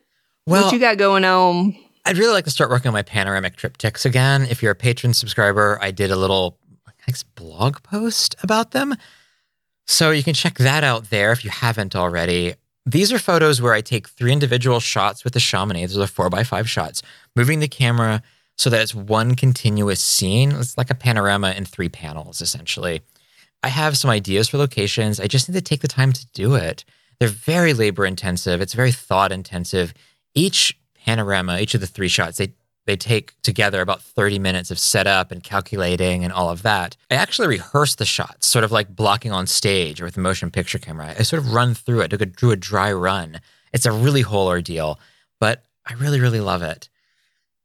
[0.45, 1.75] Well- what you got going on?
[2.05, 4.47] I'd really like to start working on my panoramic triptychs again.
[4.49, 6.57] If you're a patron subscriber, I did a little
[7.35, 8.95] blog post about them.
[9.85, 12.55] So you can check that out there if you haven't already.
[12.85, 15.87] These are photos where I take three individual shots with the Chamonix.
[15.87, 17.01] Those are four by five shots,
[17.35, 18.21] moving the camera
[18.57, 20.51] so that it's one continuous scene.
[20.51, 23.01] It's like a panorama in three panels, essentially.
[23.63, 25.19] I have some ideas for locations.
[25.19, 26.83] I just need to take the time to do it.
[27.19, 28.61] They're very labor intensive.
[28.61, 29.93] It's very thought intensive.
[30.35, 32.53] Each panorama, each of the three shots, they
[32.85, 36.95] they take together about 30 minutes of setup and calculating and all of that.
[37.11, 40.49] I actually rehearse the shots, sort of like blocking on stage or with a motion
[40.51, 41.13] picture camera.
[41.19, 43.41] I sort of run through it, do a, do a dry run.
[43.73, 45.01] It's a really whole ordeal,
[45.37, 46.87] but I really, really love it.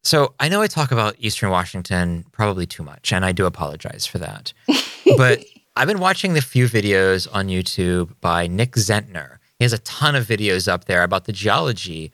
[0.03, 4.05] So I know I talk about Eastern Washington probably too much, and I do apologize
[4.05, 4.53] for that.
[5.17, 5.45] but
[5.77, 9.39] I've been watching the few videos on YouTube by Nick Zentner.
[9.59, 12.11] He has a ton of videos up there about the geology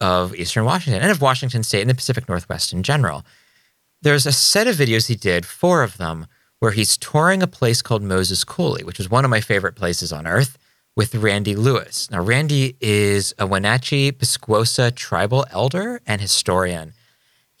[0.00, 3.24] of Eastern Washington and of Washington State and the Pacific Northwest in general.
[4.02, 6.26] There's a set of videos he did, four of them,
[6.60, 10.12] where he's touring a place called Moses Coulee, which is one of my favorite places
[10.12, 10.56] on earth,
[10.96, 12.08] with Randy Lewis.
[12.10, 16.92] Now, Randy is a Wenatchee Pisquosa tribal elder and historian.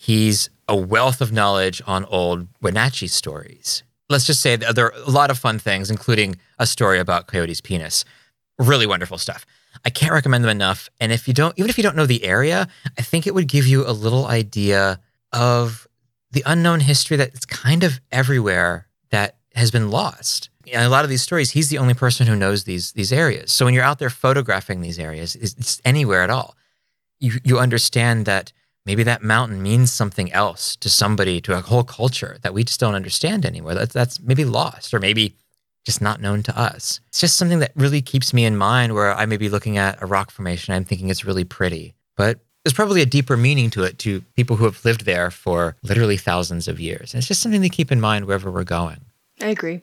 [0.04, 3.82] He's a wealth of knowledge on old Wenatchee stories.
[4.10, 7.62] Let's just say there are a lot of fun things, including a story about Coyote's
[7.62, 8.04] penis.
[8.58, 9.46] Really wonderful stuff.
[9.82, 10.90] I can't recommend them enough.
[11.00, 12.68] And if you don't, even if you don't know the area,
[12.98, 15.00] I think it would give you a little idea
[15.32, 15.88] of
[16.32, 20.50] the unknown history that's kind of everywhere that has been lost.
[20.66, 23.52] In a lot of these stories, he's the only person who knows these these areas.
[23.52, 26.56] So when you're out there photographing these areas, it's anywhere at all,
[27.20, 28.52] you you understand that
[28.86, 32.80] maybe that mountain means something else to somebody, to a whole culture that we just
[32.80, 33.74] don't understand anymore.
[33.74, 35.36] That's that's maybe lost, or maybe
[35.84, 37.00] just not known to us.
[37.08, 40.00] It's just something that really keeps me in mind where I may be looking at
[40.02, 40.72] a rock formation.
[40.74, 44.56] I'm thinking it's really pretty, but there's probably a deeper meaning to it to people
[44.56, 47.12] who have lived there for literally thousands of years.
[47.12, 49.02] And it's just something to keep in mind wherever we're going.
[49.40, 49.82] I agree.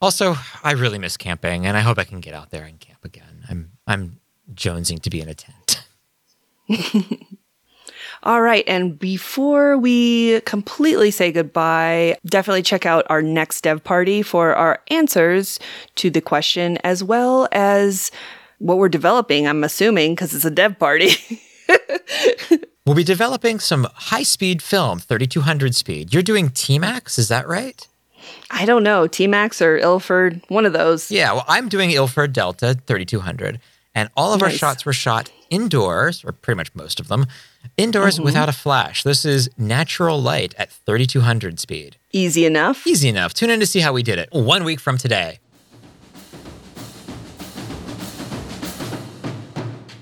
[0.00, 3.04] Also, I really miss camping and I hope I can get out there and camp
[3.04, 3.44] again.
[3.48, 4.20] I'm I'm
[4.54, 5.84] jonesing to be in a tent.
[8.22, 8.64] All right.
[8.66, 14.80] And before we completely say goodbye, definitely check out our next dev party for our
[14.88, 15.58] answers
[15.96, 18.10] to the question, as well as
[18.58, 21.12] what we're developing, I'm assuming, because it's a dev party.
[22.86, 26.12] We'll be developing some high speed film, 3200 speed.
[26.12, 27.86] You're doing T-Max, is that right?
[28.50, 31.10] I don't know, T Max or Ilford, one of those.
[31.10, 33.60] Yeah, well, I'm doing Ilford Delta 3200,
[33.94, 37.26] and all of our shots were shot indoors, or pretty much most of them,
[37.76, 38.24] indoors Mhm.
[38.24, 39.02] without a flash.
[39.02, 41.96] This is natural light at 3200 speed.
[42.12, 42.86] Easy enough.
[42.86, 43.32] Easy enough.
[43.34, 45.38] Tune in to see how we did it one week from today.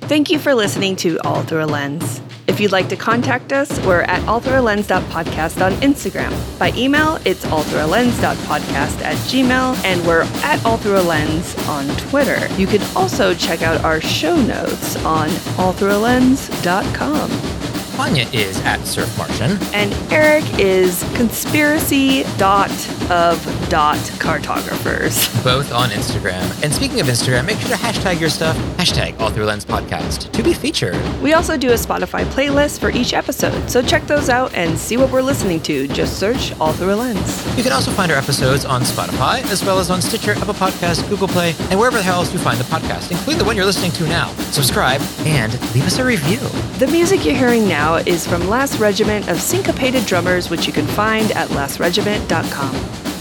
[0.03, 2.21] Thank you for listening to All Through a Lens.
[2.49, 6.33] If you'd like to contact us, we're at allthroughalens.podcast on Instagram.
[6.59, 12.51] By email, it's allthroughalens.podcast at gmail, and we're at allthroughalens on Twitter.
[12.55, 17.78] You can also check out our show notes on allthroughalens.com.
[17.99, 19.59] Vanya is at Surf Martian.
[19.75, 22.71] And Eric is conspiracy dot
[23.11, 25.27] of dot cartographers.
[25.43, 26.63] both on Instagram.
[26.63, 30.31] And speaking of Instagram, make sure to hashtag your stuff, hashtag All Through Lens Podcast
[30.31, 30.95] to be featured.
[31.21, 34.97] We also do a Spotify playlist for each episode, so check those out and see
[34.97, 35.89] what we're listening to.
[35.89, 37.57] Just search All Through a Lens.
[37.57, 41.09] You can also find our episodes on Spotify, as well as on Stitcher, Apple Podcast,
[41.09, 43.67] Google Play, and wherever the hell else you find the podcast, including the one you're
[43.67, 44.29] listening to now.
[44.53, 46.39] Subscribe and leave us a review.
[46.79, 50.87] The music you're hearing now is from Last Regiment of Syncopated Drummers, which you can
[50.89, 52.75] find at lastregiment.com.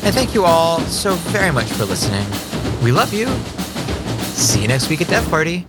[0.04, 2.26] And thank you all so very much for listening.
[2.84, 3.28] We love you.
[4.34, 5.66] See you next week at Dev Party.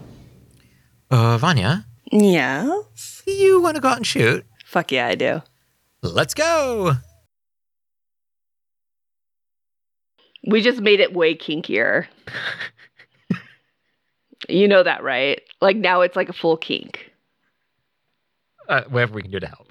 [1.11, 2.83] Uh, Vanya, Yeah?
[3.27, 4.45] you want to go out and shoot?
[4.65, 5.43] Fuck yeah, I do.
[6.03, 6.95] Let's go.
[10.47, 12.07] We just made it way kinkier.
[14.49, 15.41] you know that, right?
[15.61, 17.08] Like now it's like a full kink.
[18.69, 19.68] Uh, whatever we can do to help.